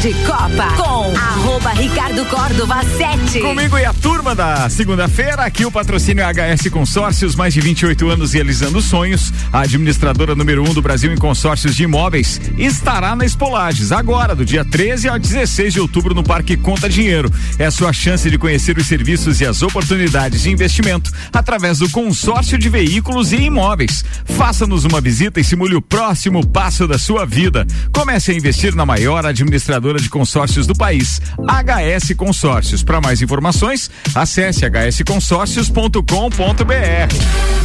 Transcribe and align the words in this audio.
de 0.00 0.14
Copa 0.24 0.76
com 0.76 1.16
arroba 1.16 1.70
Ricardo 1.70 2.24
Córdova 2.26 2.84
7. 2.84 3.40
Comigo 3.40 3.76
e 3.76 3.84
a 3.84 3.92
turma 3.92 4.32
da 4.32 4.68
segunda-feira, 4.70 5.42
aqui 5.42 5.66
o 5.66 5.72
patrocínio 5.72 6.24
HS 6.24 6.70
Consórcios, 6.70 7.34
mais 7.34 7.52
de 7.52 7.60
28 7.60 8.08
anos 8.08 8.32
realizando 8.32 8.80
sonhos. 8.80 9.32
A 9.52 9.62
administradora 9.62 10.36
número 10.36 10.62
1 10.62 10.70
um 10.70 10.74
do 10.74 10.80
Brasil 10.80 11.12
em 11.12 11.16
consórcios 11.16 11.74
de 11.74 11.82
imóveis 11.82 12.40
estará 12.56 13.16
na 13.16 13.24
Espolages 13.24 13.90
agora, 13.90 14.36
do 14.36 14.44
dia 14.44 14.64
13 14.64 15.08
ao 15.08 15.18
16 15.18 15.72
de 15.72 15.80
outubro 15.80 16.14
no 16.14 16.22
Parque 16.22 16.56
Conta 16.56 16.88
Dinheiro. 16.88 17.32
É 17.58 17.68
sua 17.68 17.92
chance 17.92 18.30
de 18.30 18.38
conhecer 18.38 18.78
os 18.78 18.86
serviços 18.86 19.40
e 19.40 19.46
as 19.46 19.62
oportunidades 19.62 20.42
de 20.42 20.50
investimento 20.50 21.10
através 21.32 21.80
do 21.80 21.90
consórcio 21.90 22.56
de 22.56 22.68
veículos 22.68 23.32
e 23.32 23.36
imóveis. 23.36 24.04
Faça-nos 24.24 24.84
uma 24.84 25.00
visita 25.00 25.40
e 25.40 25.44
simule 25.44 25.74
o 25.74 25.82
próximo 25.82 26.46
passo 26.46 26.86
da 26.86 26.98
sua 26.98 27.26
vida. 27.26 27.66
Comece 27.92 28.30
a 28.30 28.34
investir 28.34 28.76
na 28.76 28.86
maior 28.86 29.26
administradora 29.26 29.87
de 29.96 30.10
consórcios 30.10 30.66
do 30.66 30.74
país, 30.74 31.20
HS 31.38 32.14
Consórcios. 32.16 32.82
Para 32.82 33.00
mais 33.00 33.22
informações, 33.22 33.90
acesse 34.14 34.66
hsconsórcios.com.br. 34.66 37.58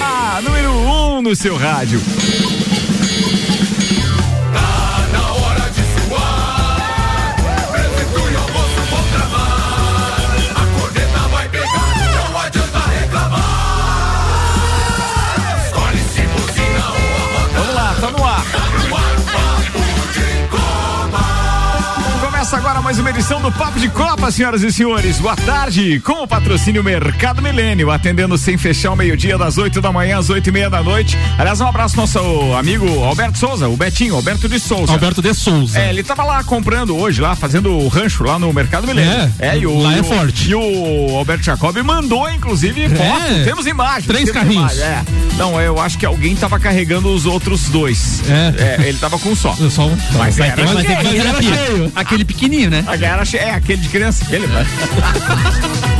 Ah, 0.00 0.40
número 0.42 0.70
1 0.70 1.18
um 1.18 1.22
no 1.22 1.34
seu 1.34 1.56
rádio. 1.56 2.00
Mais 22.82 22.98
uma 23.00 23.10
edição 23.10 23.40
do 23.40 23.50
Papo 23.50 23.80
de 23.80 23.88
Copa, 23.88 24.30
senhoras 24.30 24.62
e 24.62 24.70
senhores. 24.70 25.18
Boa 25.18 25.34
tarde, 25.34 25.98
com 26.00 26.22
o 26.22 26.28
patrocínio 26.28 26.84
Mercado 26.84 27.42
Milênio, 27.42 27.90
atendendo 27.90 28.38
sem 28.38 28.56
fechar 28.56 28.92
o 28.92 28.96
meio-dia, 28.96 29.36
das 29.36 29.58
8 29.58 29.80
da 29.80 29.90
manhã 29.90 30.18
às 30.18 30.30
8 30.30 30.46
e 30.46 30.52
meia 30.52 30.70
da 30.70 30.82
noite. 30.82 31.18
Aliás, 31.36 31.60
um 31.60 31.66
abraço 31.66 31.96
nosso 31.96 32.18
amigo 32.54 32.86
Alberto 33.02 33.38
Souza, 33.38 33.68
o 33.68 33.76
Betinho, 33.76 34.14
Alberto 34.14 34.48
de 34.48 34.60
Souza. 34.60 34.92
Alberto 34.92 35.20
de 35.20 35.34
Souza. 35.34 35.80
É, 35.80 35.88
ele 35.88 36.04
tava 36.04 36.22
lá 36.22 36.44
comprando 36.44 36.96
hoje, 36.96 37.20
lá, 37.20 37.34
fazendo 37.34 37.72
o 37.72 37.88
rancho 37.88 38.22
lá 38.22 38.38
no 38.38 38.52
Mercado 38.52 38.86
Milênio. 38.86 39.32
É, 39.40 39.48
é 39.48 39.58
e 39.58 39.66
o, 39.66 39.78
lá 39.78 39.96
é 39.96 40.00
o, 40.00 40.04
forte. 40.04 40.50
E 40.50 40.54
o 40.54 41.16
Alberto 41.16 41.44
Jacob 41.44 41.76
mandou, 41.82 42.30
inclusive, 42.30 42.88
foto. 42.90 43.44
Temos 43.44 43.66
imagens. 43.66 44.06
Três 44.06 44.26
temos 44.26 44.40
carrinhos. 44.40 44.76
Imagem, 44.76 44.84
é. 44.84 45.04
Não, 45.36 45.60
eu 45.60 45.80
acho 45.80 45.98
que 45.98 46.06
alguém 46.06 46.36
tava 46.36 46.58
carregando 46.60 47.12
os 47.12 47.26
outros 47.26 47.68
dois. 47.68 48.22
É. 48.28 48.86
ele 48.86 48.98
tava 48.98 49.18
com 49.18 49.34
só. 49.34 49.54
Só 49.70 49.86
um. 49.86 49.96
Mas 50.16 50.36
Vai 50.36 50.48
era 50.50 50.64
vai 50.66 50.84
ter 50.84 50.92
era 50.92 51.10
terapia. 51.10 51.54
cheio. 51.54 51.92
Aquele 51.94 52.24
pequenininho, 52.24 52.65
né? 52.70 52.84
A 52.86 52.96
galera 52.96 53.24
é 53.36 53.50
aquele 53.50 53.82
de 53.82 53.88
criança. 53.88 54.24
Aquele, 54.24 54.46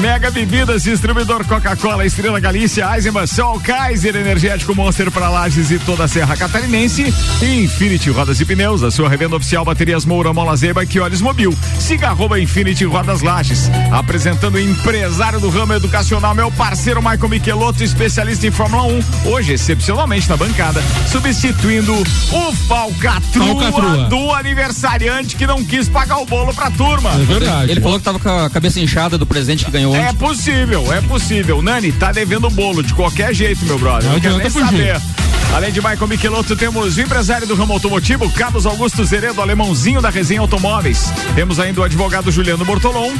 Mega 0.00 0.30
Bebidas, 0.30 0.84
distribuidor 0.84 1.44
Coca-Cola, 1.44 2.06
Estrela 2.06 2.40
Galícia, 2.40 2.88
Eisenbahn, 2.94 3.26
Sol, 3.26 3.60
Kaiser, 3.60 4.16
Energético 4.16 4.74
Monster 4.74 5.10
para 5.10 5.28
Lages 5.28 5.70
e 5.70 5.78
toda 5.78 6.04
a 6.04 6.08
Serra 6.08 6.34
Catarinense. 6.38 7.12
E 7.42 7.64
Infinity 7.64 8.08
Rodas 8.10 8.40
e 8.40 8.46
Pneus, 8.46 8.82
a 8.82 8.90
sua 8.90 9.10
revenda 9.10 9.36
oficial 9.36 9.62
Baterias 9.62 10.06
Moura, 10.06 10.32
Mola 10.32 10.56
Zeba 10.56 10.82
e 10.84 11.00
Olhos 11.00 11.20
Mobil. 11.20 11.54
Siga 11.78 12.08
arroba 12.08 12.40
Infinity 12.40 12.86
Rodas 12.86 13.20
Lages. 13.20 13.70
Apresentando 13.92 14.54
o 14.54 14.60
empresário 14.60 15.38
do 15.38 15.50
ramo 15.50 15.74
educacional, 15.74 16.34
meu 16.34 16.50
parceiro 16.50 17.02
Michael 17.02 17.28
Michelotto, 17.28 17.84
especialista 17.84 18.46
em 18.46 18.50
Fórmula 18.50 18.84
1. 18.84 19.02
Hoje, 19.26 19.52
excepcionalmente 19.52 20.30
na 20.30 20.36
bancada, 20.36 20.82
substituindo 21.12 21.92
o 21.94 22.52
Falcatrua, 22.66 23.46
Falcatrua. 23.46 24.08
do 24.08 24.32
aniversariante 24.32 25.36
que 25.36 25.46
não 25.46 25.62
quis 25.62 25.90
pagar 25.90 26.18
o 26.18 26.24
bolo 26.24 26.54
pra 26.54 26.70
turma. 26.70 27.10
É 27.10 27.24
verdade. 27.24 27.70
Ele 27.70 27.80
falou 27.82 27.98
que 27.98 28.04
tava 28.04 28.18
com 28.18 28.28
a 28.30 28.48
cabeça 28.48 28.80
inchada 28.80 29.18
do 29.18 29.26
presente 29.26 29.66
que 29.66 29.70
ganhou 29.70 29.89
É 29.94 30.08
ontem. 30.08 30.14
possível, 30.14 30.92
é 30.92 31.00
possível. 31.00 31.62
Nani, 31.62 31.92
tá 31.92 32.12
devendo 32.12 32.48
bolo 32.50 32.82
de 32.82 32.94
qualquer 32.94 33.34
jeito, 33.34 33.64
meu 33.64 33.78
brother. 33.78 34.04
Não 34.04 34.14
Não 34.14 34.20
quero 34.20 34.36
nem 34.38 34.50
fugir. 34.50 35.29
Além 35.52 35.72
de 35.72 35.80
Michael 35.80 36.06
Michelotto, 36.06 36.54
temos 36.54 36.96
o 36.96 37.00
empresário 37.00 37.44
do 37.46 37.56
ramo 37.56 37.72
automotivo, 37.72 38.30
Carlos 38.30 38.66
Augusto 38.66 39.04
Zeredo, 39.04 39.42
alemãozinho 39.42 40.00
da 40.00 40.08
Resenha 40.08 40.40
Automóveis. 40.40 41.12
Temos 41.34 41.58
ainda 41.58 41.80
o 41.80 41.84
advogado 41.84 42.30
Juliano 42.30 42.64
Bortolom, 42.64 43.12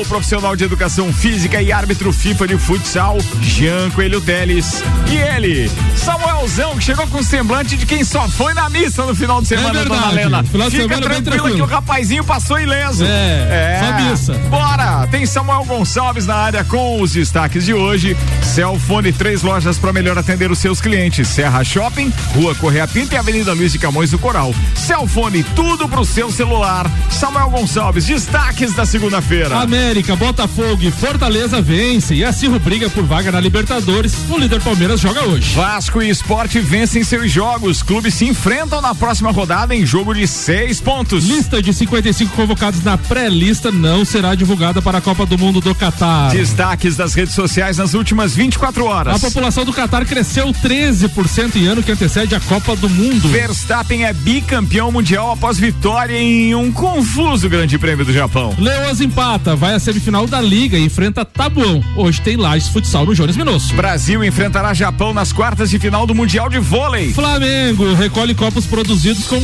o 0.00 0.04
profissional 0.06 0.54
de 0.54 0.64
educação 0.64 1.10
física 1.14 1.60
e 1.62 1.72
árbitro 1.72 2.12
FIFA 2.12 2.46
de 2.48 2.58
futsal, 2.58 3.16
Jean 3.40 3.90
Coelho 3.90 4.20
Teles. 4.20 4.82
E 5.10 5.16
ele, 5.16 5.70
Samuelzão, 5.96 6.76
que 6.76 6.84
chegou 6.84 7.06
com 7.06 7.22
semblante 7.22 7.74
de 7.76 7.86
quem 7.86 8.04
só 8.04 8.28
foi 8.28 8.52
na 8.52 8.68
missa 8.68 9.04
no 9.06 9.14
final 9.14 9.40
de 9.40 9.48
semana, 9.48 9.80
É 9.80 9.84
dona 9.84 9.94
verdade. 9.96 10.14
Lena. 10.14 10.44
Final 10.44 10.70
Fica 10.70 10.82
semana 10.82 11.00
tranquila 11.02 11.36
tranquilo. 11.36 11.56
que 11.56 11.62
o 11.62 11.66
rapazinho 11.66 12.22
passou 12.22 12.60
ileso. 12.60 13.02
É, 13.02 13.80
só 13.80 14.10
missa. 14.10 14.34
Bora! 14.50 15.06
Tem 15.10 15.24
Samuel 15.24 15.64
Gonçalves 15.64 16.26
na 16.26 16.34
área 16.36 16.64
com 16.64 17.00
os 17.00 17.12
destaques 17.12 17.64
de 17.64 17.72
hoje. 17.72 18.14
Celfone, 18.42 19.10
três 19.10 19.42
lojas 19.42 19.78
para 19.78 19.92
melhor 19.92 20.18
atender 20.18 20.50
os 20.50 20.58
seus 20.58 20.82
clientes. 20.82 21.26
Serra 21.46 21.62
Shopping, 21.62 22.12
Rua 22.34 22.56
Correia 22.56 22.88
Pinto 22.88 23.14
e 23.14 23.16
Avenida 23.16 23.52
Luiz 23.52 23.70
de 23.70 23.78
Camões 23.78 24.10
do 24.10 24.18
Coral. 24.18 24.52
Celfone, 24.74 25.44
tudo 25.54 25.88
pro 25.88 26.04
seu 26.04 26.28
celular. 26.28 26.90
Samuel 27.08 27.50
Gonçalves, 27.50 28.04
destaques 28.04 28.74
da 28.74 28.84
segunda-feira. 28.84 29.56
América, 29.60 30.16
Botafogo 30.16 30.82
e 30.82 30.90
Fortaleza 30.90 31.62
vencem 31.62 32.18
e 32.18 32.24
a 32.24 32.32
Cirro 32.32 32.58
briga 32.58 32.90
por 32.90 33.04
vaga 33.04 33.30
na 33.30 33.38
Libertadores. 33.38 34.12
O 34.28 34.36
líder 34.36 34.60
Palmeiras 34.60 34.98
joga 34.98 35.24
hoje. 35.24 35.54
Vasco 35.54 36.02
e 36.02 36.10
Esporte 36.10 36.58
vencem 36.58 37.04
seus 37.04 37.30
jogos. 37.30 37.80
Clubes 37.80 38.14
se 38.14 38.24
enfrentam 38.24 38.82
na 38.82 38.92
próxima 38.92 39.30
rodada 39.30 39.72
em 39.72 39.86
jogo 39.86 40.12
de 40.14 40.26
seis 40.26 40.80
pontos. 40.80 41.28
Lista 41.28 41.62
de 41.62 41.72
55 41.72 42.34
convocados 42.34 42.82
na 42.82 42.98
pré-lista 42.98 43.70
não 43.70 44.04
será 44.04 44.34
divulgada 44.34 44.82
para 44.82 44.98
a 44.98 45.00
Copa 45.00 45.24
do 45.24 45.38
Mundo 45.38 45.60
do 45.60 45.76
Catar. 45.76 46.32
Destaques 46.32 46.96
das 46.96 47.14
redes 47.14 47.34
sociais 47.34 47.76
nas 47.76 47.94
últimas 47.94 48.34
24 48.34 48.84
horas. 48.84 49.14
A 49.14 49.18
população 49.20 49.64
do 49.64 49.72
Catar 49.72 50.04
cresceu 50.04 50.48
13% 50.48 51.35
em 51.36 51.66
ano 51.66 51.82
que 51.82 51.92
antecede 51.92 52.34
a 52.34 52.40
Copa 52.40 52.74
do 52.74 52.88
Mundo. 52.88 53.28
Verstappen 53.28 54.06
é 54.06 54.12
bicampeão 54.14 54.90
mundial 54.90 55.30
após 55.32 55.58
vitória 55.58 56.18
em 56.18 56.54
um 56.54 56.72
confuso 56.72 57.46
Grande 57.46 57.78
Prêmio 57.78 58.06
do 58.06 58.12
Japão. 58.12 58.54
Leoas 58.58 59.02
empata, 59.02 59.54
vai 59.54 59.74
à 59.74 59.78
semifinal 59.78 60.26
da 60.26 60.40
Liga 60.40 60.78
e 60.78 60.84
enfrenta 60.86 61.26
Tabuão. 61.26 61.84
Hoje 61.94 62.22
tem 62.22 62.38
Lages 62.38 62.68
Futsal 62.68 63.04
no 63.04 63.14
Jones 63.14 63.36
Minosso. 63.36 63.74
Brasil 63.74 64.24
enfrentará 64.24 64.72
Japão 64.72 65.12
nas 65.12 65.30
quartas 65.30 65.68
de 65.68 65.78
final 65.78 66.06
do 66.06 66.14
Mundial 66.14 66.48
de 66.48 66.58
Vôlei. 66.58 67.12
Flamengo 67.12 67.92
recolhe 67.92 68.34
copos 68.34 68.64
produzidos 68.64 69.26
com 69.26 69.36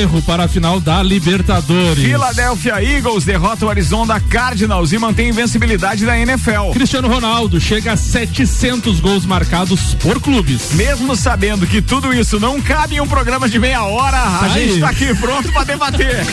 erro 0.00 0.22
para 0.22 0.44
a 0.44 0.48
final 0.48 0.78
da 0.78 1.02
Libertadores. 1.02 2.04
Philadelphia 2.04 2.80
Eagles 2.80 3.24
derrota 3.24 3.66
o 3.66 3.68
Arizona 3.68 4.20
Cardinals 4.20 4.92
e 4.92 4.98
mantém 4.98 5.30
invencibilidade 5.30 6.06
da 6.06 6.16
NFL. 6.16 6.70
Cristiano 6.74 7.08
Ronaldo 7.08 7.60
chega 7.60 7.94
a 7.94 7.96
700 7.96 9.00
gols 9.00 9.26
marcados 9.26 9.94
por 9.94 10.20
clubes. 10.20 10.74
Mesmo 10.74 11.16
sabendo 11.16 11.39
que 11.40 11.80
tudo 11.80 12.12
isso 12.12 12.38
não 12.38 12.60
cabe 12.60 12.96
em 12.96 13.00
um 13.00 13.06
programa 13.08 13.48
de 13.48 13.58
meia 13.58 13.82
hora, 13.82 14.18
a 14.18 14.44
Aí. 14.44 14.52
gente 14.52 14.74
está 14.74 14.90
aqui 14.90 15.14
pronto 15.14 15.50
para 15.50 15.64
debater. 15.64 16.26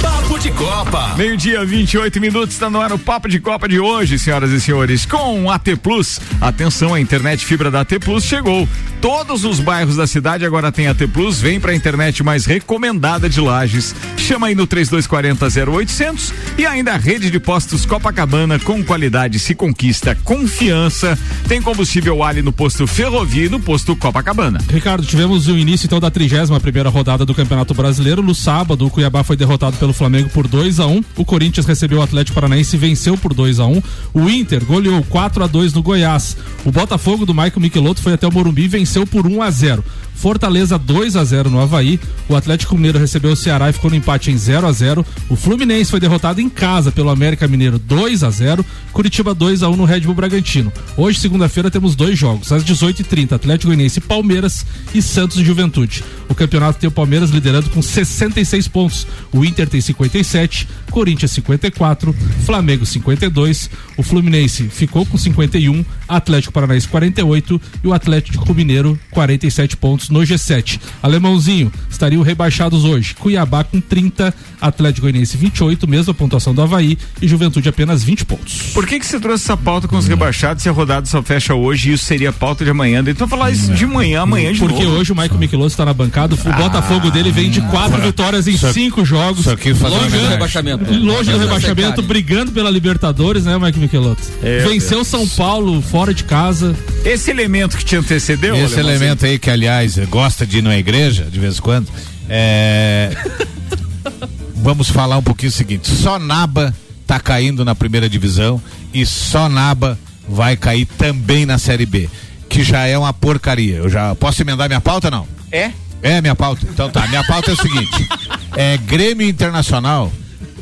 Papo 0.00 0.38
de 0.38 0.50
Copa. 0.52 1.14
Meio-dia, 1.18 1.64
28 1.66 2.18
minutos, 2.18 2.54
está 2.54 2.70
no 2.70 2.80
ar 2.80 2.90
o 2.90 2.98
Papo 2.98 3.28
de 3.28 3.38
Copa 3.40 3.68
de 3.68 3.78
hoje, 3.78 4.18
senhoras 4.18 4.50
e 4.50 4.58
senhores, 4.58 5.04
com 5.04 5.50
AT 5.50 5.76
Plus. 5.82 6.18
Atenção, 6.40 6.94
a 6.94 7.00
internet 7.00 7.44
fibra 7.44 7.70
da 7.70 7.82
AT 7.82 7.98
Plus 8.00 8.24
chegou. 8.24 8.66
Todos 9.02 9.44
os 9.44 9.60
bairros 9.60 9.96
da 9.96 10.06
cidade 10.06 10.46
agora 10.46 10.72
tem 10.72 10.88
AT 10.88 11.06
Plus, 11.12 11.40
vem 11.40 11.60
pra 11.60 11.74
internet 11.74 12.22
mais 12.22 12.46
recomendada 12.46 13.28
de 13.28 13.40
Lages. 13.42 13.94
Chama 14.16 14.46
aí 14.46 14.54
no 14.54 14.66
3240 14.66 15.70
0800 15.70 16.32
e 16.56 16.64
ainda 16.64 16.94
a 16.94 16.96
rede 16.96 17.30
de 17.30 17.38
postos 17.38 17.84
Copacabana 17.84 18.58
com 18.58 18.82
qualidade 18.82 19.38
se 19.38 19.54
conquista 19.54 20.16
confiança. 20.24 21.18
Tem 21.46 21.60
combustível 21.60 22.22
Ali 22.22 22.40
no 22.40 22.52
posto 22.52 22.86
Ferrovia 22.86 23.46
e 23.46 23.48
no 23.48 23.60
posto 23.60 23.94
Copacabana. 23.94 24.37
Ricardo, 24.70 25.04
tivemos 25.04 25.48
o 25.48 25.58
início 25.58 25.86
então 25.86 25.98
da 25.98 26.12
31 26.12 26.60
primeira 26.60 26.88
rodada 26.88 27.26
do 27.26 27.34
Campeonato 27.34 27.74
Brasileiro. 27.74 28.22
No 28.22 28.36
sábado, 28.36 28.86
o 28.86 28.90
Cuiabá 28.90 29.24
foi 29.24 29.36
derrotado 29.36 29.76
pelo 29.78 29.92
Flamengo 29.92 30.28
por 30.28 30.46
2 30.46 30.78
a 30.78 30.86
1 30.86 31.04
O 31.16 31.24
Corinthians 31.24 31.66
recebeu 31.66 31.98
o 31.98 32.02
Atlético 32.02 32.36
Paranaense 32.36 32.76
e 32.76 32.78
venceu 32.78 33.18
por 33.18 33.34
2 33.34 33.58
a 33.58 33.66
1 33.66 33.82
O 34.14 34.30
Inter 34.30 34.64
goleou 34.64 35.02
4 35.02 35.42
a 35.42 35.46
2 35.48 35.72
no 35.72 35.82
Goiás. 35.82 36.36
O 36.64 36.70
Botafogo 36.70 37.26
do 37.26 37.34
Michael 37.34 37.58
Michelotto 37.58 38.00
foi 38.00 38.12
até 38.12 38.28
o 38.28 38.32
Morumbi 38.32 38.62
e 38.62 38.68
venceu 38.68 39.04
por 39.04 39.26
1 39.26 39.42
a 39.42 39.50
0 39.50 39.84
Fortaleza 40.18 40.76
2 40.76 41.14
a 41.14 41.24
0 41.24 41.48
no 41.48 41.60
Havaí. 41.60 42.00
O 42.28 42.34
Atlético 42.34 42.74
Mineiro 42.74 42.98
recebeu 42.98 43.30
o 43.32 43.36
Ceará 43.36 43.70
e 43.70 43.72
ficou 43.72 43.88
no 43.88 43.96
empate 43.96 44.32
em 44.32 44.36
0 44.36 44.66
a 44.66 44.72
0 44.72 45.06
O 45.28 45.36
Fluminense 45.36 45.92
foi 45.92 46.00
derrotado 46.00 46.40
em 46.40 46.48
casa 46.48 46.90
pelo 46.90 47.08
América 47.08 47.46
Mineiro 47.46 47.78
2 47.78 48.24
a 48.24 48.30
0 48.30 48.66
Curitiba 48.92 49.32
2 49.32 49.62
a 49.62 49.68
1 49.68 49.76
no 49.76 49.84
Red 49.84 50.00
Bull 50.00 50.14
Bragantino. 50.14 50.72
Hoje, 50.96 51.20
segunda-feira, 51.20 51.70
temos 51.70 51.94
dois 51.94 52.18
jogos. 52.18 52.50
Às 52.50 52.64
18h30, 52.64 53.32
Atlético 53.32 53.68
Goianiense 53.68 54.00
Palmeiras 54.00 54.66
e 54.92 55.00
Santos 55.00 55.36
Juventude. 55.36 56.02
O 56.28 56.34
campeonato 56.34 56.80
tem 56.80 56.88
o 56.88 56.92
Palmeiras 56.92 57.30
liderando 57.30 57.70
com 57.70 57.80
66 57.80 58.66
pontos. 58.66 59.06
O 59.32 59.44
Inter 59.44 59.68
tem 59.68 59.80
57, 59.80 60.66
Corinthians 60.90 61.30
54, 61.32 62.14
Flamengo 62.44 62.84
52. 62.84 63.70
O 63.96 64.02
Fluminense 64.02 64.68
ficou 64.68 65.04
com 65.04 65.16
51, 65.18 65.84
Atlético 66.08 66.52
Paranaense 66.52 66.88
48 66.88 67.60
e 67.82 67.88
o 67.88 67.92
Atlético 67.92 68.54
Mineiro 68.54 68.98
47 69.10 69.76
pontos 69.76 70.08
no 70.10 70.20
G7. 70.20 70.80
Alemãozinho 71.02 71.72
estariam 71.90 72.22
rebaixados 72.22 72.84
hoje. 72.84 73.14
Cuiabá 73.14 73.64
com 73.64 73.80
30, 73.80 74.34
Atlético 74.60 75.02
Goianiense 75.02 75.36
28, 75.36 75.88
mesma 75.88 76.14
pontuação 76.14 76.54
do 76.54 76.62
Havaí 76.62 76.98
e 77.20 77.28
Juventude 77.28 77.68
apenas 77.68 78.02
20 78.02 78.24
pontos. 78.24 78.62
Por 78.74 78.86
que 78.86 78.98
que 78.98 79.06
você 79.06 79.18
trouxe 79.20 79.44
essa 79.44 79.56
pauta 79.56 79.88
com 79.88 79.96
os 79.96 80.06
rebaixados 80.06 80.62
se 80.62 80.68
a 80.68 80.72
rodada 80.72 81.06
só 81.06 81.22
fecha 81.22 81.54
hoje 81.54 81.90
e 81.90 81.92
isso 81.94 82.04
seria 82.04 82.32
pauta 82.32 82.64
de 82.64 82.70
amanhã? 82.70 83.02
Então 83.06 83.28
falar 83.28 83.50
isso 83.50 83.72
de 83.74 83.86
manhã, 83.86 84.22
amanhã 84.22 84.52
de 84.52 84.58
Porque 84.58 84.84
novo. 84.84 84.96
hoje 84.96 85.12
o 85.12 85.16
Michael 85.16 85.38
Michelotto 85.38 85.68
está 85.68 85.84
na 85.84 85.94
bancada, 85.94 86.34
o 86.34 86.52
Botafogo 86.52 87.10
dele 87.10 87.30
vem 87.30 87.50
de 87.50 87.60
quatro 87.62 88.00
vitórias 88.00 88.46
em 88.46 88.56
cinco 88.56 89.04
jogos. 89.04 89.44
Só 89.44 89.56
fazer 89.56 89.88
Longe 89.88 90.16
rebaixamento. 90.28 90.77
Longe 90.86 91.30
do 91.30 91.36
Essa 91.36 91.44
rebaixamento, 91.44 92.02
brigando 92.02 92.52
pela 92.52 92.70
Libertadores, 92.70 93.44
né, 93.44 93.58
Mike 93.58 93.78
Michelotto? 93.78 94.22
É, 94.42 94.60
Venceu 94.60 95.04
São 95.04 95.26
Paulo 95.28 95.82
fora 95.82 96.14
de 96.14 96.24
casa. 96.24 96.74
Esse 97.04 97.30
elemento 97.30 97.76
que 97.76 97.84
te 97.84 97.96
antecedeu, 97.96 98.54
Esse 98.56 98.78
elemento 98.78 99.26
aí 99.26 99.38
que, 99.38 99.50
aliás, 99.50 99.98
gosta 100.08 100.46
de 100.46 100.58
ir 100.58 100.62
na 100.62 100.78
igreja 100.78 101.24
de 101.24 101.38
vez 101.38 101.58
em 101.58 101.60
quando. 101.60 101.88
É... 102.28 103.10
Vamos 104.56 104.88
falar 104.88 105.16
um 105.16 105.22
pouquinho 105.22 105.50
o 105.50 105.54
seguinte: 105.54 105.88
só 105.88 106.18
Naba 106.18 106.74
tá 107.06 107.18
caindo 107.18 107.64
na 107.64 107.74
primeira 107.74 108.08
divisão 108.08 108.60
e 108.92 109.06
só 109.06 109.48
Naba 109.48 109.98
vai 110.28 110.56
cair 110.56 110.84
também 110.84 111.46
na 111.46 111.58
Série 111.58 111.86
B, 111.86 112.08
que 112.48 112.62
já 112.62 112.86
é 112.86 112.98
uma 112.98 113.12
porcaria. 113.12 113.76
Eu 113.76 113.88
já 113.88 114.14
posso 114.14 114.42
emendar 114.42 114.68
minha 114.68 114.80
pauta 114.80 115.10
não? 115.10 115.26
É? 115.50 115.70
É 116.02 116.20
minha 116.20 116.34
pauta. 116.34 116.66
Então 116.70 116.90
tá, 116.90 117.06
minha 117.08 117.24
pauta 117.24 117.50
é 117.50 117.54
o 117.54 117.56
seguinte: 117.56 118.08
é 118.56 118.76
Grêmio 118.76 119.26
Internacional, 119.26 120.12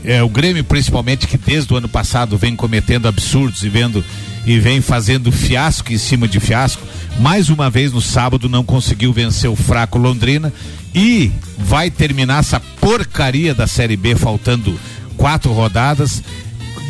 é 0.07 0.23
o 0.23 0.29
Grêmio 0.29 0.63
principalmente 0.63 1.27
que 1.27 1.37
desde 1.37 1.75
o 1.75 1.77
ano 1.77 1.89
passado 1.89 2.39
vem 2.39 2.55
cometendo 2.55 3.09
absurdos 3.09 3.65
e 3.65 3.69
vendo 3.69 4.05
e 4.47 4.61
vem 4.61 4.81
fazendo 4.81 5.33
fiasco 5.33 5.93
em 5.93 5.99
cima 5.99 6.29
de 6.29 6.39
fiasco. 6.39 6.87
Mais 7.19 7.51
uma 7.51 7.69
vez 7.69 7.93
no 7.93 8.01
sábado 8.01 8.49
não 8.49 8.63
conseguiu 8.63 9.13
vencer 9.13 9.51
o 9.51 9.57
fraco 9.57 9.99
Londrina 9.99 10.53
e 10.95 11.33
vai 11.59 11.91
terminar 11.91 12.39
essa 12.39 12.61
porcaria 12.81 13.53
da 13.53 13.67
Série 13.67 13.97
B 13.97 14.15
faltando 14.15 14.79
quatro 15.17 15.53
rodadas. 15.53 16.23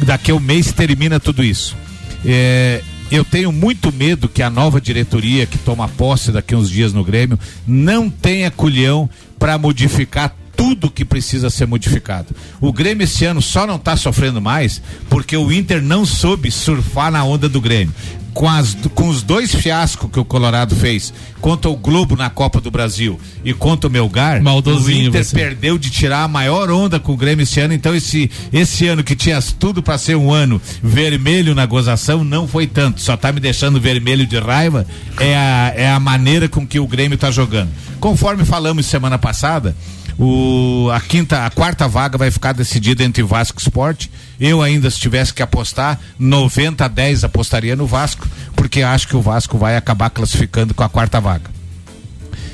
Daqui 0.05 0.31
a 0.31 0.35
um 0.35 0.41
mês 0.41 0.71
termina 0.71 1.19
tudo 1.19 1.43
isso. 1.43 1.75
É, 2.23 2.83
eu 3.11 3.25
tenho 3.25 3.51
muito 3.51 3.91
medo 3.91 4.29
que 4.29 4.43
a 4.43 4.51
nova 4.51 4.79
diretoria 4.79 5.47
que 5.47 5.57
toma 5.57 5.89
posse 5.89 6.31
daqui 6.31 6.55
a 6.55 6.59
uns 6.59 6.69
dias 6.69 6.93
no 6.93 7.03
Grêmio 7.03 7.39
não 7.67 8.11
tenha 8.11 8.51
culhão 8.51 9.09
para 9.39 9.57
modificar 9.57 10.37
tudo 10.57 10.91
que 10.91 11.05
precisa 11.05 11.51
ser 11.51 11.67
modificado. 11.67 12.35
O 12.61 12.73
Grêmio 12.73 13.05
esse 13.05 13.25
ano 13.25 13.43
só 13.43 13.67
não 13.67 13.77
está 13.77 13.97
sofrendo 13.97 14.41
mais 14.41 14.81
porque 15.09 15.37
o 15.37 15.53
Inter 15.53 15.83
não 15.83 16.07
soube 16.07 16.51
surfar 16.51 17.13
na 17.13 17.23
onda 17.23 17.49
do 17.49 17.61
Grêmio. 17.61 17.95
Com, 18.33 18.47
as, 18.47 18.77
com 18.95 19.09
os 19.09 19.23
dois 19.23 19.55
fiascos 19.55 20.11
que 20.11 20.21
o 20.21 20.25
Colorado 20.25 20.77
fez 20.77 21.11
contra 21.41 21.71
o 21.71 21.77
Globo 21.77 22.17
na 22.17 22.29
Copa 22.29 22.61
do 22.61 22.71
Brasil 22.71 23.19
e 23.43 23.55
contra 23.55 23.89
o 23.89 23.91
Melgar, 23.91 24.43
Maldosinho 24.43 25.07
o 25.07 25.09
Inter 25.09 25.25
você. 25.25 25.35
perdeu 25.35 25.79
de 25.79 25.89
tirar 25.89 26.25
a 26.25 26.29
maior 26.29 26.71
onda 26.71 27.01
com 27.01 27.13
o 27.13 27.17
Grêmio 27.17 27.45
esse 27.45 27.59
ano. 27.61 27.73
Então, 27.73 27.95
esse, 27.95 28.31
esse 28.53 28.87
ano 28.87 29.03
que 29.03 29.17
tinha 29.17 29.41
tudo 29.41 29.83
para 29.83 29.97
ser 29.97 30.17
um 30.17 30.31
ano 30.31 30.61
vermelho 30.83 31.55
na 31.55 31.65
gozação, 31.65 32.23
não 32.23 32.47
foi 32.47 32.67
tanto. 32.67 33.01
Só 33.01 33.17
tá 33.17 33.33
me 33.33 33.41
deixando 33.41 33.81
vermelho 33.81 34.27
de 34.27 34.39
raiva. 34.39 34.87
É 35.19 35.35
a, 35.35 35.73
é 35.75 35.91
a 35.91 35.99
maneira 35.99 36.47
com 36.47 36.67
que 36.67 36.79
o 36.79 36.87
Grêmio 36.87 37.17
tá 37.17 37.31
jogando. 37.31 37.71
Conforme 37.99 38.45
falamos 38.45 38.85
semana 38.85 39.17
passada, 39.17 39.75
o, 40.19 40.89
a 40.93 41.01
quinta, 41.01 41.45
a 41.45 41.51
quarta 41.51 41.87
vaga 41.87 42.17
vai 42.17 42.31
ficar 42.31 42.53
decidida 42.53 43.05
entre 43.05 43.23
Vasco 43.23 43.59
e 43.59 43.63
Sport. 43.63 44.07
Eu 44.41 44.63
ainda, 44.63 44.91
se 44.91 44.99
tivesse 44.99 45.33
que 45.33 45.43
apostar, 45.43 46.01
90 46.19 46.85
a 46.85 46.89
10 46.89 47.25
apostaria 47.25 47.77
no 47.77 47.87
Vasco, 47.87 48.27
porque 48.55 48.83
acho 48.83 49.09
que 49.09 49.17
o 49.17 49.21
Vasco 49.21 49.59
vai 49.59 49.77
acabar 49.77 50.11
classificando 50.11 50.73
com 50.73 50.83
a 50.83 50.89
quarta 50.89 51.21
vaga. 51.21 51.51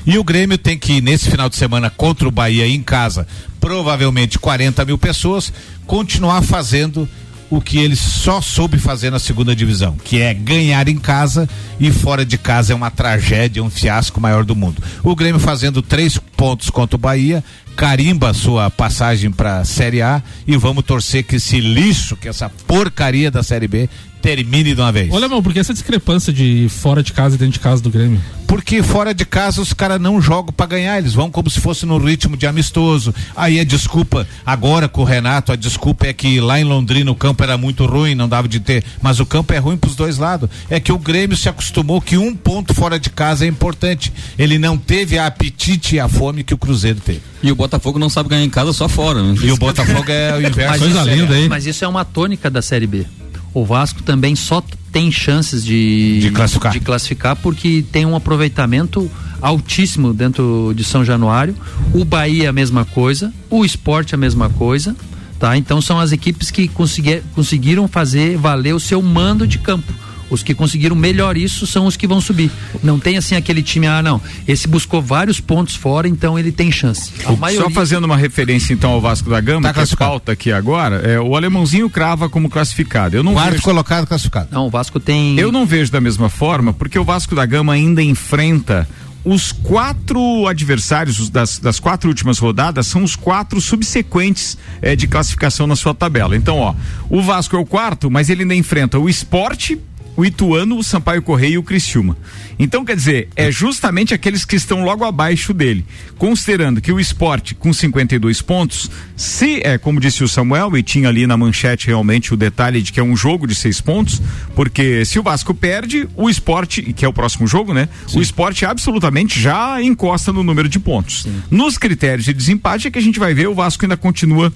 E 0.05 0.19
o 0.19 0.25
Grêmio 0.25 0.59
tem 0.59 0.77
que, 0.77 1.01
nesse 1.01 1.31
final 1.31 1.49
de 1.49 1.55
semana, 1.55 1.89
contra 1.89 2.27
o 2.27 2.33
Bahia 2.33 2.67
em 2.67 2.83
casa, 2.83 3.27
provavelmente 3.61 4.39
40 4.39 4.85
mil 4.85 4.99
pessoas, 4.99 5.53
continuar 5.87 6.43
fazendo 6.43 7.09
o 7.53 7.61
que 7.61 7.79
ele 7.79 7.95
só 7.95 8.41
soube 8.41 8.79
fazer 8.79 9.11
na 9.11 9.19
segunda 9.19 9.55
divisão, 9.55 9.95
que 10.03 10.23
é 10.23 10.33
ganhar 10.33 10.89
em 10.89 10.97
casa 10.97 11.47
e 11.79 11.93
fora 11.93 12.25
de 12.25 12.39
casa 12.39 12.73
é 12.73 12.75
uma 12.75 12.91
tragédia, 12.91 13.63
um 13.63 13.69
fiasco 13.69 14.19
maior 14.19 14.43
do 14.43 14.57
mundo. 14.57 14.83
O 15.05 15.15
Grêmio 15.15 15.39
fazendo 15.39 15.83
três 15.83 16.17
pontos 16.17 16.71
contra 16.71 16.97
o 16.97 16.99
Bahia, 16.99 17.45
carimba 17.77 18.33
sua 18.33 18.71
passagem 18.71 19.31
para 19.31 19.59
a 19.59 19.65
Série 19.67 20.01
A 20.01 20.23
e 20.47 20.57
vamos 20.57 20.83
torcer 20.83 21.25
que 21.25 21.37
esse 21.37 21.61
lixo, 21.61 22.17
que 22.17 22.27
essa 22.27 22.49
porcaria 22.49 23.31
da 23.31 23.43
Série 23.43 23.69
B 23.69 23.87
termine 24.23 24.75
de 24.75 24.81
uma 24.81 24.93
vez. 24.93 25.13
Olha, 25.13 25.29
mano, 25.29 25.43
por 25.43 25.53
que 25.53 25.59
essa 25.59 25.75
discrepância 25.75 26.33
de 26.33 26.69
fora 26.71 27.03
de 27.03 27.13
casa 27.13 27.35
e 27.35 27.39
dentro 27.39 27.55
de 27.55 27.61
casa 27.61 27.83
do 27.83 27.91
Grêmio? 27.91 28.21
Porque 28.47 28.83
fora 28.83 29.15
de 29.15 29.25
casa 29.25 29.63
os 29.63 29.73
caras 29.73 29.99
não 29.99 30.21
jogam 30.21 30.53
pra 30.53 30.67
ganhar, 30.67 30.99
eles 30.99 31.15
vão 31.15 31.31
como 31.31 31.49
se 31.49 31.59
fosse 31.59 31.87
no 31.87 31.97
ritmo 31.97 32.37
de 32.37 32.47
amistoso. 32.47 33.15
Aí 33.35 33.59
a 33.59 33.65
desculpa, 33.65 34.29
agora 34.45 34.89
com 34.89 35.01
o 35.01 35.05
Renato, 35.05 35.53
a 35.53 35.57
desculpa 35.57 36.07
é 36.07 36.13
que 36.13 36.39
lá 36.39 36.61
em 36.61 36.65
Londrina 36.65 37.11
o 37.11 37.15
campo 37.15 37.43
era 37.43 37.57
muito 37.57 37.87
ruim, 37.87 38.15
não 38.15 38.29
dava 38.29 38.47
de 38.47 38.61
ter. 38.61 38.85
Mas 39.01 39.21
o 39.21 39.27
campo 39.27 39.55
é 39.55 39.59
ruim 39.59 39.79
pros 39.79 39.97
dois 39.97 40.19
lados. 40.19 40.51
É 40.69 40.79
que 40.79 40.93
o 40.93 40.99
Grêmio 40.99 41.37
se 41.37 41.49
acostumou 41.49 42.01
que 42.01 42.19
um 42.19 42.35
ponto 42.35 42.75
fora 42.75 43.01
de 43.01 43.09
casa 43.09 43.47
é 43.47 43.49
importante. 43.49 44.13
Ele 44.39 44.59
não 44.59 44.77
teve 44.77 45.19
a 45.19 45.27
apetite 45.27 45.97
e 45.97 46.01
a 46.01 46.07
fome 46.07 46.45
que 46.45 46.53
o 46.53 46.59
Cruzeiro 46.59 47.01
teve. 47.01 47.23
E 47.43 47.51
o 47.51 47.57
Botafogo 47.57 47.99
não 47.99 48.11
sabe 48.11 48.29
ganhar 48.29 48.45
em 48.45 48.51
casa 48.51 48.73
só 48.75 48.87
fora. 48.87 49.23
Né? 49.23 49.35
E 49.43 49.51
o 49.51 49.57
Botafogo 49.57 50.05
é 50.11 50.35
o 50.37 50.41
inverso. 50.47 50.85
A. 50.85 51.05
linda 51.05 51.35
aí. 51.35 51.49
Mas 51.49 51.67
isso 51.67 51.85
é 51.87 51.89
uma 51.89 52.05
tônica 52.05 52.51
da 52.51 52.61
Série 52.61 52.87
B. 52.87 53.07
O 53.55 53.65
Vasco 53.65 54.03
também 54.03 54.35
só 54.35 54.63
tem 54.91 55.11
chances 55.11 55.65
de, 55.65 56.21
De 56.21 56.31
classificar. 56.31 56.73
de 56.73 56.81
classificar 56.81 57.37
porque 57.37 57.85
tem 57.91 58.05
um 58.05 58.15
aproveitamento 58.15 59.11
altíssimo 59.41 60.13
dentro 60.15 60.73
de 60.77 60.85
São 60.85 61.05
Januário. 61.05 61.55
O 61.93 62.05
Bahia 62.05 62.51
a 62.51 62.53
mesma 62.53 62.85
coisa, 62.85 63.33
o 63.51 63.65
Esporte 63.65 64.15
a 64.15 64.19
mesma 64.19 64.49
coisa, 64.51 64.95
tá? 65.39 65.57
Então 65.57 65.81
são 65.81 65.99
as 65.99 66.13
equipes 66.13 66.51
que 66.51 66.69
conseguir, 66.69 67.23
conseguiram 67.35 67.89
fazer 67.89 68.37
valer 68.37 68.75
o 68.75 68.81
seu 68.81 69.03
mando 69.03 69.47
de 69.47 69.59
campo. 69.59 69.93
Os 70.33 70.43
que 70.43 70.55
conseguiram 70.55 70.97
melhor 70.97 71.37
isso 71.37 71.67
são 71.67 71.87
os 71.87 71.95
que 71.97 72.07
vão 72.07 72.21
subir. 72.21 72.51
Não 72.83 72.99
tem 72.99 73.19
assim 73.19 73.35
aquele 73.37 73.63
time, 73.63 73.87
ah, 73.87 74.01
não. 74.03 74.19
Esse 74.49 74.67
buscou 74.67 75.03
vários 75.03 75.39
pontos 75.41 75.75
fora, 75.77 76.09
então 76.09 76.39
ele 76.39 76.51
tem 76.51 76.73
chance. 76.73 77.13
A 77.27 77.33
maioria- 77.33 77.69
Só 77.69 77.71
fazendo 77.71 78.05
uma 78.05 78.17
referência 78.17 78.73
então 78.73 78.91
ao 78.93 79.01
Vasco 79.01 79.29
da 79.29 79.41
Gama, 79.41 79.61
Tá 79.63 79.69
que 79.69 79.73
é 79.73 79.75
classificado. 79.75 80.11
pauta 80.11 80.33
aqui 80.33 80.51
agora, 80.51 80.97
é, 80.97 81.21
o 81.21 81.37
alemãozinho 81.37 81.91
crava 81.91 82.31
como 82.31 82.49
classificado. 82.49 83.15
Eu 83.15 83.23
não 83.23 83.35
Quarto 83.35 83.51
vejo, 83.53 83.63
colocado 83.63 84.07
classificado. 84.07 84.49
Não, 84.51 84.67
o 84.67 84.71
Vasco 84.71 84.99
tem. 84.99 85.39
eu 85.39 85.53
não 85.53 85.67
vejo 85.67 85.93
da 85.93 86.01
mesma 86.01 86.31
forma, 86.31 86.73
porque 86.73 86.99
o 86.99 87.05
Vasco 87.05 87.35
da 87.35 87.45
Gama 87.45 87.75
ainda 87.75 88.03
enfrenta 88.03 88.89
os 89.25 89.53
quatro 89.53 90.49
adversários 90.49 91.21
os 91.21 91.31
das, 91.31 91.59
das 91.59 91.79
quatro 91.79 92.09
últimas 92.09 92.39
rodadas 92.39 92.89
são 92.89 93.05
os 93.05 93.15
quatro 93.15 93.61
subsequentes 93.61 94.59
eh, 94.81 94.97
de 94.97 95.07
classificação 95.07 95.67
na 95.67 95.77
sua 95.77 95.95
tabela. 95.95 96.35
Então, 96.37 96.59
ó, 96.59 96.75
o 97.09 97.23
Vasco 97.23 97.55
é 97.55 97.59
o 97.59 97.65
quarto, 97.65 98.11
mas 98.11 98.29
ele 98.31 98.43
ainda 98.43 98.55
enfrenta 98.55 98.99
o 98.99 99.09
Esporte, 99.09 99.79
o 100.17 100.25
Ituano, 100.25 100.79
o 100.79 100.83
Sampaio 100.83 101.23
Correia 101.23 101.55
e 101.55 101.59
o 101.59 101.63
Criciúma. 101.63 102.17
Então, 102.59 102.85
quer 102.85 102.95
dizer, 102.95 103.29
é 103.35 103.51
justamente 103.51 104.15
aqueles 104.15 104.45
que 104.45 104.57
estão 104.57 104.85
logo 104.85 105.05
abaixo 105.05 105.53
dele. 105.53 105.85
Considerando 106.17 106.81
que 106.81 106.93
o 106.93 107.01
esporte, 107.01 107.55
com 107.55 107.73
52 107.73 108.43
pontos, 108.43 108.91
se 109.17 109.61
é 109.65 109.79
como 109.79 109.99
disse 109.99 110.23
o 110.23 110.29
Samuel, 110.29 110.77
e 110.77 110.83
tinha 110.83 111.09
ali 111.09 111.27
na 111.27 111.37
manchete 111.37 111.87
realmente 111.87 112.33
o 112.33 112.37
detalhe 112.37 112.83
de 112.83 112.93
que 112.93 113.01
é 113.01 113.03
um 113.03 113.17
jogo 113.17 113.47
de 113.47 113.55
seis 113.55 113.81
pontos, 113.81 114.21
porque 114.55 115.05
se 115.05 115.19
o 115.19 115.23
Vasco 115.23 115.55
perde, 115.55 116.09
o 116.15 116.29
esporte, 116.29 116.83
que 116.93 117.05
é 117.05 117.09
o 117.09 117.13
próximo 117.13 117.47
jogo, 117.47 117.73
né? 117.73 117.89
O 118.15 118.21
esporte 118.21 118.65
absolutamente 118.65 119.41
já 119.41 119.83
encosta 119.83 120.33
no 120.33 120.43
número 120.43 120.69
de 120.69 120.79
pontos. 120.79 121.27
Nos 121.51 121.79
critérios 121.79 122.25
de 122.25 122.33
desempate 122.33 122.87
é 122.87 122.91
que 122.91 122.99
a 122.99 123.03
gente 123.03 123.19
vai 123.19 123.35
ver, 123.35 123.49
o 123.49 123.55
Vasco 123.55 123.85
ainda 123.85 123.97
continua 123.97 124.53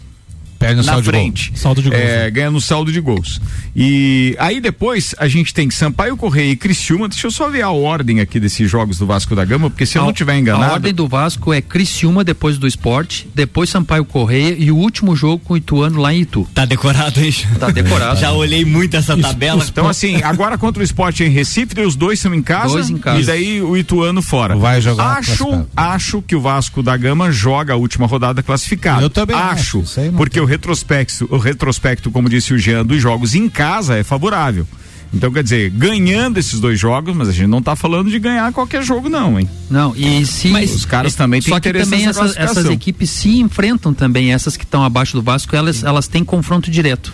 Perde 0.59 0.77
no 0.77 0.83
na 0.83 0.93
saldo 0.93 1.03
de 1.05 1.11
gol. 1.11 1.21
frente. 1.21 1.53
Saldo 1.55 1.83
de 1.83 1.91
gols, 1.91 2.01
É, 2.03 2.25
né? 2.25 2.31
ganha 2.31 2.51
no 2.51 2.61
saldo 2.61 2.91
de 2.93 3.01
gols. 3.01 3.41
E 3.75 4.35
aí 4.39 4.61
depois 4.61 5.15
a 5.19 5.29
gente 5.29 5.53
tem 5.53 5.71
Sampaio 5.71 6.17
Correia 6.17 6.53
e 6.53 6.57
Criciúma. 6.57 7.09
Deixa 7.09 7.27
eu 7.27 7.31
só 7.31 7.51
ver 7.51 7.63
a 7.63 7.71
ordem 7.71 8.21
aqui 8.21 8.41
desses 8.41 8.71
jogos 8.71 8.97
do 8.99 9.07
Vasco 9.07 9.35
da 9.37 9.45
Gama, 9.45 9.69
porque 9.69 9.85
se 9.85 9.99
eu 9.99 10.03
A- 10.03 10.07
não 10.07 10.13
tiver 10.13 10.39
enganado. 10.39 10.65
A 10.71 10.73
ordem 10.75 10.95
do 10.95 11.07
Vasco 11.07 11.53
é 11.53 11.61
Criciúma 11.61 12.25
depois 12.25 12.57
do 12.57 12.67
esporte, 12.67 13.29
depois 13.35 13.69
Sampaio 13.69 14.05
Correia 14.05 14.57
e 14.59 14.71
o 14.71 14.77
último 14.77 15.15
jogo 15.15 15.43
com 15.45 15.55
o 15.55 15.57
Ituano 15.57 16.01
lá 16.01 16.15
em 16.15 16.21
Itu. 16.23 16.49
Tá 16.55 16.65
decorado, 16.65 17.21
hein? 17.21 17.35
Tá 17.61 17.71
decorado. 17.71 18.19
Já 18.19 18.33
olhei 18.33 18.65
muito 18.65 18.97
essa 18.97 19.17
tabela. 19.17 19.65
Então, 19.69 19.89
assim, 19.89 20.23
agora 20.23 20.57
contra 20.57 20.81
o 20.81 20.85
esporte 20.85 21.23
em 21.23 21.29
Recife, 21.29 21.79
os 21.81 21.95
dois 21.97 22.19
são 22.19 22.35
em 22.35 22.43
casa, 22.43 22.69
Dois 22.75 22.89
em 22.91 22.97
casa. 22.97 23.21
e 23.21 23.25
daí 23.25 23.61
o 23.63 23.77
Ituano 23.77 24.23
fora. 24.23 24.57
Vai 24.57 24.81
jogar 24.81 25.19
Acho, 25.19 25.67
acho 25.77 26.23
que 26.23 26.35
o 26.35 26.41
Vasco 26.41 26.83
da 26.83 26.97
Gama 26.97 27.31
joga 27.31 27.75
a 27.75 27.77
última 27.77 28.07
rodada 28.07 28.43
classificado. 28.43 29.03
Eu 29.03 29.11
também 29.11 29.37
acho, 29.37 29.81
acho. 29.81 30.13
porque 30.17 30.39
tem. 30.39 30.46
O 30.47 30.49
retrospecto, 30.49 31.29
o 31.29 31.39
retrospecto, 31.39 32.09
como 32.11 32.29
disse 32.29 32.55
o 32.55 32.59
Jean, 32.59 32.87
dos 32.87 33.03
jogos 33.03 33.35
em 33.35 33.49
casa 33.49 33.97
é 33.97 34.05
favorável. 34.05 34.67
Então, 35.13 35.33
quer 35.33 35.43
dizer, 35.43 35.71
ganhando 35.71 36.39
esses 36.39 36.61
dois 36.61 36.79
jogos, 36.79 37.15
mas 37.17 37.29
a 37.29 37.33
gente 37.33 37.49
não 37.49 37.61
tá 37.61 37.75
falando 37.75 38.11
de 38.11 38.19
ganhar 38.19 38.53
qualquer 38.53 38.83
jogo, 38.83 39.09
não, 39.09 39.39
hein? 39.39 39.49
Não, 39.71 39.95
e 39.97 40.25
se. 40.27 40.53
Os 40.53 40.85
caras 40.85 41.15
também 41.15 41.41
têm 41.41 41.53
Só 41.53 41.61
que 41.61 41.69
interesse 41.69 41.91
também 41.91 42.07
essas, 42.07 42.37
essas 42.37 42.67
equipes 42.67 43.11
se 43.11 43.41
enfrentam 43.41 43.93
também, 43.93 44.33
essas 44.33 44.57
que 44.57 44.65
estão 44.65 44.85
abaixo 44.85 45.17
do 45.17 45.23
Vasco, 45.23 45.55
elas, 45.55 45.83
elas 45.83 46.07
têm 46.07 46.25
confronto 46.25 46.71
direto. 46.71 47.13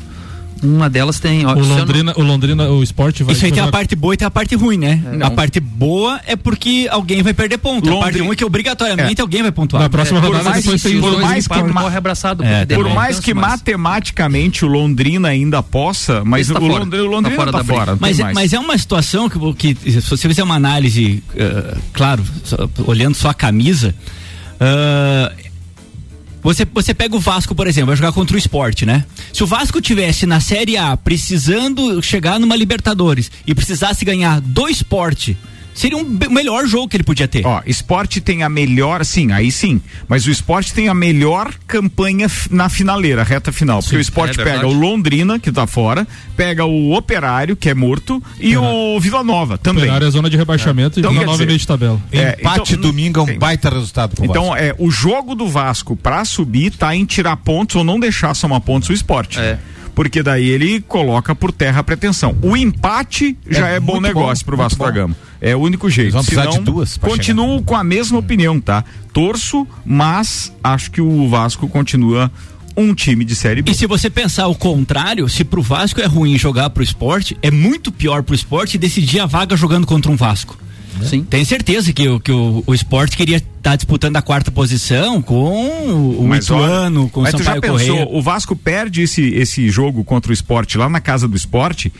Uma 0.62 0.88
delas 0.88 1.19
tem. 1.19 1.45
ó, 1.45 1.54
O 1.54 1.59
eu 1.59 1.64
não- 1.66 1.78
Londrina, 1.78 2.12
o 2.16 2.23
Londrina, 2.23 2.69
o 2.71 2.83
esporte 2.83 3.23
vai 3.25 3.35
Isso 3.35 3.45
aí 3.45 3.50
tem 3.50 3.62
a 3.62 3.66
parte 3.69 3.97
boa 3.97 4.14
e 4.14 4.16
tem 4.16 4.26
a 4.26 4.31
parte 4.31 4.54
ruim, 4.54 4.78
né? 4.78 5.02
Não. 5.14 5.26
A 5.26 5.31
parte 5.31 5.59
boa 5.59 6.21
é 6.26 6.37
porque 6.37 6.87
alguém 6.90 7.23
vai 7.23 7.35
perder 7.35 7.59
ponto. 7.59 7.88
A 7.88 7.92
parte 7.95 8.04
Londrina- 8.04 8.25
ruim 8.26 8.33
é 8.33 8.37
que 8.37 8.45
obrigatoriamente 8.45 9.21
alguém 9.21 9.42
vai 9.42 9.50
pontuar. 9.50 9.83
Na 9.83 9.88
próxima 9.90 10.21
por 10.21 10.28
rodada 10.28 10.50
mais- 10.50 10.62
depois 10.64 10.83
tem 10.83 11.00
por 11.00 11.21
mais 11.21 11.49
que 11.49 11.62
ma- 11.64 11.83
corre 11.83 11.97
abraçado. 11.97 12.45
É, 12.45 12.64
Por 12.66 12.88
mais 12.95 13.19
que 13.19 13.35
mais. 13.35 13.52
matematicamente 13.52 14.64
o 14.64 14.69
Londrina 14.69 15.28
ainda 15.28 15.62
possa, 15.62 16.23
mas 16.25 16.47
tá 16.49 16.59
o, 16.59 16.61
fora. 16.61 16.78
Londrina, 16.85 17.02
o 17.04 17.07
Tá 17.09 17.16
Londrina 17.16 17.37
fora 17.37 17.52
tá 17.52 17.59
da 17.59 17.64
briga. 17.64 17.78
fora. 17.78 17.99
Mas, 18.00 18.21
é- 18.21 18.33
mas 18.33 18.52
é 18.52 18.59
uma 18.59 18.78
situação 18.78 19.28
que, 19.28 19.75
que 19.75 19.90
se 19.90 20.00
você 20.00 20.28
fizer 20.28 20.42
uma 20.45 20.54
análise, 20.54 21.23
eh, 21.37 21.75
claro, 21.92 22.23
só- 22.45 22.69
olhando 22.87 23.14
só 23.14 23.31
a 23.31 23.35
camisa, 23.35 23.95
ah, 24.61 25.33
você, 26.43 26.65
você 26.65 26.93
pega 26.93 27.15
o 27.15 27.21
Vasco, 27.21 27.55
por 27.55 27.67
exemplo, 27.67 27.89
vai 27.89 27.97
jogar 27.97 28.13
contra 28.13 28.35
o 28.35 28.39
esporte, 28.39 28.85
né? 28.85 29.05
Se 29.33 29.45
o 29.45 29.47
Vasco 29.47 29.81
tivesse 29.81 30.27
na 30.27 30.41
Série 30.41 30.77
A 30.77 30.97
precisando 30.97 32.03
chegar 32.03 32.41
numa 32.41 32.57
Libertadores 32.57 33.31
e 33.47 33.55
precisasse 33.55 34.05
ganhar 34.05 34.41
do 34.41 34.69
esporte, 34.69 35.37
seria 35.75 35.97
um 35.97 36.05
be- 36.05 36.29
melhor 36.29 36.67
jogo 36.67 36.88
que 36.88 36.97
ele 36.97 37.05
podia 37.05 37.26
ter. 37.29 37.47
Ó, 37.47 37.61
esporte 37.67 38.21
tem 38.21 38.43
a 38.43 38.49
melhor, 38.49 39.05
sim, 39.05 39.33
aí 39.33 39.50
sim. 39.50 39.81
Mas 40.09 40.26
o 40.26 40.31
esporte 40.31 40.73
tem 40.75 40.88
a 40.88 40.95
melhor 40.95 41.52
campanha 41.67 42.26
na 42.50 42.69
finaleira, 42.69 43.23
reta 43.23 43.50
final. 43.52 43.81
Porque 43.83 43.97
o 43.97 44.00
esporte 44.00 44.41
é 44.41 44.45
pega 44.45 44.67
o 44.67 44.73
Londrina, 44.73 45.38
que 45.38 45.50
tá 45.50 45.67
fora, 45.67 46.07
pega 46.37 46.64
o 46.64 46.93
Operário, 46.97 47.57
que 47.57 47.69
é 47.69 47.75
morto, 47.75 48.23
e 48.38 48.57
o 48.57 48.99
Vila 49.00 49.23
Nova 49.25 49.57
também. 49.59 49.85
Operário 49.85 50.07
é 50.07 50.11
zona 50.11 50.29
de 50.31 50.37
rebaixamento 50.37 50.99
Então, 51.00 51.11
e 51.11 51.14
quer 51.14 51.21
Vila 51.21 51.26
Nova 51.26 51.37
dizer, 51.38 51.47
meio 51.47 51.59
de 51.59 51.67
tabela. 51.67 52.00
É, 52.12 52.37
Empate 52.41 52.73
então, 52.75 52.83
domingo 52.91 53.21
é 53.21 53.23
um 53.23 53.26
tem- 53.26 53.38
baita 53.38 53.71
resultado 53.71 54.14
pro 54.17 54.25
Então, 54.25 54.47
Vasco. 54.50 54.62
é, 54.62 54.75
o 54.79 54.91
jogo 54.91 55.35
do 55.35 55.49
Vasco 55.49 55.97
pra 55.97 56.25
subir 56.25 56.71
tá 56.73 56.95
em 56.95 57.05
tirar 57.05 57.37
pontos 57.37 57.76
ou 57.76 57.85
não 57.85 57.99
deixar 57.99 58.35
somar 58.35 58.61
pontos 58.61 58.88
o 58.88 58.93
esporte. 58.93 59.38
É. 59.38 59.59
Porque 59.95 60.23
daí 60.23 60.49
ele 60.49 60.81
coloca 60.81 61.35
por 61.35 61.52
terra 61.52 61.81
a 61.81 61.85
pretensão. 61.85 62.35
O 62.41 62.57
empate 62.57 63.37
já 63.49 63.69
é, 63.69 63.79
bom 63.79 63.95
muito 64.00 64.07
negócio 64.07 64.43
bom, 64.45 64.49
pro 64.49 64.57
Vasco 64.57 64.79
da 64.79 64.87
bom. 64.87 64.93
Gama. 64.95 65.17
É 65.45 65.57
o 65.57 65.59
único 65.59 65.91
jeito. 65.91 66.15
Eles 66.15 66.15
vão 66.15 66.23
Senão, 66.23 66.53
de 66.53 66.61
duas 66.61 66.97
Continuo 66.97 67.61
com 67.63 67.75
a 67.75 67.83
mesma 67.83 68.19
opinião, 68.19 68.61
tá? 68.61 68.85
Torço, 69.13 69.67
mas 69.85 70.53
acho 70.63 70.91
que 70.93 71.01
o 71.01 71.29
Vasco 71.29 71.67
continua 71.69 72.31
um 72.77 72.95
time 72.95 73.25
de 73.25 73.35
série 73.35 73.61
B. 73.61 73.73
E 73.73 73.75
se 73.75 73.85
você 73.87 74.09
pensar 74.09 74.47
o 74.47 74.55
contrário, 74.55 75.29
se 75.29 75.43
pro 75.45 75.61
Vasco 75.61 76.01
é 76.01 76.07
ruim 76.07 76.39
jogar 76.39 76.71
pro 76.71 76.83
esporte, 76.83 77.37
é 77.43 77.51
muito 77.51 77.91
pior 77.91 78.23
pro 78.23 78.35
esporte 78.37 78.79
decidir 78.79 79.19
a 79.19 79.27
vaga 79.27 79.57
jogando 79.57 79.85
contra 79.87 80.11
um 80.13 80.17
Vasco. 80.17 80.57
Sim. 81.03 81.25
Tenho 81.25 81.45
certeza 81.45 81.93
que, 81.93 82.07
o- 82.09 82.21
que 82.21 82.31
o, 82.31 82.63
o 82.67 82.73
esporte 82.75 83.17
queria 83.17 83.39
estar 83.39 83.75
disputando 83.77 84.17
a 84.17 84.23
quarta 84.23 84.51
posição 84.53 85.21
com 85.21 86.17
o, 86.21 86.25
Mas 86.29 86.49
olha, 86.51 86.63
Ituano, 86.65 87.09
com 87.11 87.21
o 87.21 87.23
mas 87.25 87.33
tu 87.33 87.39
já 87.43 87.55
Sampaio 87.55 87.61
pensou, 87.79 87.97
Correia. 87.97 88.09
o 88.11 88.23
Vasco 88.23 88.55
perde 88.55 89.03
esse, 89.03 89.23
esse 89.35 89.69
jogo 89.71 90.05
contra 90.05 90.31
o 90.31 90.33
esporte 90.33 90.79
lá 90.79 90.89
na 90.89 91.01
casa 91.01 91.27
do 91.27 91.37
esporte, 91.37 91.93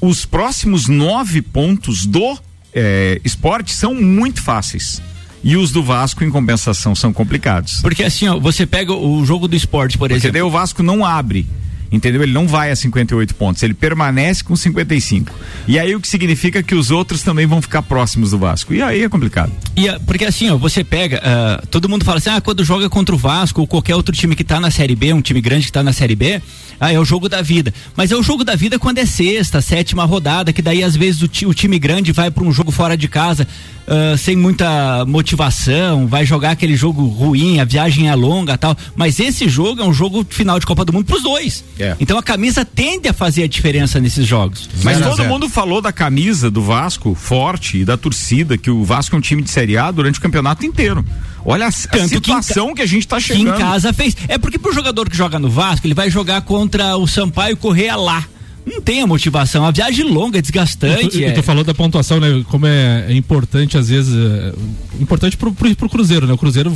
os 0.00 0.24
próximos 0.24 0.86
nove 0.88 1.42
pontos 1.42 2.06
do 2.06 2.38
eh, 2.74 3.20
esporte 3.24 3.72
são 3.72 3.94
muito 3.94 4.42
fáceis. 4.42 5.00
E 5.42 5.56
os 5.56 5.70
do 5.70 5.82
Vasco, 5.82 6.24
em 6.24 6.30
compensação, 6.30 6.94
são 6.94 7.12
complicados. 7.12 7.80
Porque 7.82 8.02
assim, 8.02 8.26
ó, 8.26 8.40
você 8.40 8.64
pega 8.66 8.94
o 8.94 9.24
jogo 9.26 9.46
do 9.46 9.54
esporte, 9.54 9.98
por 9.98 10.08
Porque 10.08 10.14
exemplo. 10.14 10.32
daí 10.32 10.42
o 10.42 10.50
Vasco 10.50 10.82
não 10.82 11.04
abre. 11.04 11.46
Entendeu? 11.94 12.22
Ele 12.22 12.32
não 12.32 12.46
vai 12.48 12.70
a 12.70 12.76
58 12.76 13.34
pontos, 13.36 13.62
ele 13.62 13.72
permanece 13.74 14.42
com 14.42 14.56
55. 14.56 15.32
E 15.68 15.78
aí 15.78 15.94
o 15.94 16.00
que 16.00 16.08
significa 16.08 16.62
que 16.62 16.74
os 16.74 16.90
outros 16.90 17.22
também 17.22 17.46
vão 17.46 17.62
ficar 17.62 17.82
próximos 17.82 18.32
do 18.32 18.38
Vasco. 18.38 18.74
E 18.74 18.82
aí 18.82 19.02
é 19.02 19.08
complicado. 19.08 19.52
E, 19.76 19.88
ah, 19.88 20.00
porque 20.06 20.24
assim, 20.24 20.50
ó, 20.50 20.56
você 20.56 20.82
pega, 20.82 21.20
ah, 21.24 21.62
todo 21.70 21.88
mundo 21.88 22.04
fala 22.04 22.18
assim, 22.18 22.30
ah, 22.30 22.40
quando 22.40 22.64
joga 22.64 22.88
contra 22.90 23.14
o 23.14 23.18
Vasco 23.18 23.60
ou 23.60 23.66
qualquer 23.66 23.94
outro 23.94 24.14
time 24.14 24.34
que 24.34 24.42
tá 24.44 24.58
na 24.58 24.70
Série 24.70 24.96
B, 24.96 25.12
um 25.12 25.22
time 25.22 25.40
grande 25.40 25.66
que 25.66 25.72
tá 25.72 25.82
na 25.82 25.92
Série 25.92 26.16
B, 26.16 26.42
ah, 26.80 26.92
é 26.92 26.98
o 26.98 27.04
jogo 27.04 27.28
da 27.28 27.40
vida. 27.40 27.72
Mas 27.96 28.10
é 28.10 28.16
o 28.16 28.22
jogo 28.22 28.42
da 28.44 28.56
vida 28.56 28.78
quando 28.78 28.98
é 28.98 29.06
sexta, 29.06 29.60
sétima 29.60 30.04
rodada, 30.04 30.52
que 30.52 30.60
daí 30.60 30.82
às 30.82 30.96
vezes 30.96 31.22
o, 31.22 31.28
ti- 31.28 31.46
o 31.46 31.54
time 31.54 31.78
grande 31.78 32.10
vai 32.12 32.30
para 32.30 32.42
um 32.44 32.52
jogo 32.52 32.72
fora 32.72 32.96
de 32.96 33.06
casa 33.08 33.46
ah, 33.86 34.16
sem 34.18 34.34
muita 34.36 35.04
motivação, 35.06 36.06
vai 36.06 36.24
jogar 36.24 36.50
aquele 36.52 36.76
jogo 36.76 37.04
ruim, 37.06 37.60
a 37.60 37.64
viagem 37.64 38.08
é 38.08 38.14
longa 38.14 38.56
tal. 38.58 38.76
Mas 38.96 39.20
esse 39.20 39.48
jogo 39.48 39.80
é 39.80 39.84
um 39.84 39.92
jogo 39.92 40.26
final 40.28 40.58
de 40.58 40.66
Copa 40.66 40.84
do 40.84 40.92
Mundo 40.92 41.04
pros 41.04 41.22
dois. 41.22 41.64
É. 41.78 41.83
Então 42.00 42.18
a 42.18 42.22
camisa 42.22 42.64
tende 42.64 43.08
a 43.08 43.12
fazer 43.12 43.44
a 43.44 43.48
diferença 43.48 44.00
nesses 44.00 44.26
jogos. 44.26 44.68
Mas 44.82 44.96
Zero 44.96 45.06
a 45.06 45.10
todo 45.10 45.16
zero. 45.18 45.28
mundo 45.28 45.48
falou 45.48 45.80
da 45.80 45.92
camisa 45.92 46.50
do 46.50 46.62
Vasco 46.62 47.14
forte 47.14 47.78
e 47.78 47.84
da 47.84 47.96
torcida, 47.96 48.56
que 48.58 48.70
o 48.70 48.84
Vasco 48.84 49.14
é 49.14 49.18
um 49.18 49.22
time 49.22 49.42
de 49.42 49.50
Série 49.50 49.76
A 49.76 49.90
durante 49.90 50.18
o 50.18 50.22
campeonato 50.22 50.64
inteiro. 50.64 51.04
Olha 51.44 51.66
a, 51.66 51.68
a 51.68 51.72
Tanto 51.72 51.90
que 51.90 52.00
em 52.04 52.08
situação 52.08 52.74
que, 52.74 52.82
a 52.82 52.86
gente 52.86 53.06
tá 53.06 53.16
que 53.16 53.22
chegando. 53.24 53.54
em 53.54 53.58
casa 53.58 53.92
fez. 53.92 54.16
É 54.28 54.38
porque 54.38 54.58
pro 54.58 54.72
jogador 54.72 55.08
que 55.10 55.16
joga 55.16 55.38
no 55.38 55.50
Vasco, 55.50 55.86
ele 55.86 55.94
vai 55.94 56.10
jogar 56.10 56.40
contra 56.42 56.96
o 56.96 57.06
Sampaio 57.06 57.56
Correia 57.56 57.96
lá. 57.96 58.24
Não 58.66 58.80
tem 58.80 59.02
a 59.02 59.06
motivação. 59.06 59.64
A 59.64 59.70
viagem 59.70 60.04
longa, 60.10 60.38
E 60.38 60.42
desgastante. 60.42 61.08
tu, 61.08 61.18
e 61.18 61.24
é- 61.24 61.32
tu 61.32 61.42
falou 61.42 61.62
da 61.62 61.74
pontuação, 61.74 62.18
né? 62.18 62.42
Como 62.48 62.66
é, 62.66 63.06
é 63.08 63.14
importante, 63.14 63.76
às 63.76 63.88
vezes. 63.88 64.14
é, 64.14 64.52
importante 65.00 65.36
pro, 65.36 65.52
pro, 65.52 65.74
pro 65.76 65.88
Cruzeiro, 65.88 66.26
né? 66.26 66.32
O 66.32 66.38
Cruzeiro 66.38 66.72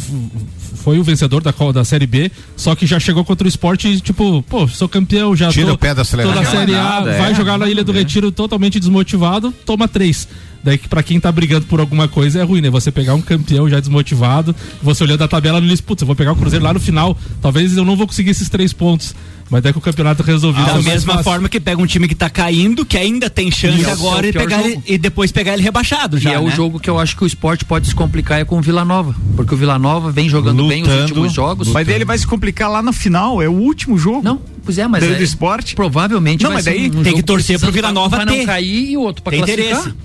foi 0.83 0.99
o 0.99 1.02
vencedor 1.04 1.42
da, 1.42 1.52
da 1.73 1.85
Série 1.85 2.07
B, 2.07 2.30
só 2.57 2.75
que 2.75 2.87
já 2.87 3.00
chegou 3.00 3.25
contra 3.25 3.47
o 3.47 3.49
esporte 3.49 3.88
e, 3.88 4.00
tipo, 4.00 4.42
pô, 4.42 4.68
sou 4.68 4.88
campeão, 4.88 5.35
já 5.35 5.49
Tira 5.49 5.68
tô, 5.68 5.73
o 5.75 5.78
pé 5.78 5.95
da 5.95 6.04
tô. 6.04 6.04
Série 6.04 6.75
A, 6.75 6.83
Nada, 6.83 7.18
vai 7.18 7.33
é. 7.33 7.35
jogar 7.35 7.59
na 7.59 7.68
Ilha 7.68 7.83
do 7.85 7.92
Retiro 7.92 8.30
totalmente 8.30 8.78
desmotivado, 8.78 9.52
toma 9.64 9.88
três. 9.88 10.28
Daí 10.62 10.77
que 10.77 10.88
pra 10.88 11.03
quem 11.03 11.21
tá 11.21 11.31
brigando 11.31 11.67
por 11.67 11.79
alguma 11.81 12.09
coisa 12.09 12.41
é 12.41 12.43
ruim, 12.43 12.61
né? 12.61 12.69
Você 12.69 12.91
pegar 12.91 13.15
um 13.15 13.21
campeão 13.21 13.69
já 13.69 13.79
desmotivado, 13.79 14.55
você 14.83 15.05
olhando 15.05 15.23
a 15.23 15.29
tabela 15.29 15.59
e 15.61 15.69
diz, 15.69 15.81
putz, 15.81 16.03
eu 16.03 16.07
vou 16.07 16.17
pegar 16.17 16.33
o 16.33 16.37
Cruzeiro 16.37 16.65
lá 16.65 16.75
no 16.75 16.81
final, 16.81 17.17
talvez 17.41 17.77
eu 17.77 17.85
não 17.85 17.97
vou 17.97 18.07
conseguir 18.07 18.31
esses 18.31 18.49
três 18.49 18.73
pontos. 18.73 19.15
Mas 19.50 19.62
daí 19.62 19.73
que 19.73 19.79
o 19.79 19.81
campeonato 19.81 20.23
resolvido. 20.23 20.67
da 20.67 20.73
é 20.73 20.75
mais 20.75 20.85
mesma 20.85 21.12
fácil. 21.15 21.25
forma 21.25 21.49
que 21.49 21.59
pega 21.59 21.81
um 21.81 21.87
time 21.87 22.07
que 22.07 22.15
tá 22.15 22.29
caindo, 22.29 22.85
que 22.85 22.99
ainda 22.99 23.31
tem 23.31 23.50
chance 23.50 23.81
E 23.81 23.85
é 23.85 23.88
o- 23.88 23.93
agora 23.93 24.27
é 24.27 24.29
o 24.29 24.31
e, 24.31 24.33
pegar 24.35 24.61
ele- 24.62 24.83
e 24.87 24.99
depois 24.99 25.33
pegar 25.33 25.55
ele 25.55 25.62
rebaixado 25.62 26.19
já. 26.19 26.33
e 26.33 26.35
é 26.35 26.38
o 26.38 26.49
né? 26.49 26.55
jogo 26.55 26.79
que 26.79 26.91
eu 26.91 26.99
acho 26.99 27.17
que 27.17 27.25
o 27.25 27.27
esporte 27.27 27.65
pode 27.65 27.87
se 27.87 27.95
complicar 27.95 28.38
é 28.41 28.45
com 28.45 28.59
o 28.59 28.61
Vila 28.61 28.85
Nova. 28.85 29.15
Porque 29.37 29.55
o 29.55 29.57
Vila 29.57 29.79
Nova 29.79 30.11
vem 30.12 30.29
jogando 30.29 30.69
bem 30.69 30.83
os 30.83 30.88
Lutando, 30.88 31.03
últimos 31.05 31.33
jogos. 31.33 31.69
Mas 31.69 31.87
daí 31.87 31.97
ele 31.97 32.05
vai 32.05 32.19
se 32.19 32.27
complicar 32.27 32.69
lá 32.71 32.83
no 32.83 32.93
final, 32.93 33.41
é 33.41 33.49
o 33.49 33.53
último 33.53 33.97
jogo. 33.97 34.21
Não, 34.23 34.38
pois 34.62 34.77
é, 34.77 34.87
mas 34.87 35.03
Do- 35.03 35.12
é, 35.15 35.17
do 35.17 35.23
esporte? 35.25 35.75
Provavelmente 35.75 36.43
Não, 36.43 36.50
vai 36.50 36.57
mas 36.57 36.65
daí 36.67 36.91
um 36.95 37.03
tem 37.03 37.15
que 37.15 37.23
torcer 37.23 37.59
pro 37.59 37.73
Vila 37.73 37.91
Nova 37.91 38.17
pra 38.17 38.27
não 38.27 38.35
ter. 38.35 38.45
cair 38.45 38.91
e 38.91 38.97
o 38.99 39.00
outro 39.00 39.23
pra 39.23 39.31
Tem 39.31 39.41
classificar. 39.41 39.79
interesse. 39.81 39.97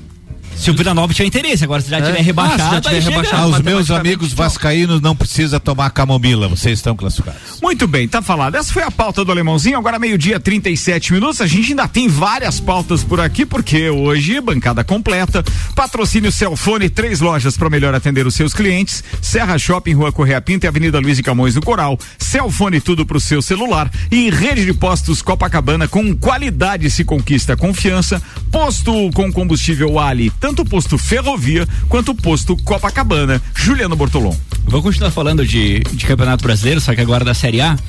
Se 0.55 0.72
o 0.72 0.74
Vila 0.74 0.93
Nova 0.93 1.13
tiver 1.13 1.27
interesse, 1.27 1.63
agora 1.65 1.81
se 1.81 1.89
já 1.89 1.98
É. 1.98 2.01
tiver 2.01 2.19
Ah, 2.19 2.24
rebaixado, 2.24 2.75
já 2.75 2.81
tiver 2.81 3.01
rebaixado, 3.01 3.43
Aos 3.53 3.60
meus 3.62 3.91
amigos 3.91 4.29
tchau. 4.29 4.38
vascaínos 4.38 5.01
não 5.01 5.13
precisa 5.13 5.60
tomar 5.60 5.89
camomila, 5.89 6.48
vocês 6.48 6.79
estão 6.79 6.95
classificados. 6.95 7.60
Muito 7.62 7.86
bem, 7.86 8.07
tá 8.07 8.22
falado. 8.22 8.55
Essa 8.55 8.72
foi 8.72 8.81
a 8.83 8.89
pauta 8.89 9.25
do 9.25 9.31
Alemãozinho. 9.31 9.77
Agora, 9.77 10.00
meio-dia, 10.00 10.39
37 10.39 11.12
minutos. 11.12 11.41
A 11.41 11.48
gente 11.48 11.72
ainda 11.72 11.86
tem 11.88 12.07
várias 12.07 12.62
pautas 12.62 13.03
por 13.03 13.19
aqui, 13.19 13.45
porque 13.45 13.89
hoje, 13.89 14.39
bancada 14.39 14.83
completa. 14.86 15.43
Patrocínio 15.75 16.31
Celfone, 16.31 16.89
três 16.89 17.19
lojas 17.19 17.57
para 17.57 17.69
melhor 17.69 17.93
atender 17.93 18.25
os 18.25 18.33
seus 18.36 18.53
clientes. 18.53 19.03
Serra 19.22 19.57
Shopping, 19.57 19.93
Rua 19.93 20.13
Correia 20.13 20.39
Pinto 20.39 20.65
e 20.65 20.67
Avenida 20.67 20.98
Luiz 21.00 21.17
de 21.17 21.24
Camões 21.24 21.55
do 21.55 21.62
Coral. 21.62 22.00
Celfone, 22.17 22.79
tudo 22.79 23.05
pro 23.05 23.19
seu 23.19 23.41
celular. 23.41 23.91
E 24.10 24.29
rede 24.29 24.65
de 24.65 24.74
postos 24.74 25.22
Copacabana, 25.22 25.89
com 25.89 26.15
qualidade 26.15 26.89
se 26.89 27.03
conquista 27.03 27.57
confiança. 27.57 28.22
Posto 28.50 29.10
com 29.13 29.31
combustível 29.31 30.00
Ali, 30.00 30.31
tanto 30.43 30.63
o 30.63 30.65
posto 30.65 30.97
Ferrovia 30.97 31.65
quanto 31.88 32.12
o 32.12 32.15
posto 32.15 32.57
Copacabana. 32.57 33.41
Juliano 33.55 33.95
Bortolom. 33.95 34.35
Vou 34.65 34.81
continuar 34.81 35.09
falando 35.09 35.47
de, 35.47 35.79
de 35.79 36.05
Campeonato 36.05 36.43
Brasileiro, 36.43 36.81
só 36.81 36.93
que 36.93 37.00
agora 37.00 37.23
da 37.23 37.33
Série 37.33 37.62
A. 37.62 37.75
Uh, 37.75 37.79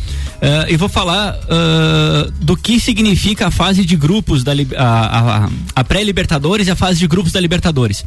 e 0.72 0.76
vou 0.76 0.88
falar 0.88 1.34
uh, 1.34 2.30
do 2.40 2.56
que 2.56 2.78
significa 2.78 3.48
a 3.48 3.50
fase 3.50 3.84
de 3.84 3.96
grupos 3.96 4.44
da 4.44 4.52
a, 4.76 5.46
a, 5.46 5.48
a 5.74 5.82
pré-Libertadores 5.82 6.68
e 6.68 6.70
a 6.70 6.76
fase 6.76 7.00
de 7.00 7.08
grupos 7.08 7.32
da 7.32 7.40
Libertadores. 7.40 8.04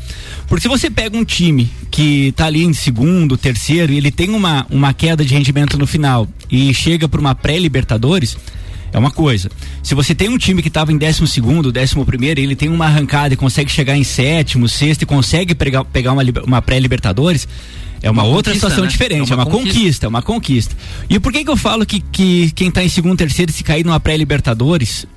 Porque 0.48 0.62
se 0.62 0.70
você 0.70 0.89
pega 0.89 1.18
um 1.18 1.25
time 1.25 1.70
que 1.92 2.27
está 2.27 2.46
ali 2.46 2.63
em 2.63 2.72
segundo, 2.72 3.36
terceiro, 3.36 3.92
e 3.92 3.98
ele 3.98 4.12
tem 4.12 4.30
uma, 4.30 4.66
uma 4.70 4.94
queda 4.94 5.25
de 5.25 5.34
rendimento 5.34 5.77
no 5.77 5.86
final 5.86 6.25
e 6.50 6.74
chega 6.74 7.10
para 7.10 7.20
uma 7.20 7.36
pré-Libertadores, 7.36 8.38
é 8.98 9.00
uma 9.00 9.12
coisa. 9.12 9.50
Se 9.84 9.96
você 9.96 10.13
tem 10.13 10.30
um 10.30 10.38
time 10.38 10.62
que 10.62 10.68
estava 10.68 10.92
em 10.92 10.98
décimo 10.98 11.27
segundo, 11.27 11.72
décimo 11.72 12.06
primeiro, 12.06 12.39
e 12.39 12.44
ele 12.44 12.56
tem 12.56 12.70
uma 12.70 12.86
arrancada 12.86 13.34
e 13.34 13.38
consegue 13.38 13.72
chegar 13.72 13.96
em 13.96 14.04
sétimo, 14.04 14.68
sexto 14.68 15.04
e 15.04 15.06
consegue 15.06 15.56
pegar, 15.56 15.86
pegar 15.86 16.13
uma, 16.13 16.24
uma 16.46 16.62
pré-libertadores, 16.62 17.48
é 18.01 18.10
uma, 18.12 18.24
uma 18.24 18.36
outra 18.36 18.54
situação 18.54 18.84
né? 18.84 18.89
diferente, 18.89 19.32
é 19.32 19.36
uma, 19.36 19.44
é 19.44 19.46
uma 19.46 19.51
conquista. 19.51 19.74
conquista, 19.74 20.06
é 20.06 20.10
uma 20.10 20.22
conquista. 20.22 20.77
E 21.10 21.20
por 21.20 21.32
que 21.32 21.44
que 21.44 21.50
eu 21.50 21.58
falo 21.58 21.86
que, 21.86 22.00
que 22.00 22.51
quem 22.51 22.70
está 22.70 22.84
em 22.84 22.89
segundo, 22.89 23.18
terceiro, 23.18 23.51
se 23.51 23.63
cair 23.63 23.86
numa 23.86 24.00
pré-libertadores, 24.00 25.04
uh, 25.04 25.08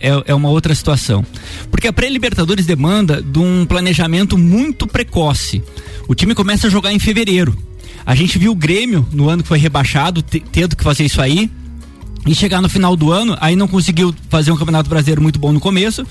é, 0.00 0.22
é 0.26 0.34
uma 0.34 0.48
outra 0.48 0.74
situação? 0.74 1.24
Porque 1.70 1.88
a 1.88 1.92
pré-libertadores 1.92 2.66
demanda 2.66 3.22
de 3.22 3.38
um 3.38 3.64
planejamento 3.64 4.36
muito 4.36 4.86
precoce. 4.86 5.62
O 6.08 6.14
time 6.14 6.34
começa 6.34 6.66
a 6.66 6.70
jogar 6.70 6.92
em 6.92 6.98
fevereiro. 6.98 7.56
A 8.04 8.14
gente 8.14 8.38
viu 8.38 8.52
o 8.52 8.56
Grêmio, 8.56 9.06
no 9.12 9.28
ano 9.28 9.42
que 9.42 9.48
foi 9.48 9.58
rebaixado, 9.58 10.22
tendo 10.22 10.74
que 10.74 10.82
fazer 10.82 11.04
isso 11.04 11.20
aí, 11.20 11.50
e 12.26 12.34
chegar 12.34 12.60
no 12.60 12.68
final 12.68 12.96
do 12.96 13.12
ano, 13.12 13.36
aí 13.40 13.56
não 13.56 13.66
conseguiu 13.66 14.14
fazer 14.28 14.52
um 14.52 14.56
campeonato 14.56 14.88
brasileiro 14.88 15.22
muito 15.22 15.38
bom 15.38 15.52
no 15.52 15.60
começo. 15.60 16.06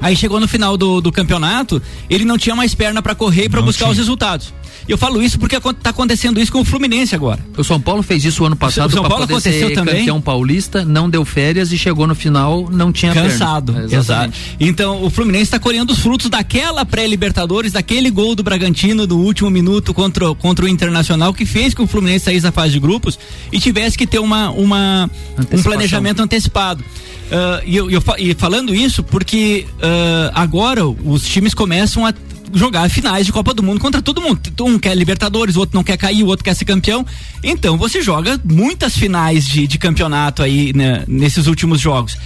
Aí 0.00 0.16
chegou 0.16 0.40
no 0.40 0.48
final 0.48 0.76
do, 0.76 1.00
do 1.00 1.12
campeonato, 1.12 1.80
ele 2.10 2.24
não 2.24 2.36
tinha 2.36 2.54
mais 2.54 2.74
perna 2.74 3.00
para 3.00 3.14
correr 3.14 3.48
para 3.48 3.62
buscar 3.62 3.84
tinha. 3.84 3.92
os 3.92 3.98
resultados. 3.98 4.52
E 4.88 4.92
eu 4.92 4.98
falo 4.98 5.22
isso 5.22 5.38
porque 5.38 5.56
está 5.56 5.90
acontecendo 5.90 6.40
isso 6.40 6.52
com 6.52 6.60
o 6.60 6.64
Fluminense 6.64 7.14
agora. 7.14 7.40
O 7.56 7.64
São 7.64 7.80
Paulo 7.80 8.02
fez 8.02 8.24
isso 8.24 8.42
o 8.42 8.46
ano 8.46 8.56
passado. 8.56 8.90
O 8.90 8.92
São 8.92 9.04
Paulo 9.04 9.24
aconteceu 9.24 9.72
também. 9.72 9.98
campeão 9.98 10.20
paulista, 10.20 10.84
não 10.84 11.08
deu 11.08 11.24
férias 11.24 11.72
e 11.72 11.78
chegou 11.78 12.06
no 12.06 12.14
final, 12.14 12.68
não 12.70 12.92
tinha 12.92 13.14
cansado. 13.14 13.74
É, 13.78 13.94
exato. 13.94 14.32
Então 14.58 15.02
o 15.04 15.10
Fluminense 15.10 15.44
está 15.44 15.58
colhendo 15.58 15.92
os 15.92 16.00
frutos 16.00 16.28
daquela 16.28 16.84
pré-Libertadores, 16.84 17.72
daquele 17.72 18.10
gol 18.10 18.34
do 18.34 18.42
Bragantino 18.42 19.06
do 19.06 19.18
último 19.18 19.50
minuto 19.50 19.94
contra, 19.94 20.34
contra 20.34 20.64
o 20.64 20.68
Internacional 20.68 21.32
que 21.32 21.46
fez 21.46 21.72
com 21.72 21.84
que 21.84 21.84
o 21.84 21.86
Fluminense 21.86 22.24
saísse 22.24 22.42
da 22.42 22.52
fase 22.52 22.72
de 22.72 22.80
grupos 22.80 23.18
e 23.52 23.60
tivesse 23.60 23.96
que 23.96 24.06
ter 24.06 24.18
uma, 24.18 24.50
uma 24.50 25.10
um 25.52 25.62
planejamento 25.62 26.20
antecipado. 26.22 26.82
Uh, 26.82 27.62
e, 27.64 27.76
eu, 27.76 27.90
eu, 27.90 28.02
e 28.18 28.34
falando 28.34 28.74
isso 28.74 29.02
porque 29.02 29.66
uh, 29.76 30.30
agora 30.34 30.86
os 30.86 31.26
times 31.26 31.54
começam 31.54 32.04
a 32.06 32.12
jogar 32.54 32.88
finais 32.88 33.26
de 33.26 33.32
Copa 33.32 33.52
do 33.52 33.62
Mundo 33.62 33.80
contra 33.80 34.00
todo 34.00 34.20
mundo. 34.20 34.40
Um 34.60 34.78
quer 34.78 34.96
Libertadores, 34.96 35.56
o 35.56 35.60
outro 35.60 35.76
não 35.76 35.84
quer 35.84 35.96
cair, 35.96 36.22
o 36.22 36.26
outro 36.26 36.44
quer 36.44 36.54
ser 36.54 36.64
campeão. 36.64 37.04
Então 37.42 37.76
você 37.76 38.00
joga 38.00 38.40
muitas 38.44 38.96
finais 38.96 39.46
de, 39.46 39.66
de 39.66 39.78
campeonato 39.78 40.42
aí 40.42 40.72
né, 40.74 41.04
nesses 41.06 41.46
últimos 41.46 41.80
jogos. 41.80 42.16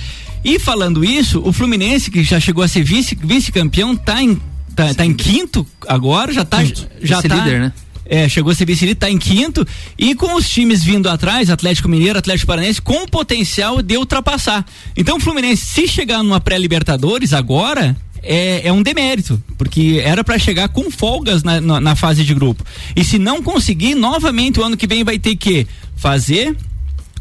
E 0.44 0.58
falando 0.58 1.04
isso, 1.04 1.42
o 1.44 1.52
Fluminense, 1.52 2.10
que 2.10 2.22
já 2.22 2.38
chegou 2.38 2.62
a 2.62 2.68
ser 2.68 2.84
vice-campeão, 2.84 3.90
vice 3.90 4.02
tá 4.04 4.22
em, 4.22 4.40
tá, 4.74 4.94
tá, 4.94 5.04
em 5.04 5.14
quinto 5.14 5.66
agora, 5.86 6.32
já 6.32 6.44
tá. 6.44 6.62
Quinto. 6.62 6.88
Já 7.02 7.20
tá, 7.20 7.34
líder, 7.34 7.60
né? 7.60 7.72
É, 8.10 8.26
chegou 8.26 8.50
a 8.50 8.54
ser 8.54 8.64
vice 8.64 8.94
tá 8.94 9.10
em 9.10 9.18
quinto 9.18 9.66
e 9.98 10.14
com 10.14 10.34
os 10.34 10.48
times 10.48 10.82
vindo 10.82 11.10
atrás, 11.10 11.50
Atlético 11.50 11.88
Mineiro, 11.88 12.18
Atlético 12.18 12.46
Paranense, 12.46 12.80
com 12.80 13.04
potencial 13.06 13.82
de 13.82 13.98
ultrapassar. 13.98 14.64
Então 14.96 15.18
o 15.18 15.20
Fluminense, 15.20 15.66
se 15.66 15.86
chegar 15.86 16.22
numa 16.22 16.40
pré-Libertadores 16.40 17.34
agora, 17.34 17.94
é, 18.28 18.68
é 18.68 18.72
um 18.72 18.82
demérito, 18.82 19.42
porque 19.56 20.02
era 20.04 20.22
para 20.22 20.38
chegar 20.38 20.68
com 20.68 20.90
folgas 20.90 21.42
na, 21.42 21.60
na, 21.62 21.80
na 21.80 21.96
fase 21.96 22.22
de 22.24 22.34
grupo. 22.34 22.62
E 22.94 23.02
se 23.02 23.18
não 23.18 23.42
conseguir, 23.42 23.94
novamente 23.94 24.60
o 24.60 24.62
ano 24.62 24.76
que 24.76 24.86
vem 24.86 25.02
vai 25.02 25.18
ter 25.18 25.34
que 25.34 25.66
fazer 25.96 26.54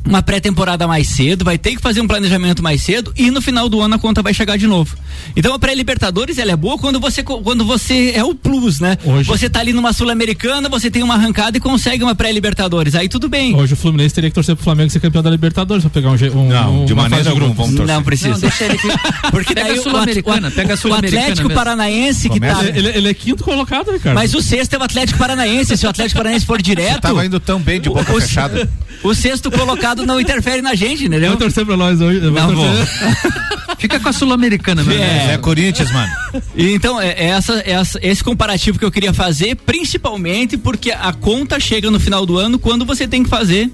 uma 0.05 0.21
pré-temporada 0.21 0.87
mais 0.87 1.07
cedo, 1.07 1.43
vai 1.43 1.57
ter 1.57 1.75
que 1.75 1.81
fazer 1.81 2.01
um 2.01 2.07
planejamento 2.07 2.63
mais 2.63 2.81
cedo 2.81 3.13
e 3.15 3.29
no 3.29 3.41
final 3.41 3.67
do 3.67 3.81
ano 3.81 3.95
a 3.95 3.99
conta 3.99 4.21
vai 4.21 4.33
chegar 4.33 4.57
de 4.57 4.67
novo. 4.67 4.95
Então 5.35 5.53
a 5.53 5.59
pré-libertadores 5.59 6.37
ela 6.37 6.51
é 6.51 6.55
boa 6.55 6.77
quando 6.77 6.99
você 6.99 7.23
quando 7.23 7.65
você 7.65 8.11
é 8.15 8.23
o 8.23 8.33
plus, 8.33 8.79
né? 8.79 8.97
Hoje... 9.03 9.27
Você 9.27 9.49
tá 9.49 9.59
ali 9.59 9.73
numa 9.73 9.93
sul-americana, 9.93 10.69
você 10.69 10.89
tem 10.89 11.03
uma 11.03 11.15
arrancada 11.15 11.57
e 11.57 11.59
consegue 11.59 12.03
uma 12.03 12.15
pré-libertadores. 12.15 12.95
Aí 12.95 13.09
tudo 13.09 13.27
bem. 13.27 13.55
Hoje 13.55 13.73
o 13.73 13.77
Fluminense 13.77 14.15
teria 14.15 14.29
que 14.29 14.33
torcer 14.33 14.55
pro 14.55 14.63
Flamengo 14.63 14.89
ser 14.89 14.99
campeão 14.99 15.21
da 15.21 15.29
Libertadores 15.29 15.83
para 15.83 15.91
pegar 15.91 16.09
um, 16.09 16.39
um 16.39 16.47
Não, 16.47 16.85
de 16.85 16.93
maneira 16.93 17.29
alguma 17.29 17.53
vamos 17.53 17.75
torcer. 17.75 17.95
Não 17.95 18.03
precisa. 18.03 18.29
Não, 18.29 18.39
deixa 18.39 18.65
ele 18.65 18.77
Porque 19.31 19.53
pega 19.53 19.69
daí 19.69 19.79
a 19.79 19.81
sul-americana, 19.81 20.51
pega 20.51 20.73
a 20.73 20.77
sul-americana. 20.77 21.17
O 21.17 21.23
Atlético 21.23 21.47
mesmo. 21.47 21.59
Paranaense 21.59 22.29
que 22.29 22.39
tá 22.39 22.63
ele, 22.63 22.87
ele, 22.89 23.09
é 23.09 23.13
quinto 23.13 23.43
colocado, 23.43 23.91
Ricardo. 23.91 24.15
Mas 24.15 24.33
o 24.33 24.41
sexto 24.41 24.73
é 24.73 24.77
o 24.77 24.83
Atlético 24.83 25.19
Paranaense, 25.19 25.75
se 25.75 25.85
o 25.85 25.89
Atlético 25.89 26.17
Paranaense 26.17 26.45
for 26.45 26.61
direto. 26.61 26.93
Você 26.93 27.01
tava 27.01 27.25
indo 27.25 27.39
tão 27.39 27.59
bem 27.59 27.81
de 27.81 27.89
boca 27.89 28.13
o, 28.13 28.21
fechada. 28.21 28.69
O 29.03 29.13
sexto 29.13 29.51
colocado 29.51 29.86
não 29.95 30.19
interfere 30.19 30.61
na 30.61 30.75
gente, 30.75 31.05
entendeu? 31.05 31.29
Vai 31.29 31.37
torcer 31.37 31.65
pra 31.65 31.77
nós 31.77 31.99
hoje. 32.01 32.19
Não 32.19 32.55
vou. 32.55 32.65
Fica 33.77 33.99
com 33.99 34.09
a 34.09 34.13
Sul-Americana 34.13 34.83
mesmo. 34.83 35.03
É, 35.03 35.33
é 35.33 35.37
Corinthians, 35.37 35.91
mano. 35.91 36.11
Então, 36.55 36.99
é, 36.99 37.09
é 37.09 37.25
essa, 37.27 37.59
é 37.59 37.71
essa, 37.71 37.99
esse 38.01 38.23
comparativo 38.23 38.79
que 38.79 38.85
eu 38.85 38.91
queria 38.91 39.13
fazer, 39.13 39.55
principalmente 39.55 40.57
porque 40.57 40.91
a 40.91 41.13
conta 41.13 41.59
chega 41.59 41.91
no 41.91 41.99
final 41.99 42.25
do 42.25 42.37
ano 42.37 42.57
quando 42.57 42.85
você 42.85 43.07
tem 43.07 43.23
que 43.23 43.29
fazer 43.29 43.71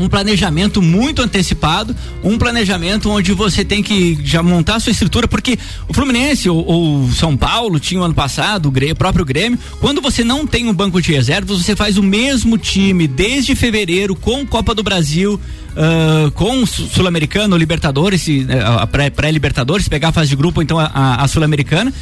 um 0.00 0.08
planejamento 0.08 0.80
muito 0.80 1.20
antecipado, 1.22 1.94
um 2.24 2.38
planejamento 2.38 3.10
onde 3.10 3.32
você 3.32 3.64
tem 3.64 3.82
que 3.82 4.18
já 4.24 4.42
montar 4.42 4.76
a 4.76 4.80
sua 4.80 4.90
estrutura, 4.90 5.28
porque 5.28 5.58
o 5.86 5.92
Fluminense 5.92 6.48
ou, 6.48 6.66
ou 6.66 7.12
São 7.12 7.36
Paulo 7.36 7.78
tinha 7.78 8.00
o 8.00 8.04
ano 8.04 8.14
passado, 8.14 8.66
o, 8.66 8.70
Grêmio, 8.70 8.96
próprio 8.96 9.24
Grêmio, 9.24 9.58
quando 9.78 10.00
você 10.00 10.24
não 10.24 10.46
tem 10.46 10.66
um 10.66 10.72
banco 10.72 11.00
de 11.02 11.12
reservas, 11.12 11.62
você 11.62 11.76
faz 11.76 11.98
o 11.98 12.02
mesmo 12.02 12.56
time 12.56 13.06
desde 13.06 13.54
fevereiro 13.54 14.16
com 14.16 14.46
Copa 14.46 14.74
do 14.74 14.82
Brasil, 14.82 15.38
uh, 15.72 16.30
com 16.32 16.64
Sul-Americano, 16.64 17.56
Libertadores, 17.56 18.26
a 18.64 18.86
pré-Libertadores, 18.86 19.86
pré 19.86 19.98
pegar 19.98 20.08
a 20.08 20.12
fase 20.12 20.30
de 20.30 20.36
grupo, 20.36 20.62
então 20.62 20.78
a, 20.78 21.22
a 21.22 21.28
Sul-Americana. 21.28 21.92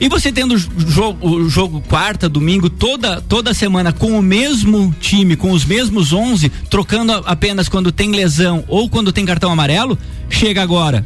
E 0.00 0.08
você 0.08 0.32
tendo 0.32 0.56
jogo, 0.56 1.28
o 1.28 1.48
jogo 1.48 1.82
quarta, 1.82 2.26
domingo, 2.26 2.70
toda, 2.70 3.20
toda 3.20 3.52
semana 3.52 3.92
com 3.92 4.18
o 4.18 4.22
mesmo 4.22 4.94
time, 4.98 5.36
com 5.36 5.50
os 5.50 5.64
mesmos 5.66 6.10
11, 6.10 6.48
trocando 6.70 7.12
apenas 7.26 7.68
quando 7.68 7.92
tem 7.92 8.10
lesão 8.10 8.64
ou 8.66 8.88
quando 8.88 9.12
tem 9.12 9.26
cartão 9.26 9.52
amarelo, 9.52 9.98
chega 10.30 10.62
agora 10.62 11.04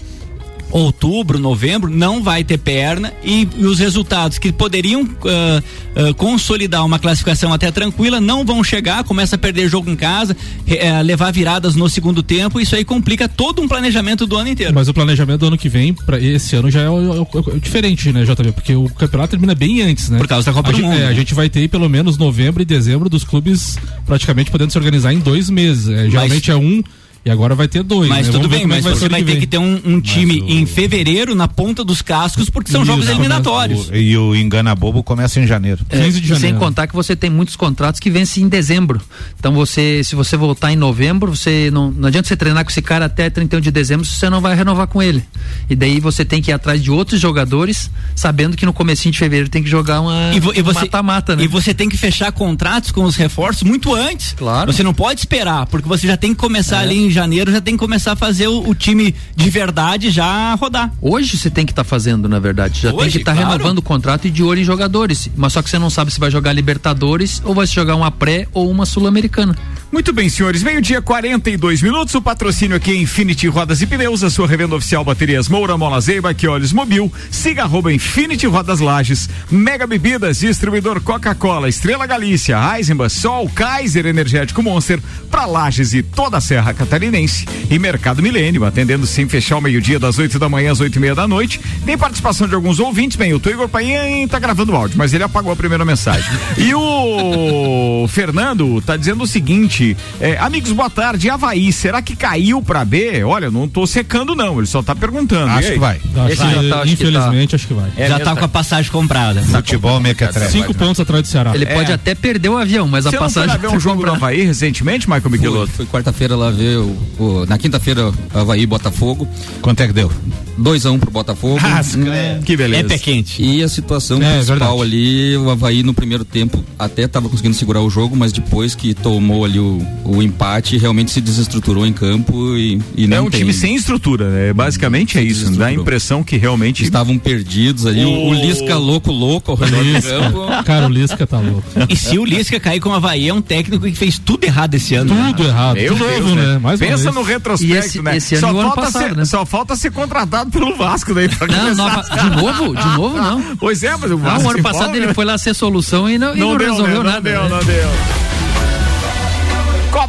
outubro, 0.74 1.38
novembro, 1.38 1.88
não 1.88 2.20
vai 2.20 2.42
ter 2.42 2.58
perna 2.58 3.12
e, 3.22 3.48
e 3.56 3.64
os 3.64 3.78
resultados 3.78 4.38
que 4.38 4.52
poderiam 4.52 5.02
uh, 5.02 5.06
uh, 5.06 6.14
consolidar 6.16 6.84
uma 6.84 6.98
classificação 6.98 7.52
até 7.52 7.70
tranquila 7.70 8.20
não 8.20 8.44
vão 8.44 8.62
chegar, 8.64 9.04
começa 9.04 9.37
a 9.37 9.38
perder 9.38 9.68
jogo 9.68 9.88
em 9.88 9.94
casa, 9.94 10.37
uh, 10.37 11.02
levar 11.04 11.30
viradas 11.32 11.76
no 11.76 11.88
segundo 11.88 12.24
tempo, 12.24 12.60
isso 12.60 12.74
aí 12.74 12.84
complica 12.84 13.28
todo 13.28 13.62
um 13.62 13.68
planejamento 13.68 14.26
do 14.26 14.37
ano 14.37 14.48
inteiro. 14.48 14.74
Mas 14.74 14.88
o 14.88 14.94
planejamento 14.94 15.40
do 15.40 15.46
ano 15.46 15.56
que 15.56 15.68
vem, 15.68 15.94
para 15.94 16.18
esse 16.18 16.56
ano 16.56 16.68
já 16.68 16.80
é, 16.80 16.87
é, 16.87 17.56
é, 17.56 17.58
diferente, 17.60 18.12
né, 18.12 18.24
JB? 18.24 18.50
Porque 18.50 18.74
o 18.74 18.88
campeonato 18.88 19.30
termina 19.30 19.54
bem 19.54 19.80
antes, 19.80 20.10
né? 20.10 20.18
Por 20.18 20.26
causa 20.26 20.44
da 20.44 20.52
Copa 20.52 20.70
a 20.70 20.72
do 20.72 20.78
gente, 20.78 20.87
Mundo. 20.88 20.98
É, 20.98 21.06
a 21.06 21.14
gente 21.14 21.34
vai 21.34 21.48
ter 21.48 21.68
pelo 21.68 21.88
menos 21.88 22.18
novembro 22.18 22.60
e 22.60 22.64
dezembro 22.64 23.08
dos 23.08 23.22
clubes 23.22 23.78
praticamente 24.04 24.50
podendo 24.50 24.72
se 24.72 24.78
organizar 24.78 25.12
em 25.12 25.20
dois 25.20 25.48
meses. 25.48 25.88
É, 25.88 26.10
geralmente 26.10 26.50
Mas... 26.50 26.56
é 26.56 26.60
um 26.60 26.82
e 27.24 27.30
agora 27.30 27.54
vai 27.54 27.66
ter 27.66 27.82
dois. 27.82 28.08
Mas 28.08 28.26
né? 28.26 28.32
tudo 28.32 28.48
bem, 28.48 28.66
mas 28.66 28.84
vai 28.84 28.94
você 28.94 29.08
vai 29.08 29.22
ter 29.22 29.38
que 29.38 29.46
ter 29.46 29.56
um, 29.56 29.80
um 29.82 30.00
time 30.00 30.42
o... 30.42 30.48
em 30.48 30.66
fevereiro 30.66 31.34
na 31.34 31.48
ponta 31.48 31.82
dos 31.82 32.02
cascos, 32.02 32.50
porque 32.50 32.70
são 32.70 32.82
Isso, 32.82 32.92
jogos 32.92 33.08
eliminatórios. 33.08 33.88
O, 33.88 33.94
e 33.94 34.16
o 34.18 34.37
engana 34.37 34.74
bobo 34.74 35.02
começa 35.02 35.40
em 35.40 35.46
janeiro. 35.46 35.87
É, 35.88 36.04
15 36.04 36.20
de 36.20 36.28
janeiro. 36.28 36.48
Sem 36.48 36.58
contar 36.58 36.87
que 36.87 36.94
você 36.94 37.16
tem 37.16 37.30
muitos 37.30 37.56
contratos 37.56 37.98
que 37.98 38.10
vencem 38.10 38.44
em 38.44 38.48
dezembro. 38.48 39.00
Então 39.38 39.54
você, 39.54 40.02
se 40.04 40.14
você 40.14 40.37
voltar 40.37 40.70
em 40.70 40.76
novembro, 40.76 41.34
você 41.34 41.70
não, 41.72 41.90
não 41.90 42.08
adianta 42.08 42.28
você 42.28 42.37
treinar 42.37 42.62
com 42.62 42.70
esse 42.70 42.82
cara 42.82 43.06
até 43.06 43.30
31 43.30 43.60
de 43.60 43.70
dezembro 43.70 44.04
se 44.04 44.16
você 44.16 44.28
não 44.28 44.42
vai 44.42 44.54
renovar 44.54 44.87
com 44.87 45.02
ele. 45.02 45.22
E 45.70 45.74
daí 45.74 46.00
você 46.00 46.26
tem 46.26 46.42
que 46.42 46.50
ir 46.50 46.54
atrás 46.54 46.82
de 46.82 46.90
outros 46.90 47.18
jogadores, 47.18 47.90
sabendo 48.14 48.54
que 48.54 48.66
no 48.66 48.72
comecinho 48.74 49.12
de 49.12 49.18
fevereiro 49.18 49.48
tem 49.48 49.62
que 49.62 49.70
jogar 49.70 50.02
uma 50.02 50.30
mata-mata, 50.74 51.37
né? 51.37 51.44
E 51.44 51.48
você 51.48 51.72
tem 51.72 51.88
que 51.88 51.96
fechar 51.96 52.30
contratos 52.32 52.90
com 52.90 53.04
os 53.04 53.16
reforços 53.16 53.62
muito 53.62 53.94
antes. 53.94 54.34
Claro. 54.37 54.70
Você 54.70 54.82
não 54.82 54.92
pode 54.92 55.20
esperar, 55.20 55.64
porque 55.66 55.88
você 55.88 56.06
já 56.06 56.18
tem 56.18 56.34
que 56.34 56.40
começar 56.40 56.80
é. 56.80 56.82
ali 56.82 57.06
em 57.06 57.13
janeiro, 57.14 57.50
já 57.50 57.61
tem 57.61 57.74
que 57.74 57.79
começar 57.79 58.12
a 58.12 58.16
fazer 58.16 58.48
o, 58.48 58.68
o 58.68 58.74
time 58.74 59.14
de 59.35 59.50
verdade 59.50 60.11
já 60.11 60.55
rodar. 60.55 60.92
Hoje 61.00 61.37
você 61.37 61.48
tem 61.48 61.64
que 61.64 61.72
estar 61.72 61.85
tá 61.85 61.88
fazendo, 61.88 62.29
na 62.29 62.38
verdade. 62.38 62.81
Já 62.81 62.88
Hoje, 62.90 62.98
tem 62.98 63.11
que 63.11 63.18
estar 63.18 63.33
tá 63.33 63.40
claro. 63.40 63.53
renovando 63.53 63.79
o 63.79 63.83
contrato 63.83 64.27
e 64.27 64.31
de 64.31 64.42
olho 64.42 64.61
em 64.61 64.64
jogadores. 64.64 65.31
Mas 65.37 65.53
só 65.53 65.62
que 65.62 65.70
você 65.70 65.79
não 65.79 65.90
sabe 65.90 66.12
se 66.12 66.20
vai 66.20 66.31
jogar 66.31 66.53
Libertadores 66.53 67.40
ou 67.44 67.55
vai 67.55 67.66
jogar 67.66 67.96
uma 67.96 68.11
pré 68.11 68.46
ou 68.53 68.70
uma 68.70 68.85
Sul-Americana. 68.85 69.57
Muito 69.94 70.12
bem, 70.12 70.28
senhores. 70.28 70.64
Meio-dia, 70.64 71.00
42 71.00 71.80
minutos. 71.80 72.16
O 72.16 72.20
patrocínio 72.20 72.76
aqui 72.76 72.90
é 72.90 72.96
Infinity 72.96 73.46
Rodas 73.46 73.80
e 73.80 73.87
Pneus, 73.87 74.24
a 74.24 74.28
sua 74.28 74.44
revenda 74.44 74.74
oficial 74.74 75.04
baterias 75.04 75.48
Moura, 75.48 75.78
Mola 75.78 76.00
Zeiba, 76.00 76.35
que 76.35 76.48
olhos 76.48 76.72
mobil. 76.72 77.12
Siga 77.30 77.62
arroba 77.62 77.92
Infinity 77.92 78.44
Rodas 78.48 78.80
Lages. 78.80 79.30
Mega 79.48 79.87
Bebidas, 79.87 80.40
distribuidor 80.40 81.00
Coca-Cola, 81.00 81.68
Estrela 81.68 82.09
Galícia, 82.09 82.57
Eisenbach, 82.76 83.14
Sol, 83.14 83.48
Kaiser 83.48 84.04
Energético 84.07 84.64
Monster, 84.64 84.98
pra 85.30 85.46
Lages 85.46 85.94
e 85.94 86.02
toda 86.02 86.38
a 86.38 86.40
Serra 86.40 86.74
Catarinense. 86.74 87.46
E 87.70 87.78
Mercado 87.78 88.20
Milênio, 88.20 88.64
atendendo 88.64 89.07
sem 89.07 89.28
fechar 89.28 89.59
o 89.59 89.61
meio-dia, 89.61 90.00
das 90.00 90.18
8 90.18 90.40
da 90.40 90.48
manhã 90.48 90.72
às 90.72 90.80
8 90.80 90.96
e 90.96 90.98
meia 90.98 91.14
da 91.14 91.28
noite. 91.28 91.61
Tem 91.87 91.96
participação 91.96 92.48
de 92.48 92.54
alguns 92.57 92.80
ouvintes. 92.80 93.16
Bem, 93.16 93.33
o 93.33 93.37
Igor 93.37 93.68
Paim 93.68 94.26
tá 94.26 94.40
gravando 94.40 94.74
áudio, 94.74 94.98
mas 94.98 95.14
ele 95.14 95.22
apagou 95.22 95.52
a 95.52 95.57
primeira 95.57 95.85
mensagem. 95.85 96.28
E 96.59 96.74
o 96.74 98.07
Fernando 98.11 98.83
tá 98.83 98.96
dizendo 98.96 99.22
o 99.22 99.26
seguinte 99.26 99.84
é, 100.20 100.37
amigos, 100.38 100.73
boa 100.73 100.88
tarde. 100.90 101.29
Havaí, 101.29 101.73
será 101.73 102.01
que 102.01 102.14
caiu 102.16 102.62
pra 102.62 102.85
B? 102.85 103.23
Olha, 103.25 103.51
não 103.51 103.68
tô 103.68 103.87
secando, 103.87 104.35
não. 104.35 104.59
Ele 104.59 104.66
só 104.66 104.83
tá 104.83 104.94
perguntando. 104.94 105.51
Acho 105.51 105.73
que 105.73 105.79
vai. 105.79 105.97
Acho 105.97 106.33
Esse 106.33 106.42
que, 106.42 106.51
já 106.51 106.68
tá, 106.75 106.77
acho 106.83 106.85
que 106.87 106.92
infelizmente, 106.92 107.51
tá. 107.51 107.57
acho 107.57 107.66
que 107.68 107.75
vai. 107.75 107.90
É, 107.97 108.09
já 108.09 108.18
já 108.18 108.25
tá 108.25 108.35
tá. 108.35 108.37
com 108.40 108.44
a 108.44 108.49
passagem 108.49 108.90
comprada. 108.90 109.42
Futebol 109.42 110.01
mequetrefe. 110.01 110.53
Cinco 110.53 110.75
pontos 110.75 111.01
atrás 111.01 111.23
do 111.23 111.29
Ceará. 111.29 111.55
Ele 111.55 111.66
pode 111.66 111.92
até 111.92 112.14
perder 112.14 112.49
o 112.49 112.57
avião, 112.57 112.87
mas 112.88 113.05
Você 113.05 113.09
a 113.09 113.12
não 113.12 113.18
foi 113.18 113.42
passagem. 113.42 113.51
lá 113.51 113.57
ver 113.70 113.77
um 113.77 113.81
jogo 113.81 114.05
do 114.05 114.11
Havaí 114.12 114.42
recentemente, 114.44 115.07
Michael 115.09 115.23
Fui, 115.23 115.31
Michelotto? 115.33 115.73
fui 115.73 115.87
quarta-feira 115.87 116.37
lá 116.37 116.51
ver 116.51 116.79
o, 116.79 116.97
o- 117.18 117.47
na 117.49 117.59
quinta-feira 117.59 118.12
Havaí 118.33 118.66
Botafogo. 118.66 119.27
Quanto 119.61 119.81
é 119.83 119.87
que 119.87 119.92
deu? 119.92 120.11
2 120.57 120.87
a 120.87 120.90
1 120.90 120.94
um 120.94 120.99
pro 120.99 121.11
Botafogo. 121.11 121.59
Que 122.44 122.57
beleza. 122.57 122.85
É 122.85 122.88
pé 122.88 122.99
quente. 122.99 123.42
E 123.42 123.62
a 123.62 123.68
situação 123.68 124.18
É, 124.23 124.35
principal 124.35 124.59
verdade. 124.79 124.83
ali, 124.83 125.37
o 125.37 125.51
Havaí 125.51 125.83
no 125.83 125.92
primeiro 125.94 126.25
tempo 126.25 126.62
até 126.79 127.03
estava 127.03 127.29
conseguindo 127.29 127.55
segurar 127.55 127.81
o 127.81 127.90
jogo, 127.90 128.16
mas 128.16 128.33
depois 128.33 128.75
que 128.75 128.94
tomou 128.94 129.44
ali 129.44 129.59
o, 129.59 129.73
o 130.04 130.22
empate, 130.22 130.76
realmente 130.78 131.10
se 131.10 131.20
desestruturou 131.20 131.87
em 131.87 131.92
campo 131.92 132.56
e, 132.56 132.80
e 132.96 133.04
É 133.04 133.06
não 133.06 133.26
um 133.26 133.30
tem. 133.30 133.40
time 133.40 133.52
sem 133.52 133.74
estrutura, 133.74 134.28
né? 134.28 134.52
Basicamente 134.52 135.18
é 135.18 135.22
isso. 135.22 135.50
Dá 135.52 135.66
a 135.66 135.72
impressão 135.72 136.22
que 136.22 136.37
realmente. 136.37 136.82
Estavam 136.84 137.18
perdidos 137.18 137.87
ali, 137.87 138.04
o, 138.04 138.08
o 138.08 138.28
O- 138.30 138.34
Lisca 138.34 138.76
louco, 138.76 139.10
louco 139.10 139.50
ao 139.52 139.56
redor 139.56 139.82
do 139.82 140.02
campo. 140.02 140.46
Cara, 140.64 140.87
o 140.87 140.88
Lisca 140.90 141.26
tá 141.26 141.38
louco. 141.38 141.62
E 141.88 141.96
se 141.96 142.18
o 142.18 142.24
Lisca 142.24 142.58
cair 142.60 142.80
com 142.80 142.90
o 142.90 142.92
Havaí, 142.92 143.28
é 143.28 143.34
um 143.34 143.40
técnico 143.42 143.84
que 143.87 143.94
fez 143.94 144.18
tudo 144.18 144.44
errado 144.44 144.74
esse 144.74 144.94
ano. 144.94 145.14
né? 145.14 145.32
Tudo 145.37 145.48
errado. 145.48 145.76
Meu 145.76 145.94
de 145.94 146.00
novo, 146.00 146.12
Deus, 146.12 146.34
né? 146.34 146.58
Mais 146.58 146.78
Pensa 146.80 147.10
no 147.12 147.22
retrospecto, 147.22 147.74
esse- 147.87 148.02
né? 148.02 148.16
esse 148.16 148.34
ano 148.37 148.46
só, 148.46 148.52
o 148.52 148.58
ano 148.60 148.68
falta 148.70 148.80
passado, 148.82 149.02
ser, 149.08 149.16
né? 149.16 149.24
só 149.24 149.46
falta 149.46 149.76
ser 149.76 149.90
contratado 149.92 150.50
pelo 150.50 150.74
Vasco 150.76 151.14
daí 151.14 151.28
pra 151.28 151.46
Não, 151.46 151.74
nova, 151.74 152.02
de 152.02 152.37
novo? 152.42 152.76
De 152.76 152.88
novo, 152.96 153.16
não. 153.16 153.56
Pois 153.56 153.82
é, 153.82 153.92
mas 153.96 154.04
o 154.10 154.16
Não, 154.16 154.18
Vasco 154.18 154.48
o 154.48 154.50
ano 154.50 154.62
passado 154.62 154.94
ele 154.96 155.06
né? 155.06 155.14
foi 155.14 155.24
lá 155.24 155.37
ser 155.38 155.54
solução 155.54 156.08
e 156.10 156.18
não, 156.18 156.34
e 156.34 156.38
Não, 156.40 156.50
não 156.50 156.56
deu, 156.58 156.70
resolveu 156.72 157.02
né? 157.04 157.10
nada. 157.12 157.32
Não 157.32 157.40
deu, 157.40 157.42
né? 157.42 157.48
não 157.50 157.64
deu. 157.64 158.34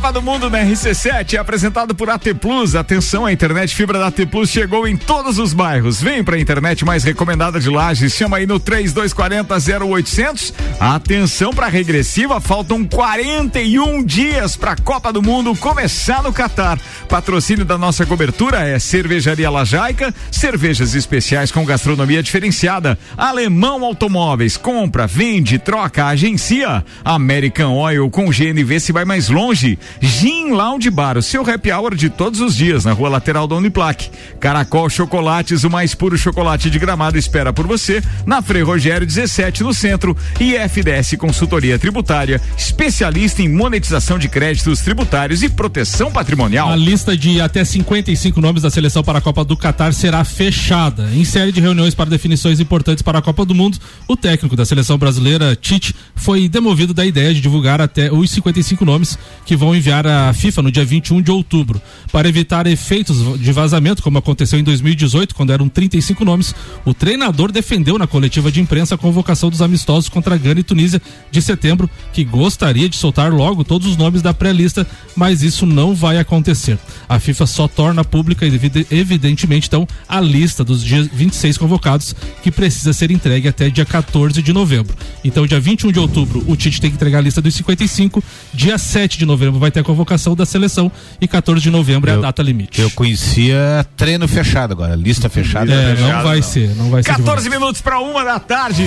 Copa 0.05 0.19
do 0.19 0.21
Mundo 0.21 0.51
na 0.51 0.59
RC7 0.59 1.33
é 1.33 1.37
apresentado 1.37 1.95
por 1.95 2.11
AT 2.11 2.31
Plus. 2.39 2.75
Atenção, 2.75 3.25
a 3.25 3.33
internet 3.33 3.73
fibra 3.73 3.97
da 3.97 4.05
AT 4.05 4.23
Plus 4.29 4.51
chegou 4.51 4.87
em 4.87 4.95
todos 4.95 5.39
os 5.39 5.51
bairros. 5.51 5.99
Vem 5.99 6.23
pra 6.23 6.37
internet 6.37 6.85
mais 6.85 7.03
recomendada 7.03 7.59
de 7.59 7.71
Lages. 7.71 8.13
Chama 8.13 8.37
aí 8.37 8.45
no 8.45 8.59
3240 8.59 9.83
0800. 9.83 10.53
Atenção 10.79 11.51
pra 11.51 11.69
regressiva, 11.69 12.39
faltam 12.39 12.85
41 12.85 14.03
dias 14.03 14.55
pra 14.55 14.75
Copa 14.75 15.11
do 15.11 15.23
Mundo 15.23 15.55
começar 15.55 16.21
no 16.21 16.31
Catar. 16.31 16.77
Patrocínio 17.09 17.65
da 17.65 17.75
nossa 17.75 18.05
cobertura 18.05 18.59
é 18.59 18.77
Cervejaria 18.77 19.49
Lajaica, 19.49 20.13
cervejas 20.29 20.93
especiais 20.93 21.51
com 21.51 21.65
gastronomia 21.65 22.21
diferenciada. 22.21 22.95
Alemão 23.17 23.83
Automóveis, 23.83 24.55
compra, 24.55 25.07
vende, 25.07 25.57
troca, 25.57 26.05
agencia. 26.05 26.85
American 27.03 27.73
Oil 27.73 28.07
com 28.11 28.29
GNV 28.29 28.79
se 28.79 28.91
vai 28.91 29.03
mais 29.03 29.29
longe. 29.29 29.79
Gin 30.01 30.51
Lounge 30.51 30.89
Bar, 30.89 31.17
o 31.17 31.21
seu 31.21 31.47
happy 31.49 31.71
hour 31.71 31.95
de 31.95 32.09
todos 32.09 32.39
os 32.41 32.55
dias 32.55 32.85
na 32.85 32.93
rua 32.93 33.09
lateral 33.09 33.47
da 33.47 33.55
Uniplaque. 33.55 34.09
Caracol 34.39 34.89
Chocolates, 34.89 35.63
o 35.63 35.69
mais 35.69 35.93
puro 35.93 36.17
chocolate 36.17 36.69
de 36.69 36.79
gramado 36.79 37.17
espera 37.17 37.53
por 37.53 37.67
você 37.67 38.03
na 38.25 38.41
Frei 38.41 38.61
Rogério 38.61 39.05
17 39.05 39.63
no 39.63 39.73
centro 39.73 40.15
e 40.39 40.55
FDS 40.55 41.15
Consultoria 41.17 41.77
Tributária, 41.77 42.41
especialista 42.57 43.41
em 43.41 43.49
monetização 43.49 44.17
de 44.17 44.27
créditos 44.27 44.81
tributários 44.81 45.43
e 45.43 45.49
proteção 45.49 46.11
patrimonial. 46.11 46.69
A 46.69 46.75
lista 46.75 47.15
de 47.17 47.41
até 47.41 47.63
55 47.63 48.39
nomes 48.41 48.61
da 48.61 48.69
seleção 48.69 49.03
para 49.03 49.19
a 49.19 49.21
Copa 49.21 49.43
do 49.43 49.57
Catar 49.57 49.93
será 49.93 50.23
fechada. 50.23 51.09
Em 51.13 51.23
série 51.23 51.51
de 51.51 51.61
reuniões 51.61 51.93
para 51.93 52.09
definições 52.09 52.59
importantes 52.59 53.01
para 53.01 53.19
a 53.19 53.21
Copa 53.21 53.45
do 53.45 53.53
Mundo, 53.53 53.77
o 54.07 54.15
técnico 54.15 54.55
da 54.55 54.65
seleção 54.65 54.97
brasileira, 54.97 55.55
Tite, 55.55 55.95
foi 56.15 56.47
demovido 56.47 56.93
da 56.93 57.05
ideia 57.05 57.33
de 57.33 57.41
divulgar 57.41 57.81
até 57.81 58.11
os 58.11 58.31
55 58.31 58.85
nomes 58.85 59.17
que 59.45 59.55
vão 59.55 59.74
enviar 59.75 60.05
à 60.07 60.31
FIFA 60.33 60.61
no 60.63 60.71
dia 60.71 60.85
21 60.85 61.21
de 61.21 61.31
outubro. 61.31 61.81
Para 62.11 62.27
evitar 62.29 62.65
efeitos 62.67 63.39
de 63.39 63.51
vazamento, 63.51 64.01
como 64.01 64.17
aconteceu 64.17 64.57
em 64.59 64.63
2018, 64.63 65.35
quando 65.35 65.51
eram 65.51 65.67
35 65.69 66.23
nomes, 66.25 66.55
o 66.85 66.93
treinador 66.93 67.51
defendeu 67.51 67.97
na 67.97 68.07
coletiva 68.07 68.51
de 68.51 68.59
imprensa 68.61 68.95
a 68.95 68.97
convocação 68.97 69.49
dos 69.49 69.61
amistosos 69.61 70.09
contra 70.09 70.37
Gana 70.37 70.59
e 70.59 70.63
Tunísia 70.63 71.01
de 71.31 71.41
setembro, 71.41 71.89
que 72.13 72.23
gostaria 72.23 72.87
de 72.89 72.95
soltar 72.95 73.31
logo 73.31 73.63
todos 73.63 73.87
os 73.87 73.97
nomes 73.97 74.21
da 74.21 74.33
pré-lista, 74.33 74.87
mas 75.15 75.41
isso 75.43 75.65
não 75.65 75.93
vai 75.93 76.17
acontecer. 76.17 76.77
A 77.07 77.19
FIFA 77.19 77.45
só 77.45 77.67
torna 77.67 78.03
pública, 78.03 78.45
evide- 78.45 78.87
evidentemente, 78.91 79.67
então, 79.67 79.87
a 80.07 80.19
lista 80.21 80.63
dos 80.63 80.83
dias 80.83 81.07
26 81.11 81.57
convocados, 81.57 82.15
que 82.41 82.51
precisa 82.51 82.93
ser 82.93 83.11
entregue 83.11 83.47
até 83.47 83.69
dia 83.69 83.85
14 83.85 84.41
de 84.41 84.53
novembro. 84.53 84.95
Então, 85.23 85.45
dia 85.45 85.59
21 85.59 85.91
de 85.91 85.99
outubro, 85.99 86.43
o 86.47 86.55
Tite 86.55 86.79
tem 86.81 86.89
que 86.89 86.95
entregar 86.95 87.19
a 87.19 87.21
lista 87.21 87.41
dos 87.41 87.53
55, 87.55 88.23
dia 88.53 88.77
7 88.77 89.17
de 89.17 89.25
novembro 89.25 89.59
vai 89.59 89.64
ter 89.71 89.79
a 89.81 89.83
convocação 89.83 90.35
da 90.35 90.45
seleção 90.45 90.91
e 91.19 91.27
14 91.27 91.61
de 91.61 91.69
novembro 91.69 92.09
é 92.09 92.13
a 92.13 92.17
Eu- 92.17 92.21
data 92.21 92.41
limite. 92.41 92.81
Eu 92.81 92.89
conhecia 92.91 93.85
treino 93.95 94.27
fechado 94.27 94.71
agora, 94.71 94.95
lista 94.95 95.29
fechada. 95.29 95.71
É, 95.73 95.89
não 95.89 95.95
fechado, 95.97 96.23
vai 96.23 96.35
não. 96.37 96.43
ser, 96.43 96.75
não 96.75 96.89
vai 96.89 97.03
ser. 97.03 97.09
14 97.09 97.25
divulgado. 97.43 97.49
minutos 97.61 97.81
para 97.81 97.99
uma 97.99 98.23
da 98.23 98.39
tarde. 98.39 98.83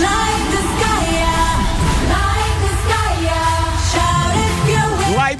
Light 0.00 0.31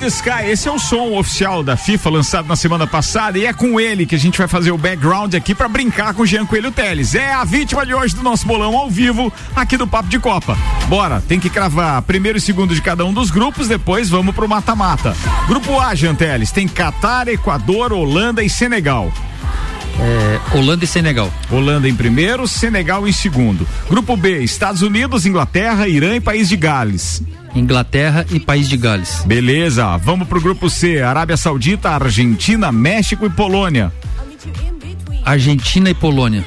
Sky, 0.06 0.46
esse 0.50 0.68
é 0.68 0.72
o 0.72 0.78
som 0.78 1.12
oficial 1.16 1.62
da 1.62 1.76
FIFA 1.76 2.10
lançado 2.10 2.48
na 2.48 2.56
semana 2.56 2.86
passada 2.86 3.38
e 3.38 3.46
é 3.46 3.52
com 3.52 3.78
ele 3.78 4.04
que 4.04 4.14
a 4.14 4.18
gente 4.18 4.36
vai 4.36 4.48
fazer 4.48 4.72
o 4.72 4.78
background 4.78 5.34
aqui 5.34 5.54
pra 5.54 5.68
brincar 5.68 6.12
com 6.12 6.22
o 6.22 6.26
Jean 6.26 6.44
Coelho 6.44 6.72
Teles. 6.72 7.14
É 7.14 7.32
a 7.32 7.44
vítima 7.44 7.86
de 7.86 7.94
hoje 7.94 8.16
do 8.16 8.22
nosso 8.22 8.46
bolão 8.46 8.76
ao 8.76 8.90
vivo 8.90 9.32
aqui 9.54 9.76
do 9.76 9.86
Papo 9.86 10.08
de 10.08 10.18
Copa. 10.18 10.58
Bora, 10.88 11.22
tem 11.26 11.38
que 11.38 11.48
cravar 11.48 12.02
primeiro 12.02 12.38
e 12.38 12.40
segundo 12.40 12.74
de 12.74 12.82
cada 12.82 13.04
um 13.04 13.12
dos 13.12 13.30
grupos, 13.30 13.68
depois 13.68 14.10
vamos 14.10 14.34
pro 14.34 14.48
mata-mata. 14.48 15.16
Grupo 15.46 15.78
A, 15.78 15.94
Jean 15.94 16.14
Teles, 16.14 16.50
tem 16.50 16.66
Catar, 16.66 17.28
Equador, 17.28 17.92
Holanda 17.92 18.42
e 18.42 18.50
Senegal. 18.50 19.12
É, 19.98 20.56
Holanda 20.56 20.84
e 20.84 20.86
Senegal. 20.86 21.32
Holanda 21.50 21.88
em 21.88 21.94
primeiro, 21.94 22.46
Senegal 22.48 23.06
em 23.06 23.12
segundo. 23.12 23.66
Grupo 23.88 24.16
B, 24.16 24.42
Estados 24.42 24.82
Unidos, 24.82 25.26
Inglaterra, 25.26 25.86
Irã 25.86 26.16
e 26.16 26.20
País 26.20 26.48
de 26.48 26.56
Gales. 26.56 27.22
Inglaterra 27.54 28.24
e 28.30 28.40
País 28.40 28.68
de 28.68 28.76
Gales. 28.76 29.22
Beleza, 29.26 29.96
vamos 29.98 30.26
pro 30.26 30.40
grupo 30.40 30.70
C, 30.70 31.02
Arábia 31.02 31.36
Saudita, 31.36 31.90
Argentina, 31.90 32.72
México 32.72 33.26
e 33.26 33.30
Polônia. 33.30 33.92
Argentina 35.24 35.90
e 35.90 35.94
Polônia. 35.94 36.44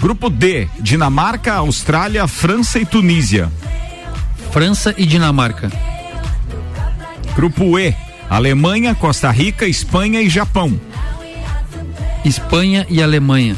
Grupo 0.00 0.30
D, 0.30 0.68
Dinamarca, 0.80 1.54
Austrália, 1.54 2.26
França 2.26 2.78
e 2.78 2.86
Tunísia. 2.86 3.50
França 4.50 4.94
e 4.96 5.06
Dinamarca. 5.06 5.70
Grupo 7.34 7.78
E, 7.78 7.94
Alemanha, 8.28 8.94
Costa 8.94 9.30
Rica, 9.30 9.66
Espanha 9.66 10.20
e 10.20 10.28
Japão. 10.28 10.78
Espanha 12.24 12.86
e 12.88 13.02
Alemanha. 13.02 13.56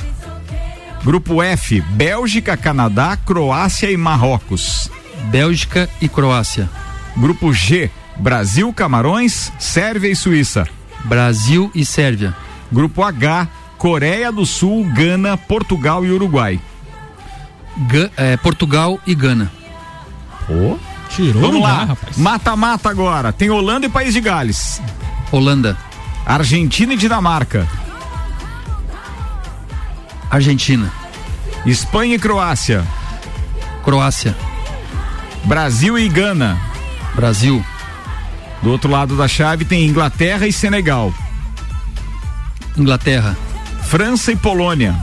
Grupo 1.04 1.42
F, 1.42 1.80
Bélgica, 1.82 2.56
Canadá, 2.56 3.16
Croácia 3.16 3.90
e 3.90 3.96
Marrocos. 3.96 4.90
Bélgica 5.30 5.88
e 6.00 6.08
Croácia. 6.08 6.68
Grupo 7.16 7.52
G, 7.52 7.90
Brasil, 8.16 8.72
Camarões, 8.72 9.52
Sérvia 9.58 10.10
e 10.10 10.16
Suíça. 10.16 10.66
Brasil 11.04 11.70
e 11.74 11.84
Sérvia. 11.84 12.34
Grupo 12.72 13.02
H, 13.02 13.46
Coreia 13.76 14.32
do 14.32 14.46
Sul, 14.46 14.84
Gana, 14.94 15.36
Portugal 15.36 16.04
e 16.04 16.10
Uruguai. 16.10 16.58
Ga- 17.88 18.10
é, 18.16 18.36
Portugal 18.38 18.98
e 19.06 19.14
Gana. 19.14 19.52
Tirou 21.10 21.42
Vamos 21.42 21.62
lá, 21.62 21.96
mata-mata 22.16 22.88
agora. 22.90 23.32
Tem 23.32 23.50
Holanda 23.50 23.86
e 23.86 23.88
País 23.88 24.12
de 24.14 24.20
Gales. 24.20 24.80
Holanda. 25.30 25.76
Argentina 26.26 26.94
e 26.94 26.96
Dinamarca. 26.96 27.66
Argentina. 30.34 30.92
Espanha 31.64 32.16
e 32.16 32.18
Croácia. 32.18 32.84
Croácia. 33.84 34.36
Brasil 35.44 35.96
e 35.96 36.08
Gana. 36.08 36.60
Brasil. 37.14 37.64
Do 38.60 38.70
outro 38.70 38.90
lado 38.90 39.16
da 39.16 39.28
chave 39.28 39.64
tem 39.64 39.86
Inglaterra 39.86 40.44
e 40.44 40.52
Senegal. 40.52 41.14
Inglaterra. 42.76 43.36
França 43.84 44.32
e 44.32 44.36
Polônia. 44.36 44.96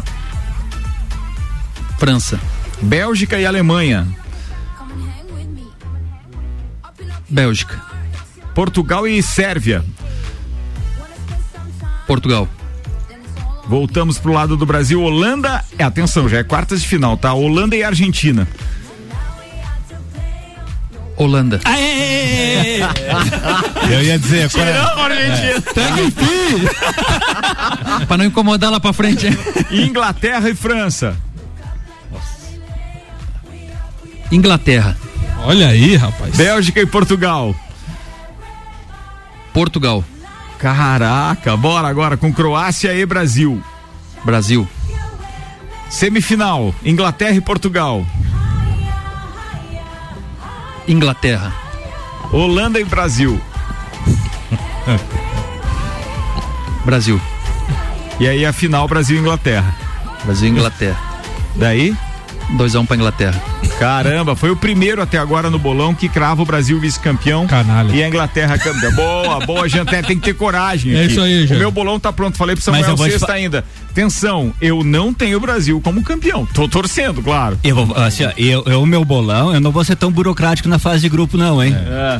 França. 1.97 2.37
Bélgica 2.81 3.39
e 3.39 3.45
Alemanha. 3.45 4.05
Bélgica. 7.29 7.81
Portugal 8.53 9.07
e 9.07 9.23
Sérvia. 9.23 9.85
Portugal. 12.05 12.49
Voltamos 13.71 14.19
pro 14.19 14.33
lado 14.33 14.57
do 14.57 14.65
Brasil. 14.65 15.01
Holanda. 15.01 15.63
É, 15.79 15.83
atenção, 15.85 16.27
já 16.27 16.39
é 16.39 16.43
quartas 16.43 16.81
de 16.81 16.87
final, 16.89 17.15
tá? 17.15 17.31
Holanda 17.33 17.73
e 17.73 17.81
Argentina. 17.81 18.45
Holanda. 21.15 21.61
Aê! 21.63 22.81
Eu 23.89 24.03
ia 24.03 24.19
dizer, 24.19 24.51
qual 24.51 24.65
é? 24.65 24.73
Tiramos 24.73 24.97
a 24.97 25.03
Argentina. 25.05 25.61
pra 28.05 28.17
não 28.17 28.25
incomodar 28.25 28.69
lá 28.69 28.81
pra 28.81 28.91
frente. 28.91 29.27
Inglaterra 29.71 30.49
e 30.49 30.53
França. 30.53 31.15
Inglaterra. 34.29 34.97
Olha 35.45 35.69
aí, 35.69 35.95
rapaz. 35.95 36.35
Bélgica 36.35 36.81
e 36.81 36.85
Portugal. 36.85 37.55
Portugal. 39.53 40.03
Caraca, 40.61 41.57
bora 41.57 41.87
agora 41.87 42.15
com 42.15 42.31
Croácia 42.31 42.93
e 42.93 43.03
Brasil. 43.03 43.59
Brasil. 44.23 44.67
Semifinal, 45.89 46.73
Inglaterra 46.85 47.33
e 47.33 47.41
Portugal. 47.41 48.05
Inglaterra. 50.87 51.51
Holanda 52.31 52.79
e 52.79 52.85
Brasil. 52.85 53.41
Brasil. 56.85 57.19
E 58.19 58.27
aí 58.27 58.45
a 58.45 58.53
final 58.53 58.87
Brasil 58.87 59.17
e 59.17 59.19
Inglaterra. 59.19 59.75
Brasil 60.23 60.47
e 60.47 60.51
Inglaterra. 60.51 61.01
Daí? 61.55 61.97
2x1 62.55 62.85
pra 62.85 62.95
Inglaterra. 62.95 63.50
Caramba, 63.81 64.35
foi 64.35 64.51
o 64.51 64.55
primeiro 64.55 65.01
até 65.01 65.17
agora 65.17 65.49
no 65.49 65.57
bolão 65.57 65.93
que 65.95 66.07
crava 66.07 66.41
o 66.41 66.45
Brasil 66.45 66.79
vice-campeão. 66.79 67.47
Canalha. 67.47 67.91
E 67.95 68.03
a 68.03 68.07
Inglaterra 68.07 68.57
campeã. 68.57 68.91
Boa, 68.93 69.45
boa, 69.45 69.67
Janté, 69.67 70.01
tem 70.03 70.17
que 70.19 70.23
ter 70.25 70.33
coragem. 70.35 70.93
É 70.93 71.03
aqui. 71.03 71.11
isso 71.11 71.21
aí, 71.21 71.43
O 71.43 71.47
Jean. 71.47 71.57
meu 71.57 71.71
bolão 71.71 71.99
tá 71.99 72.13
pronto, 72.13 72.37
falei 72.37 72.55
pro 72.55 72.63
Samuel 72.63 72.95
Sexta 72.97 73.27
fa- 73.27 73.33
ainda. 73.33 73.65
Atenção, 73.91 74.53
eu 74.61 74.83
não 74.85 75.13
tenho 75.13 75.37
o 75.37 75.39
Brasil 75.41 75.79
como 75.83 76.01
campeão. 76.01 76.45
Tô 76.53 76.65
torcendo, 76.67 77.21
claro. 77.21 77.59
Eu, 77.61 77.75
vou- 77.75 77.97
assim, 77.97 78.23
ó, 78.25 78.31
eu, 78.37 78.63
eu, 78.65 78.81
o 78.81 78.85
meu 78.85 79.03
bolão, 79.03 79.53
eu 79.53 79.59
não 79.59 79.69
vou 79.71 79.83
ser 79.83 79.97
tão 79.97 80.09
burocrático 80.09 80.69
na 80.69 80.79
fase 80.79 81.01
de 81.01 81.09
grupo, 81.09 81.37
não, 81.37 81.61
hein? 81.61 81.75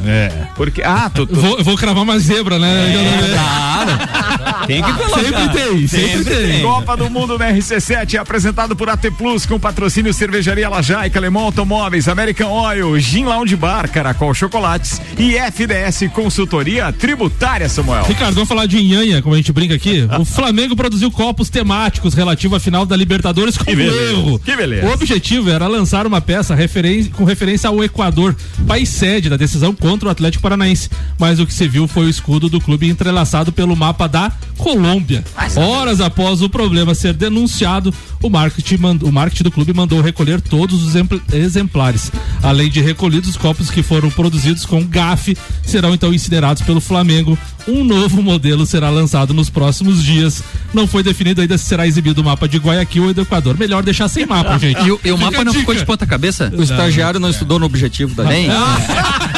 É. 0.06 0.48
Porque, 0.56 0.82
ah, 0.84 1.10
tô, 1.10 1.26
tô- 1.26 1.34
Eu 1.36 1.42
vou, 1.42 1.64
vou 1.64 1.78
cravar 1.78 2.04
uma 2.04 2.20
zebra, 2.20 2.60
né? 2.60 2.94
Claro. 3.34 4.68
Tem 4.68 4.84
que 4.84 4.94
colocar. 4.94 5.22
Sempre 5.22 5.50
tem, 5.50 5.88
sempre 5.88 6.26
tem. 6.26 6.62
Copa 6.62 6.98
do 6.98 7.10
Mundo 7.10 7.38
na 7.38 7.52
RC7 7.52 8.16
é 8.16 8.18
apresentado 8.18 8.76
por 8.76 8.90
AT 8.90 9.10
Plus 9.18 9.46
com 9.46 9.58
patrocínio 9.60 10.14
Cervejaria 10.14 10.68
Lajaica, 10.70 11.18
Alemão 11.20 11.44
Automóveis, 11.46 12.08
American 12.08 12.52
Oil, 12.52 13.00
Gin 13.00 13.24
Lounge 13.26 13.56
Bar, 13.56 13.90
Caracol 13.90 14.34
Chocolates 14.34 15.02
e 15.18 15.36
FDS 15.38 16.10
Consultoria 16.14 16.92
Tributária, 16.92 17.68
Samuel. 17.70 18.04
Ricardo, 18.04 18.34
vamos 18.36 18.50
falar 18.50 18.66
de 18.66 18.78
Inhanha, 18.78 19.22
como 19.22 19.34
a 19.36 19.38
gente 19.38 19.52
brinca 19.54 19.74
aqui. 19.76 20.08
O 20.22 20.26
Flamengo 20.26 20.76
produziu 20.76 21.10
copos 21.10 21.50
temáticos 21.62 22.16
relativo 22.16 22.56
à 22.56 22.60
final 22.60 22.86
da 22.88 22.96
Libertadores 22.96 23.56
com 23.56 23.64
beleza, 23.66 23.96
erro. 24.14 24.40
que 24.40 24.56
beleza. 24.56 24.88
O 24.88 24.92
objetivo 24.92 25.50
era 25.52 25.68
lançar 25.68 26.08
uma 26.08 26.20
peça 26.20 26.56
referen- 26.56 27.06
com 27.12 27.24
referência 27.24 27.68
ao 27.70 27.84
Equador, 27.84 28.36
país 28.68 28.90
sede 28.90 29.30
da 29.30 29.38
decisão 29.38 29.72
contra 29.74 30.10
o 30.10 30.12
Atlético 30.12 30.42
Paranaense. 30.42 30.90
Mas 31.20 31.40
o 31.40 31.46
que 31.46 31.54
se 31.54 31.68
viu 31.68 31.88
foi 31.88 32.06
o 32.06 32.10
escudo 32.10 32.50
do 32.50 32.60
clube 32.60 32.90
entrelaçado 32.90 33.52
pelo 33.52 33.76
mapa 33.76 34.08
da 34.08 34.32
Colômbia. 34.58 35.24
Horas 35.56 36.02
após 36.02 36.42
o 36.42 36.50
problema 36.50 36.96
ser 36.96 37.14
denunciado, 37.14 37.94
o 38.22 38.30
marketing, 38.30 38.78
mand- 38.78 39.04
o 39.04 39.12
marketing 39.12 39.44
do 39.44 39.52
clube 39.52 39.74
mandou 39.74 40.02
recolher 40.02 40.40
todos 40.42 40.82
os 40.84 40.90
exempl- 40.90 41.22
exemplares. 41.34 42.12
Além 42.44 42.70
de 42.70 42.82
recolhidos, 42.82 43.30
os 43.30 43.38
copos 43.38 43.70
que 43.70 43.82
foram 43.84 44.10
produzidos 44.10 44.66
com 44.66 44.84
GAF 44.86 45.36
serão 45.64 45.94
então 45.94 46.14
incinerados 46.14 46.62
pelo 46.64 46.82
Flamengo. 46.82 47.38
Um 47.68 47.84
novo 47.84 48.24
modelo 48.24 48.66
será 48.66 48.90
lançado 48.90 49.34
nos 49.34 49.50
próximos 49.50 50.04
dias. 50.04 50.44
Não 50.74 50.88
foi 50.88 51.04
definido 51.04 51.42
ainda 51.42 51.58
se 51.58 51.66
será 51.66 51.86
exibido 51.86 52.22
o 52.22 52.24
mapa 52.24 52.48
de 52.48 52.58
Guayaquil 52.58 53.06
ou 53.06 53.14
do 53.14 53.22
Equador. 53.22 53.56
Melhor 53.58 53.84
deixar 53.84 54.08
sem 54.08 54.26
mapa, 54.26 54.58
gente. 54.60 54.82
E 54.84 54.92
o, 54.92 55.00
e 55.06 55.12
o 55.12 55.18
mapa 55.18 55.44
não 55.44 55.54
ficou 55.54 55.76
de 55.76 55.86
ponta 55.86 56.08
cabeça? 56.08 56.52
O 56.58 56.64
estagiário 56.64 57.20
não 57.20 57.30
estudou 57.30 57.60
no 57.60 57.66
objetivo 57.68 58.16
da 58.16 58.24
Bem, 58.24 58.48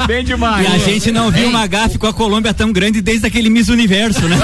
Bem 0.06 0.24
demais. 0.24 0.68
E 0.68 0.72
a 0.74 0.78
gente 0.78 1.10
não 1.10 1.30
viu 1.30 1.48
uma 1.48 1.66
gafe 1.66 1.98
com 1.98 2.06
a 2.06 2.12
Colômbia 2.12 2.52
tão 2.54 2.72
grande 2.72 3.00
desde 3.00 3.26
aquele 3.26 3.48
Miss 3.50 3.68
Universo, 3.68 4.20
né? 4.28 4.36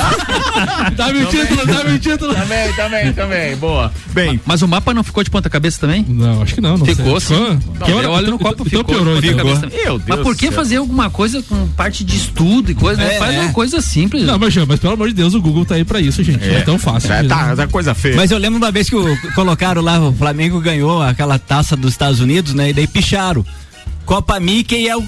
Dá-me 0.97 1.23
o 1.23 1.27
título, 1.27 1.67
dá-me 1.67 1.95
o 1.95 1.99
título. 1.99 2.35
Também, 2.35 2.73
também, 2.75 3.13
também. 3.13 3.57
Boa. 3.57 3.93
Bem, 4.13 4.41
mas 4.45 4.63
o 4.63 4.69
mapa 4.69 4.93
não 4.95 5.03
ficou 5.05 5.23
de 5.23 5.31
ponta 5.31 5.51
cabeça 5.51 5.81
também? 5.81 6.05
Não, 6.09 6.43
acho 6.43 6.55
que 6.55 6.61
não. 6.61 6.77
não 6.79 6.87
Ficou, 6.87 7.21
sei. 7.21 7.37
sim. 7.37 7.59
Não, 7.81 8.03
eu 8.03 8.11
olho 8.11 8.31
no 8.31 8.39
copo, 8.39 8.65
ficou 8.65 8.85
piorou, 8.85 9.19
então. 9.19 9.47
Meu 9.47 9.99
Deus 9.99 10.03
Mas 10.07 10.21
por 10.21 10.37
que 10.37 10.51
fazer 10.51 10.77
alguma 10.77 11.11
coisa 11.11 11.43
com 11.43 11.67
parte 11.69 12.05
de 12.05 12.17
estudo 12.17 12.71
e 12.71 12.75
coisa, 12.75 13.01
né? 13.03 13.17
É, 13.17 13.19
Faz 13.19 13.35
é. 13.35 13.41
uma 13.41 13.53
coisa 13.53 13.81
simples. 13.81 14.25
Não, 14.25 14.39
mas, 14.39 14.55
pelo 14.81 14.93
amor 14.95 15.09
de 15.09 15.15
Deus, 15.15 15.35
o 15.35 15.41
Google 15.41 15.65
tá 15.65 15.75
aí 15.75 15.85
pra 15.85 16.01
isso, 16.01 16.23
gente. 16.23 16.43
É, 16.49 16.61
tão 16.61 16.79
fácil. 16.79 17.13
é, 17.13 17.23
tá, 17.25 17.55
tá 17.57 17.67
coisa 17.67 17.95
feia. 17.95 18.17
Mas 18.17 18.31
eu 18.31 18.39
lembro 18.39 18.59
uma 18.59 18.71
vez 18.71 18.89
que 18.89 18.97
o- 18.97 19.17
colocaram 19.35 19.83
lá, 19.83 19.99
o 20.01 20.13
Flamengo 20.13 20.61
ganhou 20.61 21.03
aquela 21.03 21.39
taça 21.39 21.77
dos 21.77 21.93
Estados 21.93 22.21
Unidos, 22.21 22.55
né? 22.55 22.71
E 22.71 22.73
daí 22.73 22.87
picharam. 22.87 23.45
Copa 24.05 24.39
Mickey 24.41 24.89
é 24.89 24.97
o. 24.97 25.05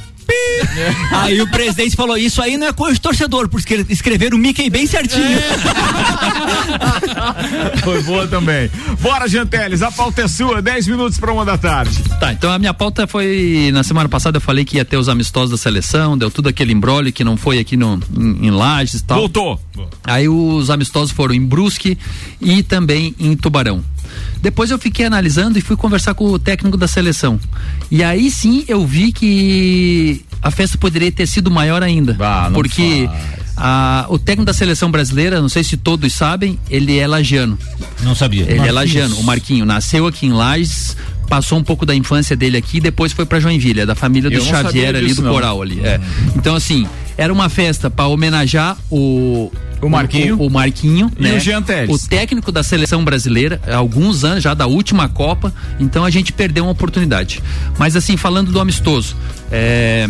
Aí 1.13 1.41
o 1.41 1.51
presidente 1.51 1.97
falou: 1.97 2.17
Isso 2.17 2.41
aí 2.41 2.57
não 2.57 2.67
é 2.69 2.73
coisa 2.73 2.95
de 2.95 3.01
torcedor, 3.01 3.49
porque 3.49 3.85
escreveram 3.89 4.37
o 4.37 4.41
Mickey 4.41 4.71
bem 4.71 4.87
certinho. 4.87 5.39
Foi 7.83 8.03
boa 8.03 8.27
também. 8.27 8.71
Bora, 9.01 9.29
Janteles, 9.29 9.83
a 9.83 9.91
pauta 9.91 10.23
é 10.23 10.29
sua, 10.29 10.61
10 10.61 10.89
minutos 10.89 11.19
para 11.19 11.33
uma 11.33 11.45
da 11.45 11.57
tarde. 11.57 12.03
Tá, 12.21 12.33
então 12.33 12.51
a 12.53 12.59
minha 12.59 12.75
pauta 12.75 13.07
foi. 13.07 13.71
Na 13.73 13.83
semana 13.83 14.09
passada 14.09 14.37
eu 14.37 14.41
falei 14.41 14.65
que 14.65 14.77
ia 14.77 14.85
ter 14.85 14.97
os 14.97 15.09
amistosos 15.09 15.51
da 15.51 15.57
seleção, 15.57 16.17
deu 16.17 16.31
tudo 16.31 16.49
aquele 16.49 16.73
embrólio 16.73 17.13
que 17.13 17.25
não 17.25 17.37
foi 17.37 17.59
aqui 17.59 17.77
no, 17.77 18.01
em, 18.17 18.47
em 18.47 18.51
Lages 18.51 19.01
e 19.01 19.05
tal. 19.05 19.19
Voltou. 19.19 19.61
Aí 20.05 20.29
os 20.29 20.71
amistosos 20.71 21.11
foram 21.11 21.35
em 21.35 21.45
Brusque 21.45 21.99
e 22.41 22.63
também 22.63 23.15
em 23.19 23.37
Tubarão. 23.37 23.85
Depois 24.41 24.71
eu 24.71 24.79
fiquei 24.79 25.05
analisando 25.05 25.59
e 25.59 25.61
fui 25.61 25.77
conversar 25.77 26.15
com 26.15 26.25
o 26.27 26.39
técnico 26.39 26.77
da 26.77 26.89
seleção. 26.89 27.41
E 27.91 28.03
aí 28.03 28.31
sim 28.31 28.65
eu 28.69 28.87
vi 28.87 29.13
que 29.13 30.18
a 30.43 30.51
festa 30.51 30.77
poderia 30.79 31.11
ter 31.13 31.27
sido 31.27 31.51
maior 31.51 31.83
ainda. 31.83 32.17
Ah, 32.21 32.45
não 32.47 32.53
porque 32.55 33.09
a- 33.57 34.07
o 34.09 34.19
técnico 34.19 34.47
da 34.47 34.53
seleção 34.53 34.91
brasileira, 34.91 35.41
não 35.41 35.49
sei 35.49 35.65
se 35.65 35.77
todos 35.77 36.13
sabem, 36.13 36.59
ele 36.71 36.99
é 36.99 37.07
lagiano. 37.07 37.59
Não 38.03 38.15
sabia. 38.15 38.45
Ele 38.49 38.67
é 38.67 38.73
lagiano, 38.73 39.17
o 39.17 39.25
Marquinho. 39.25 39.65
Nasceu 39.65 40.07
aqui 40.07 40.27
em 40.27 40.33
Lages, 40.33 40.97
passou 41.29 41.59
um 41.59 41.63
pouco 41.65 41.85
da 41.85 41.95
infância 41.95 42.37
dele 42.37 42.57
aqui, 42.57 42.81
depois 42.81 43.13
foi 43.13 43.27
pra 43.27 43.41
Joinville, 43.41 43.81
é 43.81 43.87
da 43.87 43.95
família 43.95 44.31
do 44.31 44.37
Eu 44.37 44.43
Xavier 44.43 44.95
ali 44.95 45.07
disso, 45.09 45.21
do 45.21 45.27
não. 45.27 45.33
Coral 45.33 45.61
ali. 45.61 45.81
É. 45.81 46.01
Então 46.37 46.55
assim, 46.55 46.87
era 47.19 47.31
uma 47.33 47.49
festa 47.51 47.91
para 47.91 48.07
homenagear 48.07 48.79
o 48.91 49.51
O 49.83 49.89
Marquinho. 49.91 50.37
o, 50.39 50.47
o 50.47 50.51
Marquinho 50.51 51.11
E 51.19 51.23
né? 51.25 51.35
o 51.35 51.41
Jean 51.41 51.61
Teles. 51.63 51.91
o 52.05 52.09
técnico 52.09 52.51
da 52.51 52.63
seleção 52.63 53.05
brasileira, 53.05 53.61
há 53.67 53.77
alguns 53.77 54.25
anos 54.25 54.43
já 54.43 54.55
da 54.55 54.67
última 54.67 55.09
Copa, 55.09 55.53
então 55.79 56.05
a 56.05 56.11
gente 56.11 56.33
perdeu 56.33 56.65
uma 56.65 56.73
oportunidade. 56.73 57.43
Mas 57.79 57.95
assim, 57.97 58.17
falando 58.17 58.51
do 58.53 58.61
amistoso, 58.61 59.15
é, 59.53 60.09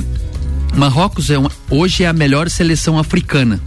Marrocos 0.76 1.30
é 1.30 1.38
uma- 1.38 1.50
hoje 1.70 2.04
é 2.04 2.06
a 2.06 2.12
melhor 2.12 2.48
seleção 2.50 2.98
africana. 2.98 3.58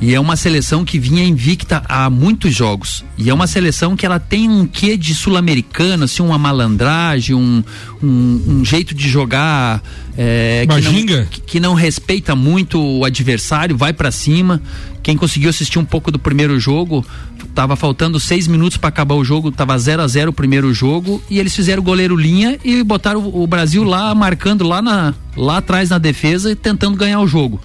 E 0.00 0.14
é 0.14 0.18
uma 0.18 0.34
seleção 0.34 0.84
que 0.84 0.98
vinha 0.98 1.22
invicta 1.22 1.80
há 1.88 2.10
muitos 2.10 2.52
jogos. 2.52 3.04
E 3.16 3.30
é 3.30 3.34
uma 3.34 3.46
seleção 3.46 3.94
que 3.94 4.04
ela 4.04 4.18
tem 4.18 4.48
um 4.48 4.66
quê 4.66 4.96
de 4.96 5.14
sul-americano, 5.14 6.04
assim, 6.04 6.22
uma 6.22 6.36
malandragem, 6.36 7.36
um, 7.36 7.62
um, 8.02 8.42
um 8.48 8.64
jeito 8.64 8.96
de 8.96 9.08
jogar. 9.08 9.80
É, 10.18 10.66
que, 10.68 10.80
não, 10.80 11.26
que, 11.46 11.60
não 11.60 11.74
respeita 11.74 12.34
muito 12.34 12.82
o 12.82 13.04
adversário, 13.04 13.76
vai 13.76 13.92
pra 13.92 14.10
cima. 14.10 14.60
Quem 15.04 15.16
conseguiu 15.16 15.50
assistir 15.50 15.78
um 15.78 15.84
pouco 15.84 16.10
do 16.10 16.18
primeiro 16.18 16.58
jogo, 16.58 17.06
tava 17.54 17.76
faltando 17.76 18.18
seis 18.18 18.48
minutos 18.48 18.76
para 18.76 18.88
acabar 18.88 19.14
o 19.14 19.24
jogo, 19.24 19.52
tava 19.52 19.78
0 19.78 20.02
a 20.02 20.08
0 20.08 20.30
o 20.30 20.34
primeiro 20.34 20.74
jogo, 20.74 21.22
e 21.30 21.38
eles 21.38 21.54
fizeram 21.54 21.80
o 21.80 21.84
goleiro 21.84 22.16
linha 22.16 22.58
e 22.64 22.82
botaram 22.82 23.20
o, 23.20 23.42
o 23.42 23.46
Brasil 23.46 23.84
lá, 23.84 24.12
marcando 24.14 24.66
lá, 24.66 24.82
na, 24.82 25.14
lá 25.36 25.58
atrás 25.58 25.90
na 25.90 25.98
defesa 25.98 26.50
e 26.50 26.56
tentando 26.56 26.96
ganhar 26.96 27.20
o 27.20 27.26
jogo. 27.26 27.60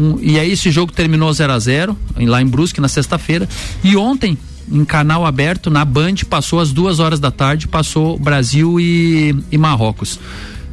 Um, 0.00 0.18
e 0.20 0.38
aí 0.38 0.52
esse 0.52 0.70
jogo 0.70 0.92
terminou 0.92 1.30
0 1.32 1.52
a 1.52 1.58
0 1.58 1.96
em- 2.16 2.26
lá 2.26 2.40
em 2.40 2.46
Brusque 2.46 2.80
na 2.80 2.88
sexta-feira. 2.88 3.46
E 3.84 3.96
ontem, 3.96 4.38
em 4.70 4.84
canal 4.84 5.26
aberto, 5.26 5.68
na 5.70 5.84
Band, 5.84 6.14
passou 6.28 6.58
às 6.60 6.72
duas 6.72 6.98
horas 7.00 7.20
da 7.20 7.30
tarde, 7.30 7.68
passou 7.68 8.18
Brasil 8.18 8.80
e, 8.80 9.34
e 9.52 9.58
Marrocos. 9.58 10.18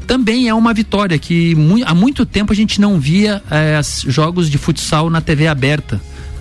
Também 0.06 0.48
é 0.48 0.54
uma 0.54 0.74
vitória 0.74 1.18
que 1.20 1.54
mui- 1.56 1.84
há 1.86 1.94
muito 1.94 2.26
tempo 2.26 2.54
a 2.54 2.56
gente 2.56 2.80
não 2.80 2.98
via 3.00 3.44
eh, 3.52 3.82
jogos 4.08 4.50
de 4.50 4.58
futsal 4.58 5.10
na 5.10 5.20
TV 5.20 5.48
aberta. 5.48 6.00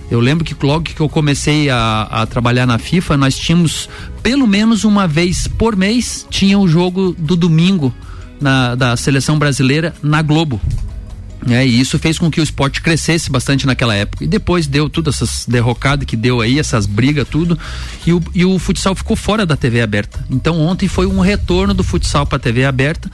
Eu 0.09 0.21
lembro 0.21 0.45
que 0.45 0.55
logo 0.65 0.85
que 0.85 1.01
eu 1.01 1.09
comecei 1.09 1.69
a, 1.69 2.03
a 2.09 2.27
trabalhar 2.27 2.65
na 2.65 2.79
FIFA, 2.79 3.17
nós 3.17 3.37
tínhamos 3.37 3.89
pelo 4.23 4.47
menos 4.47 4.85
uma 4.85 5.09
vez 5.09 5.49
por 5.49 5.75
mês 5.75 6.25
tinha 6.31 6.57
o 6.57 6.69
jogo 6.69 7.17
do 7.19 7.35
domingo 7.35 7.93
na, 8.41 8.77
da 8.77 8.97
seleção 8.97 9.37
brasileira 9.37 9.93
na 10.01 10.23
Globo. 10.23 10.61
É, 11.49 11.65
e 11.65 11.81
isso 11.81 11.99
fez 11.99 12.19
com 12.19 12.31
que 12.31 12.41
o 12.41 12.43
esporte 12.43 12.83
crescesse 12.83 13.31
bastante 13.31 13.67
naquela 13.67 13.95
época. 13.95 14.25
E 14.25 14.27
depois 14.27 14.67
deu 14.67 14.91
tudo 14.91 15.11
essas 15.11 15.47
derrocadas 15.47 16.05
que 16.05 16.17
deu 16.17 16.41
aí, 16.41 16.59
essas 16.59 16.87
brigas, 16.87 17.29
tudo. 17.29 17.59
E 18.05 18.13
o, 18.13 18.23
e 18.35 18.45
o 18.45 18.59
futsal 18.59 18.95
ficou 18.95 19.17
fora 19.17 19.47
da 19.47 19.57
TV 19.57 19.81
aberta. 19.81 20.25
Então 20.29 20.61
ontem 20.61 20.89
foi 20.89 21.07
um 21.07 21.21
retorno 21.21 21.73
do 21.73 21.85
futsal 21.85 22.27
para 22.27 22.37
a 22.37 22.41
TV 22.41 22.65
aberta. 22.65 23.11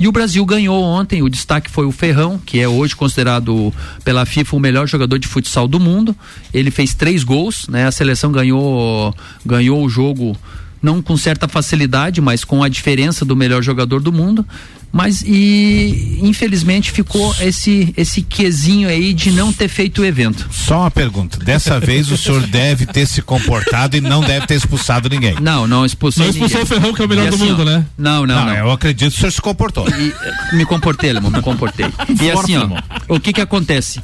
E 0.00 0.08
o 0.08 0.12
Brasil 0.12 0.44
ganhou 0.44 0.82
ontem. 0.82 1.22
O 1.22 1.28
destaque 1.28 1.70
foi 1.70 1.86
o 1.86 1.92
Ferrão, 1.92 2.38
que 2.38 2.58
é 2.58 2.66
hoje 2.66 2.96
considerado 2.96 3.72
pela 4.02 4.24
FIFA 4.24 4.56
o 4.56 4.60
melhor 4.60 4.88
jogador 4.88 5.18
de 5.18 5.28
futsal 5.28 5.68
do 5.68 5.78
mundo. 5.78 6.16
Ele 6.52 6.70
fez 6.70 6.94
três 6.94 7.22
gols, 7.22 7.68
né? 7.68 7.86
A 7.86 7.92
seleção 7.92 8.32
ganhou, 8.32 9.14
ganhou 9.44 9.84
o 9.84 9.88
jogo 9.88 10.36
não 10.82 11.00
com 11.00 11.16
certa 11.16 11.48
facilidade, 11.48 12.20
mas 12.20 12.44
com 12.44 12.62
a 12.62 12.68
diferença 12.68 13.24
do 13.24 13.34
melhor 13.34 13.62
jogador 13.62 14.00
do 14.00 14.12
mundo. 14.12 14.46
Mas 14.96 15.24
e 15.26 16.20
infelizmente 16.22 16.92
ficou 16.92 17.34
esse 17.40 17.92
esse 17.96 18.22
quesinho 18.22 18.88
aí 18.88 19.12
de 19.12 19.32
não 19.32 19.52
ter 19.52 19.66
feito 19.66 20.02
o 20.02 20.04
evento. 20.04 20.46
Só 20.52 20.82
uma 20.82 20.90
pergunta. 20.90 21.36
Dessa 21.40 21.80
vez 21.80 22.12
o 22.12 22.16
senhor 22.16 22.46
deve 22.46 22.86
ter 22.86 23.04
se 23.04 23.20
comportado 23.20 23.96
e 23.96 24.00
não 24.00 24.20
deve 24.20 24.46
ter 24.46 24.54
expulsado 24.54 25.08
ninguém. 25.08 25.34
Não, 25.40 25.66
não 25.66 25.84
expulsou 25.84 26.22
Não 26.22 26.30
expulsou 26.30 26.60
ninguém. 26.60 26.76
o 26.76 26.80
Ferrão, 26.80 26.94
que 26.94 27.02
é 27.02 27.04
o 27.04 27.08
melhor 27.08 27.26
E 27.26 27.30
do 27.30 27.34
assim, 27.34 27.44
mundo, 27.50 27.62
ó, 27.62 27.64
né? 27.64 27.84
Não, 27.98 28.24
não, 28.24 28.36
Não, 28.36 28.46
não. 28.46 28.54
eu 28.54 28.70
acredito 28.70 29.10
que 29.10 29.16
o 29.16 29.20
senhor 29.20 29.32
se 29.32 29.40
comportou. 29.42 29.88
E, 29.88 30.10
eh, 30.10 30.56
me 30.56 30.64
comportei, 30.64 31.12
Lemão, 31.12 31.30
me 31.32 31.42
comportei. 31.42 31.86
E 32.22 32.30
assim, 32.30 32.56
ó, 32.56 32.68
o 33.08 33.18
que 33.18 33.32
que 33.32 33.40
acontece? 33.40 34.00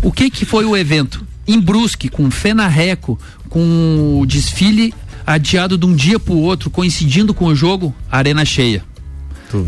O 0.00 0.12
que 0.12 0.30
que 0.30 0.44
foi 0.44 0.64
o 0.64 0.76
evento? 0.76 1.26
Em 1.44 1.58
Brusque, 1.60 2.08
com 2.08 2.30
Fenarreco, 2.30 3.18
com 3.48 4.20
o 4.20 4.24
desfile 4.26 4.94
adiado 5.26 5.76
de 5.76 5.86
um 5.86 5.94
dia 5.94 6.18
pro 6.20 6.34
outro, 6.36 6.70
coincidindo 6.70 7.34
com 7.34 7.46
o 7.46 7.54
jogo, 7.56 7.92
arena 8.10 8.44
cheia. 8.44 8.84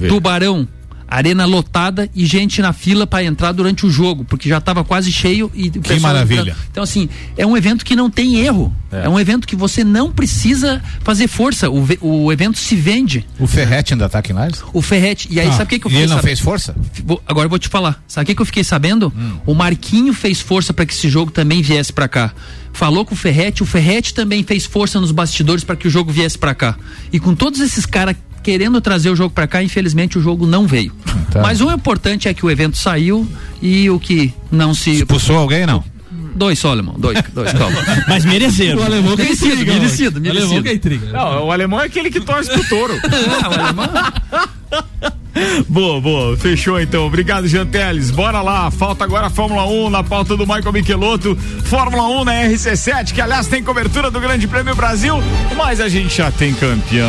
Tubarão, 0.08 0.66
arena 1.08 1.44
lotada 1.44 2.08
e 2.14 2.24
gente 2.24 2.62
na 2.62 2.72
fila 2.72 3.06
para 3.06 3.22
entrar 3.22 3.52
durante 3.52 3.84
o 3.84 3.90
jogo, 3.90 4.24
porque 4.24 4.48
já 4.48 4.56
estava 4.56 4.82
quase 4.82 5.12
cheio 5.12 5.50
e 5.54 5.70
pessoal 5.70 6.00
maravilha. 6.00 6.40
entrando. 6.40 6.56
Então 6.70 6.82
assim, 6.82 7.06
é 7.36 7.46
um 7.46 7.54
evento 7.54 7.84
que 7.84 7.94
não 7.94 8.08
tem 8.08 8.36
erro. 8.36 8.74
É. 8.90 9.08
um 9.08 9.18
evento 9.18 9.46
que 9.46 9.56
você 9.56 9.82
não 9.84 10.10
precisa 10.12 10.82
fazer 11.00 11.26
força. 11.26 11.68
O, 11.70 11.86
o 12.00 12.30
evento 12.32 12.58
se 12.58 12.76
vende. 12.76 13.26
O 13.38 13.46
Ferrete 13.46 13.94
ainda 13.94 14.06
tá 14.08 14.18
aqui 14.18 14.32
em 14.32 14.34
Lages? 14.34 14.62
O 14.72 14.80
Ferrete. 14.82 15.28
E 15.30 15.38
aí, 15.40 15.48
Ah, 15.48 15.52
sabe 15.52 15.64
o 15.64 15.66
que, 15.68 15.78
que 15.80 15.86
eu 15.86 15.90
e 15.90 15.92
fiquei 15.92 16.02
ele 16.04 16.08
não 16.10 16.16
sabendo? 16.16 16.26
fez 16.28 16.40
força? 16.40 16.74
Agora 17.26 17.46
eu 17.46 17.50
vou 17.50 17.58
te 17.58 17.68
falar. 17.68 18.02
Sabe 18.06 18.24
o 18.24 18.26
que, 18.26 18.34
que 18.34 18.42
eu 18.42 18.46
fiquei 18.46 18.64
sabendo? 18.64 19.10
Hum. 19.16 19.32
O 19.46 19.54
Marquinho 19.54 20.12
fez 20.14 20.40
força 20.40 20.72
para 20.74 20.84
que 20.86 20.92
esse 20.92 21.08
jogo 21.10 21.30
também 21.30 21.60
viesse 21.62 21.90
para 21.92 22.06
cá. 22.08 22.32
Falou 22.74 23.04
com 23.04 23.14
o 23.14 23.16
Ferrete, 23.18 23.62
o 23.62 23.66
Ferrete 23.66 24.12
também 24.14 24.42
fez 24.42 24.64
força 24.66 24.98
nos 25.00 25.10
bastidores 25.10 25.62
para 25.64 25.76
que 25.76 25.86
o 25.88 25.90
jogo 25.90 26.10
viesse 26.12 26.38
para 26.38 26.54
cá. 26.54 26.76
E 27.12 27.18
com 27.20 27.34
todos 27.34 27.60
esses 27.60 27.84
caras 27.86 28.14
querendo 28.42 28.80
trazer 28.80 29.10
o 29.10 29.16
jogo 29.16 29.34
para 29.34 29.46
cá, 29.46 29.62
infelizmente 29.62 30.18
o 30.18 30.22
jogo 30.22 30.46
não 30.46 30.66
veio. 30.66 30.92
Tá. 31.30 31.40
Mas 31.42 31.60
o 31.60 31.70
importante 31.70 32.28
é 32.28 32.34
que 32.34 32.44
o 32.44 32.50
evento 32.50 32.76
saiu 32.76 33.26
e 33.60 33.88
o 33.90 33.98
que 34.00 34.32
não 34.50 34.74
se 34.74 34.90
Expulsou 34.90 35.36
alguém, 35.36 35.64
não? 35.66 35.84
dois 36.34 36.58
só, 36.58 36.70
alemão, 36.70 36.94
dois, 36.98 37.22
dois, 37.34 37.52
calma. 37.54 37.76
Mas 38.08 38.24
mereceram. 38.24 38.80
O 38.80 38.82
alemão 38.84 39.14
que 39.16 39.22
é 39.22 39.24
Merecido, 39.26 39.52
intriga. 39.52 39.72
merecido, 39.74 40.12
mano. 40.20 40.26
O 40.26 40.30
alemão 40.30 40.48
merecido. 40.48 40.62
que 40.62 40.68
é 40.68 40.74
intriga. 40.74 41.12
Não, 41.12 41.44
o 41.46 41.52
alemão 41.52 41.80
é 41.80 41.84
aquele 41.86 42.10
que 42.10 42.20
torce 42.20 42.50
pro 42.50 42.64
touro. 42.68 42.94
Ah, 43.42 43.48
o 43.50 43.52
alemão- 43.60 45.12
boa, 45.68 46.00
boa. 46.00 46.36
Fechou 46.36 46.80
então. 46.80 47.06
Obrigado, 47.06 47.48
Jean 47.48 47.66
Teles. 47.66 48.10
Bora 48.10 48.40
lá. 48.40 48.70
Falta 48.70 49.04
agora 49.04 49.26
a 49.26 49.30
Fórmula 49.30 49.64
1 49.66 49.90
na 49.90 50.02
pauta 50.02 50.36
do 50.36 50.46
Michael 50.46 50.72
Michelotto. 50.72 51.36
Fórmula 51.64 52.08
1 52.20 52.24
na 52.24 52.32
RC7, 52.44 53.12
que 53.12 53.20
aliás 53.20 53.46
tem 53.46 53.62
cobertura 53.62 54.10
do 54.10 54.20
Grande 54.20 54.46
Prêmio 54.46 54.74
Brasil, 54.74 55.22
mas 55.56 55.80
a 55.80 55.88
gente 55.88 56.16
já 56.16 56.30
tem 56.30 56.54
campeão. 56.54 57.06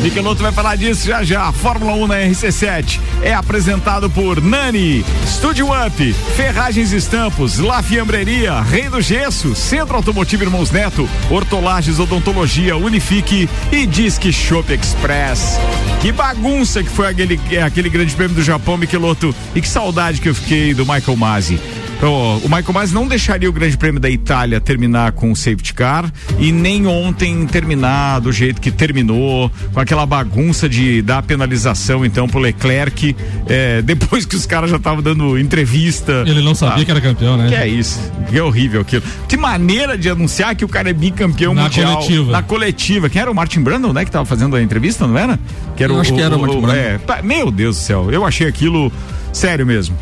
Michelotto 0.00 0.42
vai 0.42 0.52
falar 0.52 0.76
disso 0.76 1.06
já 1.06 1.22
já. 1.22 1.52
Fórmula 1.52 1.92
1 1.92 2.06
na 2.06 2.14
RC7 2.16 2.98
é 3.22 3.32
apresentado 3.32 4.10
por 4.10 4.40
Nani, 4.40 5.04
Studio 5.26 5.68
Up, 5.68 6.12
Ferragens 6.36 6.92
Estampos, 6.92 7.58
La 7.58 7.82
Fiambreria, 7.82 8.60
Rei 8.60 8.88
do 8.88 9.00
Gesso, 9.00 9.54
Centro 9.54 9.96
Automotivo 9.96 10.44
Irmãos 10.44 10.70
Neto, 10.70 11.08
Hortolagens 11.30 11.98
Odontologia, 11.98 12.76
Unifique 12.76 13.48
e 13.70 13.86
Disque 13.86 14.32
Shop 14.32 14.72
Express. 14.72 15.58
Que 16.00 16.10
bagunça 16.10 16.82
que 16.82 16.90
foi 16.90 17.01
aquele, 17.08 17.40
é, 17.50 17.62
aquele 17.62 17.88
grande 17.88 18.14
prêmio 18.14 18.34
do 18.34 18.42
Japão, 18.42 18.76
Michelotto. 18.76 19.34
E 19.54 19.60
que 19.60 19.68
saudade 19.68 20.20
que 20.20 20.28
eu 20.28 20.34
fiquei 20.34 20.74
do 20.74 20.84
Michael 20.84 21.16
Masi. 21.16 21.60
Ó, 22.02 22.36
o 22.38 22.42
Michael 22.48 22.72
Masi 22.72 22.92
não 22.94 23.06
deixaria 23.06 23.48
o 23.48 23.52
Grande 23.52 23.76
Prêmio 23.78 24.00
da 24.00 24.10
Itália 24.10 24.60
terminar 24.60 25.12
com 25.12 25.30
o 25.30 25.36
safety 25.36 25.72
car 25.72 26.12
e 26.38 26.50
nem 26.50 26.86
ontem 26.86 27.46
terminar 27.46 28.18
do 28.20 28.32
jeito 28.32 28.60
que 28.60 28.72
terminou, 28.72 29.50
com 29.72 29.78
aquela 29.78 30.04
bagunça 30.04 30.68
de 30.68 31.00
dar 31.00 31.22
penalização 31.22 32.04
então 32.04 32.26
pro 32.28 32.40
Leclerc, 32.40 33.14
é, 33.48 33.80
depois 33.86 34.26
que 34.26 34.34
os 34.34 34.46
caras 34.46 34.68
já 34.70 34.76
estavam 34.78 35.00
dando 35.02 35.38
entrevista. 35.38 36.24
Ele 36.26 36.42
não 36.42 36.54
sabia 36.56 36.82
Ah, 36.82 36.84
que 36.84 36.90
era 36.90 37.00
campeão, 37.00 37.36
né? 37.36 37.48
que 37.48 37.54
é 37.54 37.68
isso? 37.68 38.00
Que 38.28 38.36
é 38.38 38.42
horrível 38.42 38.80
aquilo. 38.80 39.02
Que 39.28 39.36
maneira 39.36 39.96
de 39.96 40.10
anunciar 40.10 40.56
que 40.56 40.64
o 40.64 40.68
cara 40.68 40.90
é 40.90 40.92
bicampeão 40.92 41.54
Na 41.54 41.64
mundial. 41.64 41.94
coletiva. 41.98 42.32
Na 42.32 42.42
coletiva. 42.42 43.08
Quem 43.08 43.22
era 43.22 43.30
o 43.30 43.34
Martin 43.34 43.60
Brandon, 43.60 43.92
né? 43.92 44.04
Que 44.04 44.10
tava 44.10 44.24
fazendo 44.24 44.56
a 44.56 44.62
entrevista, 44.62 45.06
não 45.06 45.16
era? 45.16 45.38
Que 45.76 45.84
Eu 45.84 46.00
acho 46.00 46.12
que 46.12 46.20
era 46.20 46.36
o 46.36 46.40
Martin 46.40 46.60
Brandon. 46.60 46.76
é, 46.76 46.98
pá, 46.98 47.20
meu 47.22 47.50
Deus 47.50 47.76
do 47.76 47.82
céu. 47.82 48.10
Eu 48.10 48.24
achei 48.24 48.48
aquilo 48.48 48.90
sério 49.32 49.64
mesmo. 49.64 49.96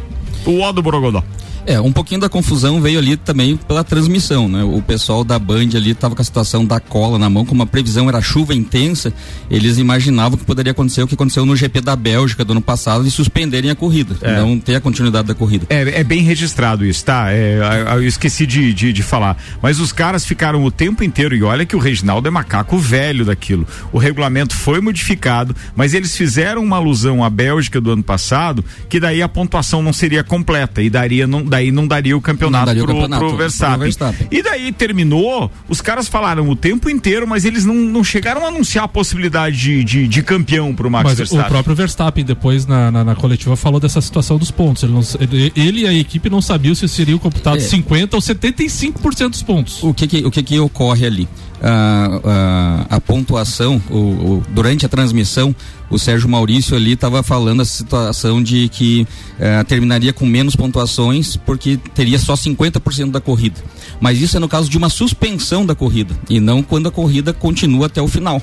O 0.47 0.61
ó 0.61 0.73
do 0.73 0.81
Borogodó. 0.83 1.23
É, 1.67 1.81
um 1.81 1.93
pouquinho 1.93 2.21
da 2.21 2.29
confusão 2.29 2.81
veio 2.81 2.99
ali 2.99 3.17
também 3.17 3.57
pela 3.57 3.85
transmissão, 3.85 4.49
né? 4.49 4.65
O 4.65 4.81
pessoal 4.83 5.23
da 5.23 5.39
Band 5.39 5.69
ali 5.75 5.95
tava 5.95 6.15
com 6.15 6.23
a 6.23 6.25
situação 6.25 6.65
da 6.65 6.81
cola 6.81 7.19
na 7.19 7.29
mão, 7.29 7.45
como 7.45 7.63
a 7.63 7.67
previsão 7.67 8.09
era 8.09 8.21
chuva 8.21 8.55
intensa, 8.55 9.13
eles 9.51 9.79
imaginavam 9.79 10.39
que 10.39 10.45
poderia 10.45 10.73
acontecer 10.73 11.03
o 11.03 11.07
que 11.07 11.15
aconteceu 11.15 11.45
no 11.45 11.55
GP 11.55 11.81
da 11.81 11.95
Bélgica 11.95 12.45
do 12.45 12.53
ano 12.53 12.61
passado 12.61 13.07
e 13.07 13.11
suspenderem 13.11 13.71
a 13.71 13.75
corrida, 13.75 14.17
não 14.37 14.59
ter 14.59 14.77
a 14.77 14.81
continuidade 14.81 15.29
da 15.29 15.35
corrida. 15.35 15.67
É, 15.69 16.01
é 16.01 16.05
bem 16.05 16.23
registrado 16.23 16.85
isso, 16.85 17.05
tá? 17.05 17.31
É, 17.31 17.59
eu 17.93 18.07
esqueci 18.07 18.47
de, 18.47 18.73
de, 18.73 18.93
de 18.93 19.03
falar. 19.03 19.37
Mas 19.63 19.81
os 19.81 19.93
caras 19.93 20.25
ficaram 20.25 20.65
o 20.65 20.71
tempo 20.71 21.05
inteiro, 21.05 21.35
e 21.35 21.43
olha 21.43 21.67
que 21.67 21.77
o 21.77 21.79
Reginaldo 21.79 22.27
é 22.27 22.31
macaco 22.31 22.79
velho 22.79 23.25
daquilo. 23.25 23.67
O 23.93 23.99
regulamento 23.99 24.55
foi 24.55 24.81
modificado, 24.81 25.55
mas 25.77 25.95
eles 25.95 26.17
fizeram 26.17 26.63
uma 26.63 26.77
alusão 26.77 27.23
à 27.23 27.31
Bélgica 27.31 27.81
do 27.81 27.91
ano 27.91 28.03
passado, 28.03 28.65
que 28.89 28.99
daí 28.99 29.23
a 29.23 29.29
pontuação 29.29 29.83
não 29.83 29.93
seria 29.93 30.25
completa, 30.25 30.83
e 30.83 30.89
daria, 30.89 31.27
não, 31.27 31.45
daí 31.51 31.71
não 31.71 31.87
daria 31.87 32.17
o 32.17 32.21
campeonato, 32.21 32.67
daria 32.67 32.83
o 32.83 32.87
pro, 32.87 32.95
campeonato 32.95 33.21
pro 33.21 33.29
pro 33.31 33.39
Verstappen. 33.39 33.79
Verstappen. 33.81 34.29
E 34.31 34.43
daí 34.43 34.73
terminou, 34.73 35.51
os 35.69 35.81
caras 35.81 36.09
falaram 36.09 36.49
o 36.49 36.57
tempo 36.57 36.89
inteiro, 36.89 37.27
mas 37.27 37.45
eles 37.45 37.65
não, 37.67 37.75
não 37.75 38.03
chegaram 38.03 38.45
a 38.45 38.49
anunciar 38.49 38.85
a 38.85 38.89
possibilidade 38.89 39.57
de, 39.59 39.85
de, 39.85 40.09
de 40.09 40.23
campeão 40.23 40.75
pro 40.75 40.91
Max 40.91 41.05
Mas 41.05 41.19
Verstappen. 41.19 41.47
o 41.47 41.49
próprio 41.51 41.75
Verstappen, 41.75 42.25
depois 42.25 42.67
na, 42.67 42.91
na, 42.91 43.05
na 43.05 43.15
coletiva, 43.15 43.57
falou 43.57 43.81
dessa 43.81 44.01
situação 44.01 44.39
dos 44.39 44.51
pontos. 44.51 44.83
Ele, 44.85 44.93
não- 44.93 45.03
ele- 45.21 45.53
ele 45.57 45.81
e 45.83 45.87
a 45.87 45.93
equipe 45.93 46.31
não 46.31 46.41
sabiam 46.41 46.75
se 46.75 46.89
seriam 46.89 47.19
computados 47.19 47.65
É. 47.65 47.69
50% 47.77 48.15
ou 48.15 48.21
75% 48.21 49.29
dos 49.31 49.43
pontos. 49.43 49.83
O 49.83 49.93
que 49.93 50.07
que, 50.07 50.19
o 50.25 50.31
que, 50.31 50.43
que 50.43 50.59
ocorre 50.61 51.05
ali? 51.05 51.29
Ah, 51.63 52.21
ah, 52.25 52.87
a 52.97 53.01
pontuação, 53.01 53.81
o, 53.91 53.95
o- 53.97 54.43
durante 54.49 54.87
a 54.87 54.89
transmissão, 54.89 55.55
o 55.91 55.99
Sérgio 55.99 56.27
Maurício 56.29 56.75
ali 56.75 56.93
estava 56.93 57.23
falando 57.23 57.61
a 57.61 57.65
situação 57.67 58.43
de 58.43 58.69
que 58.71 59.07
ah, 59.39 59.63
terminaria 59.65 60.13
com 60.13 60.25
menos 60.25 60.57
pontuações 60.57 61.37
porque 61.37 61.77
teria 61.95 62.19
só 62.19 62.33
50% 62.35 63.11
da 63.11 63.21
corrida. 63.21 63.61
Mas 64.01 64.21
isso 64.23 64.37
é 64.37 64.41
no 64.41 64.49
caso 64.49 64.71
de 64.71 64.79
uma 64.79 64.89
suspensão 64.89 65.67
da 65.67 65.75
corrida 65.75 66.17
e 66.31 66.41
não 66.41 66.63
quando 66.63 66.89
a 66.89 66.91
corrida 66.91 67.33
continua 67.35 67.87
até 67.87 68.01
o 68.01 68.09
final. 68.09 68.41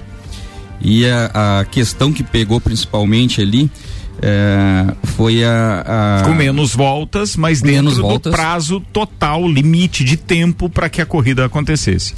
E 0.80 1.03
a, 1.08 1.60
a 1.62 1.65
questão 1.65 2.13
que 2.13 2.21
pegou 2.21 2.62
principalmente 2.62 3.41
ali 3.41 3.67
eh, 4.21 4.93
foi 5.03 5.43
a, 5.43 6.19
a 6.21 6.23
Com 6.23 6.36
menos 6.36 6.75
voltas, 6.75 7.36
mas 7.36 7.63
Menos 7.63 7.93
dentro 7.95 8.08
voltas. 8.08 8.32
do 8.32 8.36
prazo 8.36 8.80
total, 8.93 9.47
limite 9.49 10.03
de 10.03 10.17
tempo 10.17 10.69
para 10.69 10.88
que 10.88 11.01
a 11.01 11.06
corrida 11.06 11.45
acontecesse. 11.45 12.13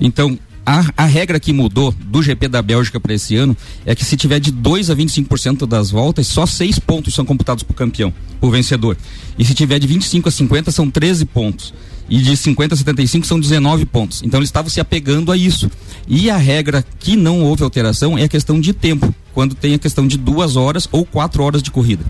Então, 0.00 0.36
a, 0.66 0.84
a 0.96 1.04
regra 1.04 1.38
que 1.38 1.52
mudou 1.52 1.92
do 1.92 2.22
GP 2.22 2.48
da 2.48 2.62
Bélgica 2.62 2.98
para 2.98 3.14
esse 3.14 3.36
ano 3.36 3.56
é 3.84 3.94
que 3.94 4.04
se 4.04 4.16
tiver 4.16 4.40
de 4.40 4.50
2 4.50 4.90
a 4.90 4.96
25% 4.96 5.66
das 5.66 5.90
voltas, 5.90 6.26
só 6.26 6.46
6 6.46 6.78
pontos 6.78 7.14
são 7.14 7.24
computados 7.24 7.62
para 7.62 7.72
o 7.72 7.76
campeão, 7.76 8.12
o 8.40 8.50
vencedor. 8.50 8.96
E 9.38 9.44
se 9.44 9.54
tiver 9.54 9.78
de 9.78 9.86
25 9.86 10.28
a 10.28 10.32
50, 10.32 10.70
são 10.70 10.90
13 10.90 11.26
pontos. 11.26 11.74
E 12.08 12.18
de 12.18 12.36
50 12.36 12.74
a 12.74 12.78
75 12.78 13.26
são 13.26 13.40
19 13.40 13.86
pontos. 13.86 14.22
Então 14.22 14.38
eles 14.38 14.48
estavam 14.48 14.70
se 14.70 14.80
apegando 14.80 15.32
a 15.32 15.36
isso. 15.36 15.70
E 16.06 16.30
a 16.30 16.36
regra 16.36 16.84
que 16.98 17.16
não 17.16 17.42
houve 17.42 17.62
alteração 17.62 18.16
é 18.16 18.24
a 18.24 18.28
questão 18.28 18.60
de 18.60 18.72
tempo, 18.72 19.14
quando 19.32 19.54
tem 19.54 19.74
a 19.74 19.78
questão 19.78 20.06
de 20.06 20.18
duas 20.18 20.56
horas 20.56 20.88
ou 20.92 21.04
quatro 21.04 21.42
horas 21.42 21.62
de 21.62 21.70
corrida. 21.70 22.04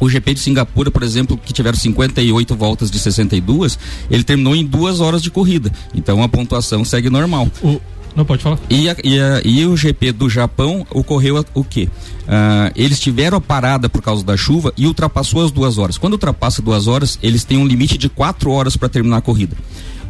O 0.00 0.08
GP 0.08 0.34
de 0.34 0.40
Singapura, 0.40 0.90
por 0.90 1.02
exemplo, 1.02 1.36
que 1.42 1.52
tiveram 1.52 1.78
58 1.78 2.54
voltas 2.54 2.90
de 2.90 2.98
62, 2.98 3.78
ele 4.10 4.22
terminou 4.24 4.54
em 4.54 4.64
duas 4.64 5.00
horas 5.00 5.22
de 5.22 5.30
corrida. 5.30 5.72
Então 5.94 6.22
a 6.22 6.28
pontuação 6.28 6.84
segue 6.84 7.08
normal. 7.10 7.48
O- 7.62 7.80
não 8.14 8.24
pode 8.24 8.42
falar? 8.42 8.58
E, 8.70 8.88
a- 8.88 8.96
e, 9.04 9.20
a- 9.20 9.42
e 9.44 9.66
o 9.66 9.76
GP 9.76 10.10
do 10.12 10.28
Japão 10.30 10.86
ocorreu 10.90 11.36
a- 11.38 11.44
o 11.54 11.62
quê? 11.62 11.88
Ah, 12.26 12.72
eles 12.74 12.98
tiveram 12.98 13.36
a 13.38 13.40
parada 13.40 13.88
por 13.90 14.00
causa 14.02 14.24
da 14.24 14.36
chuva 14.36 14.72
e 14.76 14.86
ultrapassou 14.86 15.44
as 15.44 15.50
duas 15.50 15.76
horas. 15.78 15.98
Quando 15.98 16.14
ultrapassa 16.14 16.62
duas 16.62 16.86
horas, 16.86 17.18
eles 17.22 17.44
têm 17.44 17.58
um 17.58 17.66
limite 17.66 17.98
de 17.98 18.08
quatro 18.08 18.50
horas 18.50 18.76
para 18.76 18.88
terminar 18.88 19.18
a 19.18 19.20
corrida. 19.20 19.54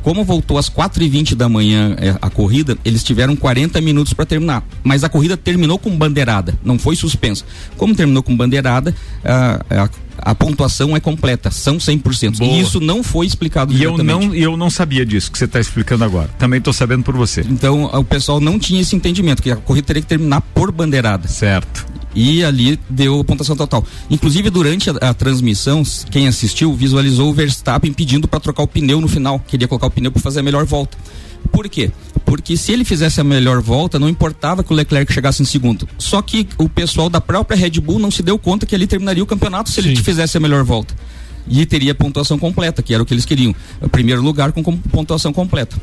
Como 0.06 0.22
voltou 0.22 0.56
às 0.56 0.68
4 0.68 1.02
e 1.02 1.08
20 1.08 1.34
da 1.34 1.48
manhã 1.48 1.96
é, 1.98 2.14
a 2.22 2.30
corrida, 2.30 2.78
eles 2.84 3.02
tiveram 3.02 3.34
40 3.34 3.80
minutos 3.80 4.12
para 4.12 4.24
terminar. 4.24 4.62
Mas 4.84 5.02
a 5.02 5.08
corrida 5.08 5.36
terminou 5.36 5.80
com 5.80 5.90
bandeirada, 5.98 6.56
não 6.64 6.78
foi 6.78 6.94
suspensa. 6.94 7.44
Como 7.76 7.92
terminou 7.92 8.22
com 8.22 8.36
bandeirada, 8.36 8.94
a, 9.24 9.60
a, 9.68 9.90
a 10.30 10.32
pontuação 10.32 10.96
é 10.96 11.00
completa, 11.00 11.50
são 11.50 11.78
100%. 11.78 12.38
Boa. 12.38 12.52
E 12.52 12.60
isso 12.60 12.78
não 12.78 13.02
foi 13.02 13.26
explicado 13.26 13.72
E 13.72 13.82
eu 13.82 13.98
não, 13.98 14.32
e 14.32 14.40
eu 14.40 14.56
não 14.56 14.70
sabia 14.70 15.04
disso 15.04 15.28
que 15.32 15.38
você 15.38 15.44
está 15.44 15.58
explicando 15.58 16.04
agora. 16.04 16.30
Também 16.38 16.58
estou 16.58 16.72
sabendo 16.72 17.02
por 17.02 17.16
você. 17.16 17.40
Então 17.40 17.86
o 17.86 18.04
pessoal 18.04 18.38
não 18.38 18.60
tinha 18.60 18.80
esse 18.80 18.94
entendimento, 18.94 19.42
que 19.42 19.50
a 19.50 19.56
corrida 19.56 19.88
teria 19.88 20.02
que 20.02 20.08
terminar 20.08 20.40
por 20.40 20.70
bandeirada. 20.70 21.26
Certo. 21.26 21.84
E 22.16 22.42
ali 22.42 22.81
deu 22.88 23.20
a 23.20 23.24
pontuação 23.24 23.55
total. 23.55 23.85
Inclusive, 24.11 24.48
durante 24.48 24.88
a, 24.88 24.94
a 24.94 25.14
transmissão, 25.14 25.83
quem 26.11 26.26
assistiu 26.26 26.72
visualizou 26.74 27.29
o 27.29 27.35
Verstappen 27.35 27.92
pedindo 27.92 28.26
para 28.26 28.40
trocar 28.40 28.62
o 28.62 28.66
pneu 28.66 29.02
no 29.02 29.07
final. 29.07 29.38
Queria 29.46 29.68
colocar 29.68 29.88
o 29.88 29.90
pneu 29.90 30.11
para 30.11 30.22
fazer 30.22 30.40
a 30.40 30.42
melhor 30.42 30.64
volta. 30.64 30.96
Por 31.52 31.68
quê? 31.68 31.92
Porque 32.24 32.57
se 32.57 32.72
ele 32.72 32.85
fizesse 32.85 33.20
a 33.20 33.24
melhor 33.24 33.61
volta, 33.61 33.98
não 33.98 34.09
importava 34.09 34.64
que 34.64 34.72
o 34.72 34.76
Leclerc 34.76 35.12
chegasse 35.12 35.42
em 35.42 35.44
segundo. 35.44 35.87
Só 35.98 36.22
que 36.22 36.48
o 36.57 36.70
pessoal 36.70 37.11
da 37.11 37.20
própria 37.20 37.57
Red 37.57 37.79
Bull 37.81 37.98
não 37.98 38.11
se 38.11 38.22
deu 38.22 38.38
conta 38.38 38.64
que 38.64 38.74
ali 38.74 38.87
terminaria 38.87 39.22
o 39.22 39.26
campeonato 39.26 39.70
se 39.70 39.81
ele 39.81 39.94
Sim. 39.94 40.02
fizesse 40.02 40.38
a 40.38 40.40
melhor 40.40 40.64
volta. 40.64 40.94
E 41.46 41.64
teria 41.66 41.94
pontuação 41.94 42.38
completa, 42.38 42.83
que 42.83 42.94
era 42.94 43.02
o 43.02 43.07
que 43.07 43.12
eles 43.12 43.26
queriam. 43.26 43.55
O 43.81 43.88
primeiro 43.88 44.22
lugar 44.22 44.52
com 44.52 44.62
pontuação 44.62 45.33
completa. 45.33 45.76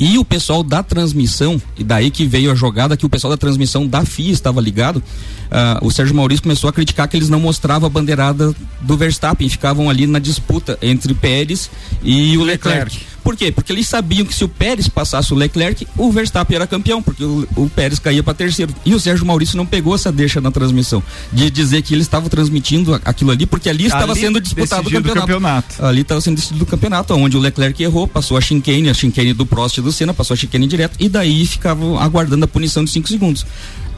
E 0.00 0.16
o 0.16 0.24
pessoal 0.24 0.62
da 0.62 0.82
transmissão, 0.82 1.60
e 1.76 1.84
daí 1.84 2.10
que 2.10 2.26
veio 2.26 2.50
a 2.50 2.54
jogada 2.54 2.96
que 2.96 3.04
o 3.04 3.08
pessoal 3.08 3.30
da 3.30 3.36
transmissão 3.36 3.86
da 3.86 4.02
FIA 4.02 4.32
estava 4.32 4.58
ligado, 4.58 5.02
ah, 5.50 5.78
o 5.82 5.90
Sérgio 5.90 6.16
Maurício 6.16 6.42
começou 6.42 6.70
a 6.70 6.72
criticar 6.72 7.06
que 7.06 7.18
eles 7.18 7.28
não 7.28 7.38
mostravam 7.38 7.86
a 7.86 7.90
bandeirada 7.90 8.54
do 8.80 8.96
Verstappen, 8.96 9.46
ficavam 9.46 9.90
ali 9.90 10.06
na 10.06 10.18
disputa 10.18 10.78
entre 10.80 11.12
Pérez 11.12 11.70
e 12.02 12.34
o 12.38 12.42
Leclerc. 12.42 12.84
Leclerc. 12.84 13.10
Por 13.30 13.36
quê? 13.36 13.52
Porque 13.52 13.72
eles 13.72 13.86
sabiam 13.86 14.26
que 14.26 14.34
se 14.34 14.42
o 14.42 14.48
Pérez 14.48 14.88
passasse 14.88 15.32
o 15.32 15.36
Leclerc, 15.36 15.86
o 15.96 16.10
Verstappen 16.10 16.56
era 16.56 16.66
campeão, 16.66 17.00
porque 17.00 17.22
o, 17.22 17.46
o 17.54 17.70
Pérez 17.70 18.00
caía 18.00 18.24
para 18.24 18.34
terceiro. 18.34 18.74
E 18.84 18.92
o 18.92 18.98
Sérgio 18.98 19.24
Maurício 19.24 19.56
não 19.56 19.64
pegou 19.64 19.94
essa 19.94 20.10
deixa 20.10 20.40
na 20.40 20.50
transmissão, 20.50 21.00
de 21.32 21.48
dizer 21.48 21.80
que 21.82 21.94
ele 21.94 22.02
estava 22.02 22.28
transmitindo 22.28 22.92
aquilo 23.04 23.30
ali, 23.30 23.46
porque 23.46 23.68
ali 23.68 23.86
estava 23.86 24.14
Ali 24.14 24.20
sendo 24.20 24.40
disputado 24.40 24.88
o 24.88 24.90
campeonato. 24.90 25.20
campeonato. 25.20 25.86
Ali 25.86 26.00
estava 26.00 26.20
sendo 26.20 26.34
decidido 26.34 26.64
o 26.64 26.66
campeonato, 26.66 27.14
onde 27.14 27.36
o 27.36 27.40
Leclerc 27.40 27.80
errou, 27.80 28.08
passou 28.08 28.36
a 28.36 28.40
chicane, 28.40 28.90
a 28.90 28.94
chicane 28.94 29.32
do 29.32 29.46
Prost 29.46 29.78
e 29.78 29.80
do 29.80 29.92
Senna, 29.92 30.12
passou 30.12 30.34
a 30.34 30.36
chicane 30.36 30.66
direto, 30.66 30.96
e 30.98 31.08
daí 31.08 31.46
ficavam 31.46 32.00
aguardando 32.00 32.44
a 32.46 32.48
punição 32.48 32.82
de 32.82 32.90
5 32.90 33.06
segundos. 33.06 33.46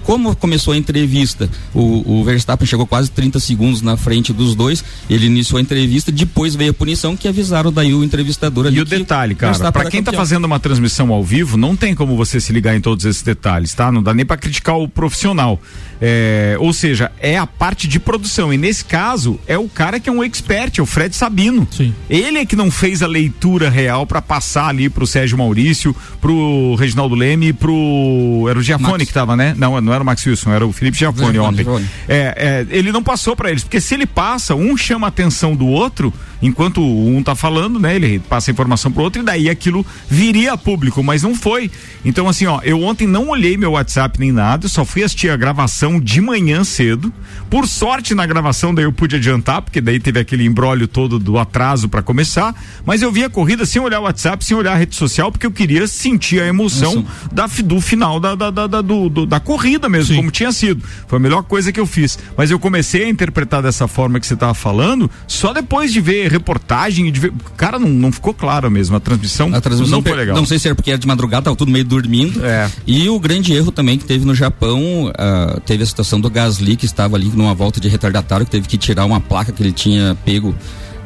Como 0.04 0.34
começou 0.36 0.74
a 0.74 0.76
entrevista, 0.76 1.48
o, 1.74 2.20
o 2.20 2.24
Verstappen 2.24 2.66
chegou 2.66 2.86
quase 2.86 3.10
30 3.10 3.40
segundos 3.40 3.82
na 3.82 3.96
frente 3.96 4.32
dos 4.32 4.54
dois, 4.54 4.84
ele 5.08 5.26
iniciou 5.26 5.58
a 5.58 5.60
entrevista, 5.60 6.10
depois 6.10 6.54
veio 6.54 6.70
a 6.70 6.74
punição 6.74 7.16
que 7.16 7.28
avisaram 7.28 7.72
daí 7.72 7.94
o 7.94 8.02
entrevistador 8.02 8.66
ali. 8.66 8.76
E 8.76 8.80
o 8.80 8.84
detalhe, 8.84 9.34
cara, 9.34 9.56
era 9.56 9.90
quem 9.90 10.02
tá 10.02 10.10
campeão. 10.10 10.14
fazendo 10.14 10.44
uma 10.44 10.58
transmissão 10.58 11.12
ao 11.12 11.22
vivo, 11.22 11.56
não 11.56 11.76
tem 11.76 11.94
como 11.94 12.16
você 12.16 12.40
se 12.40 12.52
ligar 12.52 12.74
em 12.76 12.80
todos 12.80 13.04
esses 13.04 13.22
detalhes, 13.22 13.74
tá? 13.74 13.90
Não 13.92 14.02
dá 14.02 14.12
nem 14.12 14.24
pra 14.24 14.36
criticar 14.36 14.76
o 14.76 14.88
profissional. 14.88 15.60
É, 16.04 16.56
ou 16.58 16.72
seja, 16.72 17.12
é 17.20 17.38
a 17.38 17.46
parte 17.46 17.86
de 17.86 18.00
produção. 18.00 18.52
E 18.52 18.58
nesse 18.58 18.84
caso, 18.84 19.38
é 19.46 19.56
o 19.56 19.68
cara 19.68 20.00
que 20.00 20.08
é 20.08 20.12
um 20.12 20.24
expert, 20.24 20.78
é 20.78 20.82
o 20.82 20.86
Fred 20.86 21.14
Sabino. 21.14 21.66
Sim. 21.70 21.94
Ele 22.10 22.38
é 22.38 22.44
que 22.44 22.56
não 22.56 22.72
fez 22.72 23.02
a 23.02 23.06
leitura 23.06 23.70
real 23.70 24.04
pra 24.04 24.20
passar 24.20 24.66
ali 24.66 24.88
pro 24.88 25.06
Sérgio 25.06 25.38
Maurício, 25.38 25.94
pro 26.20 26.74
Reginaldo 26.74 27.14
Leme 27.14 27.48
e 27.48 27.52
pro. 27.52 28.46
Era 28.50 28.58
o 28.58 28.62
Giafone 28.62 28.92
Max. 28.94 29.04
que 29.04 29.14
tava, 29.14 29.36
né? 29.36 29.54
Não, 29.56 29.80
não 29.80 29.91
era 29.92 30.02
o 30.02 30.06
Max 30.06 30.24
Wilson, 30.26 30.52
era 30.52 30.66
o 30.66 30.72
Felipe 30.72 30.96
Giafone 30.96 31.38
ontem. 31.38 31.66
É, 32.08 32.66
é, 32.70 32.76
ele 32.76 32.92
não 32.92 33.02
passou 33.02 33.36
pra 33.36 33.50
eles, 33.50 33.62
porque 33.62 33.80
se 33.80 33.94
ele 33.94 34.06
passa, 34.06 34.54
um 34.54 34.76
chama 34.76 35.06
a 35.06 35.08
atenção 35.08 35.54
do 35.54 35.66
outro, 35.66 36.12
enquanto 36.42 36.82
um 36.82 37.22
tá 37.22 37.34
falando, 37.34 37.78
né? 37.78 37.94
Ele 37.96 38.18
passa 38.18 38.50
a 38.50 38.52
informação 38.52 38.90
pro 38.90 39.02
outro 39.04 39.22
e 39.22 39.24
daí 39.24 39.48
aquilo 39.48 39.86
viria 40.08 40.52
a 40.52 40.56
público, 40.58 41.02
mas 41.02 41.22
não 41.22 41.34
foi. 41.34 41.70
Então, 42.04 42.28
assim, 42.28 42.46
ó, 42.46 42.60
eu 42.64 42.82
ontem 42.82 43.06
não 43.06 43.28
olhei 43.28 43.56
meu 43.56 43.72
WhatsApp 43.72 44.18
nem 44.18 44.32
nada, 44.32 44.66
só 44.68 44.84
fui 44.84 45.02
assistir 45.04 45.30
a 45.30 45.36
gravação 45.36 46.00
de 46.00 46.20
manhã 46.20 46.64
cedo. 46.64 47.12
Por 47.48 47.68
sorte, 47.68 48.14
na 48.14 48.26
gravação, 48.26 48.74
daí 48.74 48.84
eu 48.84 48.92
pude 48.92 49.16
adiantar, 49.16 49.62
porque 49.62 49.80
daí 49.80 50.00
teve 50.00 50.18
aquele 50.18 50.44
embrólio 50.44 50.88
todo 50.88 51.18
do 51.18 51.38
atraso 51.38 51.88
pra 51.88 52.02
começar. 52.02 52.54
Mas 52.84 53.02
eu 53.02 53.12
vi 53.12 53.22
a 53.24 53.30
corrida 53.30 53.64
sem 53.64 53.80
olhar 53.80 54.00
o 54.00 54.04
WhatsApp, 54.04 54.44
sem 54.44 54.56
olhar 54.56 54.72
a 54.72 54.76
rede 54.76 54.96
social, 54.96 55.30
porque 55.30 55.46
eu 55.46 55.52
queria 55.52 55.86
sentir 55.86 56.40
a 56.40 56.46
emoção 56.46 57.04
da, 57.30 57.46
do 57.46 57.80
final 57.80 58.18
da, 58.18 58.34
da, 58.34 58.50
da, 58.50 58.66
da- 58.66 58.80
do- 58.82 59.08
do- 59.08 59.26
da 59.26 59.38
corrida 59.38 59.88
mesmo, 59.88 60.08
Sim. 60.14 60.16
como 60.16 60.30
tinha 60.30 60.50
sido. 60.50 60.82
Foi 61.06 61.18
a 61.18 61.20
melhor 61.20 61.42
coisa 61.42 61.70
que 61.70 61.78
eu 61.78 61.86
fiz. 61.86 62.18
Mas 62.36 62.50
eu 62.50 62.58
comecei 62.58 63.04
a 63.04 63.08
interpretar 63.08 63.62
dessa 63.62 63.86
forma 63.86 64.18
que 64.18 64.26
você 64.26 64.34
estava 64.34 64.54
falando, 64.54 65.10
só 65.28 65.52
depois 65.52 65.92
de 65.92 66.00
ver 66.00 66.31
reportagem 66.32 67.06
e 67.06 67.10
de 67.10 67.20
ver. 67.20 67.32
Cara, 67.56 67.78
não, 67.78 67.88
não 67.88 68.12
ficou 68.12 68.34
claro 68.34 68.70
mesmo. 68.70 68.96
A 68.96 69.00
transmissão, 69.00 69.54
A 69.54 69.60
transmissão 69.60 69.98
não 69.98 70.02
foi 70.02 70.16
legal. 70.16 70.36
Não 70.36 70.46
sei 70.46 70.58
se 70.58 70.68
era 70.68 70.74
porque 70.74 70.90
era 70.90 70.98
de 70.98 71.06
madrugada, 71.06 71.44
tava 71.44 71.56
tudo 71.56 71.70
meio 71.70 71.84
dormindo. 71.84 72.44
É. 72.44 72.70
E 72.86 73.08
o 73.08 73.18
grande 73.20 73.52
erro 73.52 73.70
também 73.70 73.98
que 73.98 74.04
teve 74.04 74.24
no 74.24 74.34
Japão, 74.34 75.12
ah, 75.16 75.60
teve 75.64 75.82
a 75.82 75.86
situação 75.86 76.20
do 76.20 76.28
Gasly, 76.30 76.76
que 76.76 76.86
estava 76.86 77.16
ali 77.16 77.30
numa 77.34 77.54
volta 77.54 77.80
de 77.80 77.88
retardatário, 77.88 78.44
que 78.46 78.52
teve 78.52 78.66
que 78.66 78.76
tirar 78.76 79.04
uma 79.04 79.20
placa 79.20 79.52
que 79.52 79.62
ele 79.62 79.72
tinha 79.72 80.16
pego. 80.24 80.54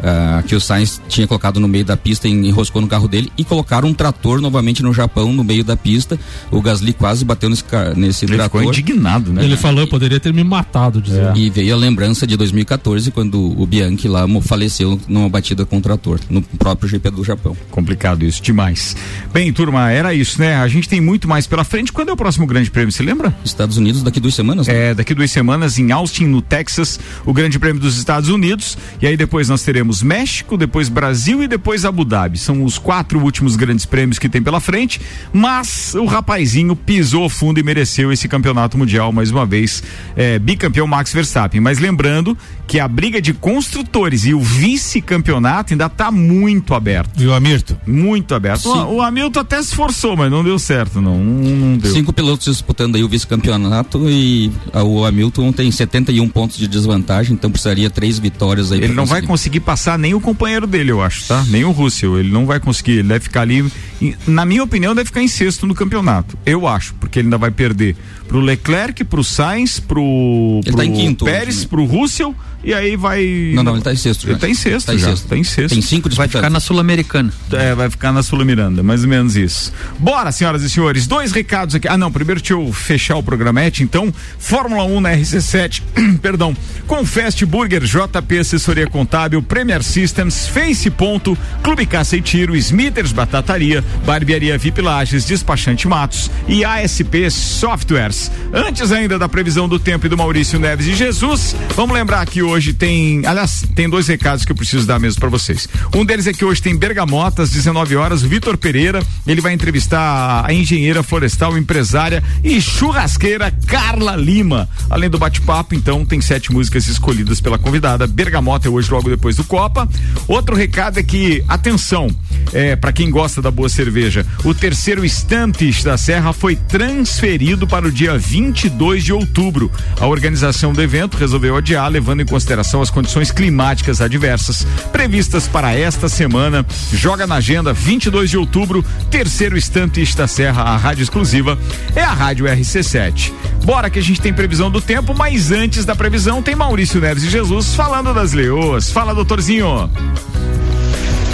Ah, 0.02 0.42
que 0.46 0.54
o 0.54 0.60
Sainz 0.60 1.00
tinha 1.08 1.26
colocado 1.26 1.60
no 1.60 1.68
meio 1.68 1.84
da 1.84 1.96
pista 1.96 2.28
e 2.28 2.30
enroscou 2.30 2.80
no 2.82 2.88
carro 2.88 3.08
dele 3.08 3.30
e 3.36 3.44
colocaram 3.44 3.88
um 3.88 3.94
trator 3.94 4.40
novamente 4.40 4.82
no 4.82 4.92
Japão 4.92 5.32
no 5.32 5.42
meio 5.44 5.64
da 5.64 5.76
pista. 5.76 6.18
O 6.50 6.60
Gasly 6.60 6.92
quase 6.92 7.24
bateu 7.24 7.48
nesse, 7.48 7.64
nesse 7.96 8.24
Ele 8.24 8.32
ficou 8.42 8.60
trator. 8.60 8.78
indignado, 8.78 9.32
né? 9.32 9.44
Ele 9.44 9.56
falou, 9.56 9.80
eu 9.80 9.88
poderia 9.88 10.20
ter 10.20 10.32
me 10.32 10.44
matado, 10.44 11.00
dizendo. 11.00 11.36
E 11.38 11.50
veio 11.50 11.74
a 11.74 11.76
lembrança 11.76 12.26
de 12.26 12.36
2014, 12.36 13.10
quando 13.10 13.38
o 13.60 13.66
Bianchi 13.66 14.08
lá 14.08 14.26
faleceu 14.42 15.00
numa 15.08 15.28
batida 15.28 15.64
com 15.64 15.78
o 15.78 15.80
trator, 15.80 16.20
no 16.28 16.42
próprio 16.42 16.88
GP 16.88 17.10
do 17.10 17.24
Japão. 17.24 17.56
Complicado 17.70 18.24
isso, 18.24 18.42
demais. 18.42 18.96
Bem, 19.32 19.52
turma, 19.52 19.90
era 19.90 20.12
isso, 20.12 20.40
né? 20.40 20.56
A 20.56 20.68
gente 20.68 20.88
tem 20.88 21.00
muito 21.00 21.28
mais 21.28 21.46
pela 21.46 21.64
frente. 21.64 21.92
Quando 21.92 22.10
é 22.10 22.12
o 22.12 22.16
próximo 22.16 22.46
grande 22.46 22.70
prêmio, 22.70 22.92
você 22.92 23.02
lembra? 23.02 23.34
Estados 23.44 23.76
Unidos 23.76 24.02
daqui 24.02 24.20
duas 24.20 24.34
semanas? 24.34 24.66
né? 24.66 24.90
É, 24.90 24.94
daqui 24.94 25.14
duas 25.14 25.30
semanas 25.30 25.78
em 25.78 25.92
Austin, 25.92 26.26
no 26.26 26.42
Texas, 26.42 26.98
o 27.24 27.32
Grande 27.32 27.58
Prêmio 27.58 27.80
dos 27.80 27.96
Estados 27.96 28.28
Unidos. 28.28 28.76
E 29.00 29.06
aí 29.06 29.16
depois 29.16 29.48
nós 29.48 29.62
teremos 29.62 29.85
México, 30.02 30.56
depois 30.56 30.88
Brasil 30.88 31.42
e 31.42 31.48
depois 31.48 31.84
Abu 31.84 32.04
Dhabi. 32.04 32.38
São 32.38 32.64
os 32.64 32.78
quatro 32.78 33.18
últimos 33.20 33.56
grandes 33.56 33.84
prêmios 33.84 34.18
que 34.18 34.28
tem 34.28 34.42
pela 34.42 34.60
frente. 34.60 35.00
Mas 35.32 35.94
o 35.94 36.04
rapazinho 36.04 36.74
pisou 36.74 37.28
fundo 37.28 37.58
e 37.58 37.62
mereceu 37.62 38.12
esse 38.12 38.28
campeonato 38.28 38.76
mundial 38.78 39.12
mais 39.12 39.30
uma 39.30 39.46
vez. 39.46 39.82
É, 40.16 40.38
bicampeão 40.38 40.86
Max 40.86 41.12
Verstappen. 41.12 41.60
Mas 41.60 41.78
lembrando 41.78 42.36
que 42.66 42.80
a 42.80 42.88
briga 42.88 43.20
de 43.20 43.32
construtores 43.32 44.24
e 44.24 44.34
o 44.34 44.40
vice-campeonato 44.40 45.72
ainda 45.72 45.86
está 45.86 46.10
muito 46.10 46.74
aberto. 46.74 47.10
Viu, 47.16 47.32
Amirto? 47.34 47.78
Muito 47.86 48.34
aberto. 48.34 48.68
O, 48.68 48.96
o 48.96 49.02
Hamilton 49.02 49.40
até 49.40 49.62
se 49.62 49.68
esforçou, 49.68 50.16
mas 50.16 50.30
não 50.30 50.42
deu 50.42 50.58
certo, 50.58 51.00
não. 51.00 51.18
Não, 51.22 51.76
deu. 51.76 51.92
Cinco 51.92 52.12
pilotos 52.12 52.46
disputando 52.46 52.96
aí 52.96 53.04
o 53.04 53.08
vice-campeonato 53.08 54.08
e 54.08 54.50
ah, 54.72 54.82
o 54.82 55.04
Hamilton 55.04 55.52
tem 55.52 55.70
71 55.70 56.28
pontos 56.28 56.56
de 56.56 56.66
desvantagem, 56.66 57.34
então 57.34 57.50
precisaria 57.50 57.90
três 57.90 58.18
vitórias 58.18 58.72
aí 58.72 58.78
Ele 58.82 58.92
não 58.94 59.06
vai 59.06 59.20
conseguir. 59.20 59.36
conseguir 59.36 59.60
passar 59.76 59.98
nem 59.98 60.14
o 60.14 60.20
companheiro 60.22 60.66
dele, 60.66 60.90
eu 60.90 61.02
acho, 61.02 61.28
tá? 61.28 61.44
Nem 61.48 61.62
o 61.62 61.70
Russell. 61.70 62.18
Ele 62.18 62.30
não 62.30 62.46
vai 62.46 62.58
conseguir. 62.58 62.92
Ele 62.92 63.08
deve 63.08 63.24
ficar 63.24 63.42
ali. 63.42 63.70
Em- 64.00 64.14
Na 64.26 64.44
minha 64.44 64.62
opinião, 64.62 64.94
deve 64.94 65.06
ficar 65.06 65.22
em 65.22 65.28
sexto 65.28 65.66
no 65.66 65.74
campeonato. 65.74 66.36
Eu 66.44 66.66
acho, 66.66 66.94
porque 66.94 67.18
ele 67.18 67.26
ainda 67.26 67.38
vai 67.38 67.50
perder 67.50 67.96
pro 68.28 68.40
Leclerc, 68.40 69.04
pro 69.04 69.22
Sainz, 69.22 69.78
pro, 69.80 70.60
Ele 70.64 70.70
pro 70.72 70.76
tá 70.76 70.84
em 70.84 70.92
quinto 70.92 71.24
Pérez, 71.24 71.56
hoje, 71.56 71.60
né? 71.64 71.68
pro 71.70 71.84
Russell. 71.84 72.34
E 72.64 72.74
aí 72.74 72.96
vai. 72.96 73.52
Não, 73.54 73.62
não, 73.62 73.74
ele 73.74 73.82
tá 73.82 73.92
em 73.92 73.96
sexto 73.96 74.24
Ele 74.24 74.32
já. 74.32 74.38
tá 74.40 74.48
em 74.48 74.54
sexto 74.54 74.86
Tá 74.86 74.94
em 74.94 74.98
já. 74.98 75.06
sexto. 75.08 75.28
Tá 75.28 75.36
em 75.36 75.44
sexto. 75.44 75.72
Tem 75.74 75.82
cinco 75.82 76.08
Vai 76.08 76.26
disputantes. 76.26 76.32
ficar 76.36 76.50
na 76.50 76.58
Sul-Americana. 76.58 77.32
É, 77.52 77.74
vai 77.76 77.88
ficar 77.88 78.10
na 78.12 78.24
Sula 78.24 78.44
Miranda, 78.44 78.82
mais 78.82 79.04
ou 79.04 79.08
menos 79.08 79.36
isso. 79.36 79.72
Bora, 80.00 80.32
senhoras 80.32 80.62
e 80.62 80.70
senhores, 80.70 81.06
dois 81.06 81.30
recados 81.30 81.76
aqui. 81.76 81.86
Ah, 81.86 81.96
não, 81.96 82.10
primeiro 82.10 82.40
deixa 82.40 82.54
eu 82.54 82.72
fechar 82.72 83.16
o 83.16 83.22
programete, 83.22 83.84
então. 83.84 84.12
Fórmula 84.38 84.82
1 84.84 85.00
na 85.00 85.12
RC7, 85.12 85.80
perdão, 86.20 86.56
com 86.88 87.04
Fast 87.06 87.44
Burger, 87.46 87.84
JP 87.84 88.38
Assessoria 88.40 88.88
Contábil, 88.88 89.40
Premier 89.42 89.84
Systems, 89.84 90.48
Face 90.48 90.90
Ponto, 90.90 91.38
Clube 91.62 91.86
Caça 91.86 92.16
e 92.16 92.20
Tiro, 92.20 92.56
Smithers 92.56 93.12
Batataria, 93.12 93.84
Barbearia 94.04 94.56
VIP 94.56 94.80
Lages, 94.80 95.24
Despachante 95.24 95.88
Matos 95.88 96.30
e 96.46 96.64
ASP 96.64 97.30
Softwares. 97.30 98.30
Antes 98.52 98.92
ainda 98.92 99.18
da 99.18 99.28
previsão 99.28 99.68
do 99.68 99.78
tempo 99.78 100.06
e 100.06 100.08
do 100.08 100.16
Maurício 100.16 100.58
Neves 100.58 100.86
e 100.86 100.94
Jesus, 100.94 101.56
vamos 101.74 101.94
lembrar 101.94 102.24
que 102.26 102.42
hoje 102.42 102.72
tem, 102.72 103.24
aliás, 103.26 103.64
tem 103.74 103.88
dois 103.88 104.06
recados 104.06 104.44
que 104.44 104.52
eu 104.52 104.56
preciso 104.56 104.86
dar 104.86 104.98
mesmo 104.98 105.20
para 105.20 105.28
vocês. 105.28 105.68
Um 105.94 106.04
deles 106.04 106.26
é 106.26 106.32
que 106.32 106.44
hoje 106.44 106.62
tem 106.62 106.76
Bergamota 106.76 107.42
às 107.42 107.50
19 107.50 107.96
horas, 107.96 108.22
Vitor 108.22 108.56
Pereira, 108.56 109.02
ele 109.26 109.40
vai 109.40 109.52
entrevistar 109.52 110.44
a 110.46 110.52
engenheira 110.52 111.02
florestal, 111.02 111.56
empresária 111.56 112.22
e 112.42 112.60
churrasqueira 112.60 113.50
Carla 113.66 114.16
Lima. 114.16 114.68
Além 114.88 115.10
do 115.10 115.18
bate-papo, 115.18 115.74
então, 115.74 116.04
tem 116.04 116.20
sete 116.20 116.52
músicas 116.52 116.86
escolhidas 116.88 117.40
pela 117.40 117.58
convidada. 117.58 118.06
Bergamota 118.06 118.68
é 118.68 118.70
hoje 118.70 118.90
logo 118.90 119.08
depois 119.08 119.36
do 119.36 119.44
Copa. 119.44 119.88
Outro 120.28 120.54
recado 120.54 120.98
é 120.98 121.02
que, 121.02 121.44
atenção, 121.48 122.08
é, 122.52 122.76
para 122.76 122.92
quem 122.92 123.10
gosta 123.10 123.42
da 123.42 123.50
boa 123.50 123.68
cerveja. 123.76 124.24
O 124.42 124.54
terceiro 124.54 125.04
Stampis 125.04 125.84
da 125.84 125.98
Serra 125.98 126.32
foi 126.32 126.56
transferido 126.56 127.66
para 127.66 127.86
o 127.86 127.92
dia 127.92 128.16
22 128.16 129.04
de 129.04 129.12
outubro. 129.12 129.70
A 130.00 130.06
organização 130.06 130.72
do 130.72 130.82
evento 130.82 131.16
resolveu 131.16 131.56
adiar, 131.56 131.88
levando 131.90 132.22
em 132.22 132.26
consideração 132.26 132.80
as 132.80 132.90
condições 132.90 133.30
climáticas 133.30 134.00
adversas 134.00 134.66
previstas 134.90 135.46
para 135.46 135.74
esta 135.74 136.08
semana. 136.08 136.64
Joga 136.92 137.26
na 137.26 137.36
agenda 137.36 137.72
22 137.72 138.30
de 138.30 138.38
outubro, 138.38 138.84
terceiro 139.10 139.56
Stampis 139.58 140.14
da 140.14 140.26
Serra, 140.26 140.62
a 140.62 140.76
rádio 140.76 141.02
exclusiva 141.02 141.58
é 141.94 142.02
a 142.02 142.12
Rádio 142.12 142.46
RC7. 142.46 143.32
Bora 143.64 143.90
que 143.90 143.98
a 143.98 144.02
gente 144.02 144.20
tem 144.20 144.32
previsão 144.32 144.70
do 144.70 144.80
tempo, 144.80 145.14
mas 145.14 145.50
antes 145.50 145.84
da 145.84 145.94
previsão 145.94 146.42
tem 146.42 146.54
Maurício 146.54 147.00
Neves 147.00 147.24
e 147.24 147.28
Jesus 147.28 147.74
falando 147.74 148.14
das 148.14 148.32
leoas. 148.32 148.90
Fala, 148.90 149.14
doutorzinho. 149.14 149.90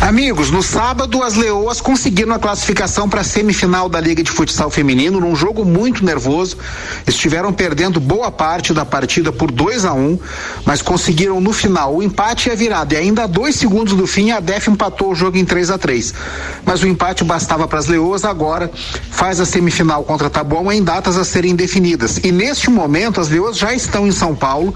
Amigos, 0.02 0.50
no 0.50 0.64
sábado 0.64 1.22
as 1.22 1.36
Leoas 1.36 1.80
conseguiram 1.80 2.34
a 2.34 2.38
classificação 2.38 3.08
para 3.08 3.20
a 3.20 3.24
semifinal 3.24 3.88
da 3.88 4.00
Liga 4.00 4.20
de 4.20 4.32
Futsal 4.32 4.68
Feminino 4.68 5.20
num 5.20 5.36
jogo 5.36 5.64
muito 5.64 6.04
nervoso. 6.04 6.56
Estiveram 7.06 7.52
perdendo 7.52 8.00
boa 8.00 8.28
parte 8.28 8.74
da 8.74 8.84
partida 8.84 9.30
por 9.30 9.52
2 9.52 9.84
a 9.84 9.92
1 9.92 9.98
um, 10.00 10.18
mas 10.66 10.82
conseguiram 10.82 11.40
no 11.40 11.52
final 11.52 11.94
o 11.94 12.02
empate 12.02 12.48
e 12.48 12.52
a 12.52 12.56
virada. 12.56 12.94
E 12.94 12.96
ainda 12.96 13.22
a 13.22 13.26
dois 13.28 13.54
segundos 13.54 13.94
do 13.94 14.04
fim 14.04 14.32
a 14.32 14.40
DEF 14.40 14.70
empatou 14.70 15.12
o 15.12 15.14
jogo 15.14 15.38
em 15.38 15.44
3 15.44 15.70
a 15.70 15.78
3 15.78 16.12
Mas 16.64 16.82
o 16.82 16.88
empate 16.88 17.22
bastava 17.22 17.68
para 17.68 17.78
as 17.78 17.86
Leoas, 17.86 18.24
agora 18.24 18.72
faz 19.08 19.38
a 19.38 19.46
semifinal 19.46 20.02
contra 20.02 20.28
Taboão 20.28 20.72
em 20.72 20.82
datas 20.82 21.16
a 21.16 21.24
serem 21.24 21.54
definidas. 21.54 22.18
E 22.24 22.32
neste 22.32 22.68
momento 22.68 23.20
as 23.20 23.28
Leoas 23.28 23.56
já 23.56 23.72
estão 23.72 24.04
em 24.04 24.12
São 24.12 24.34
Paulo, 24.34 24.74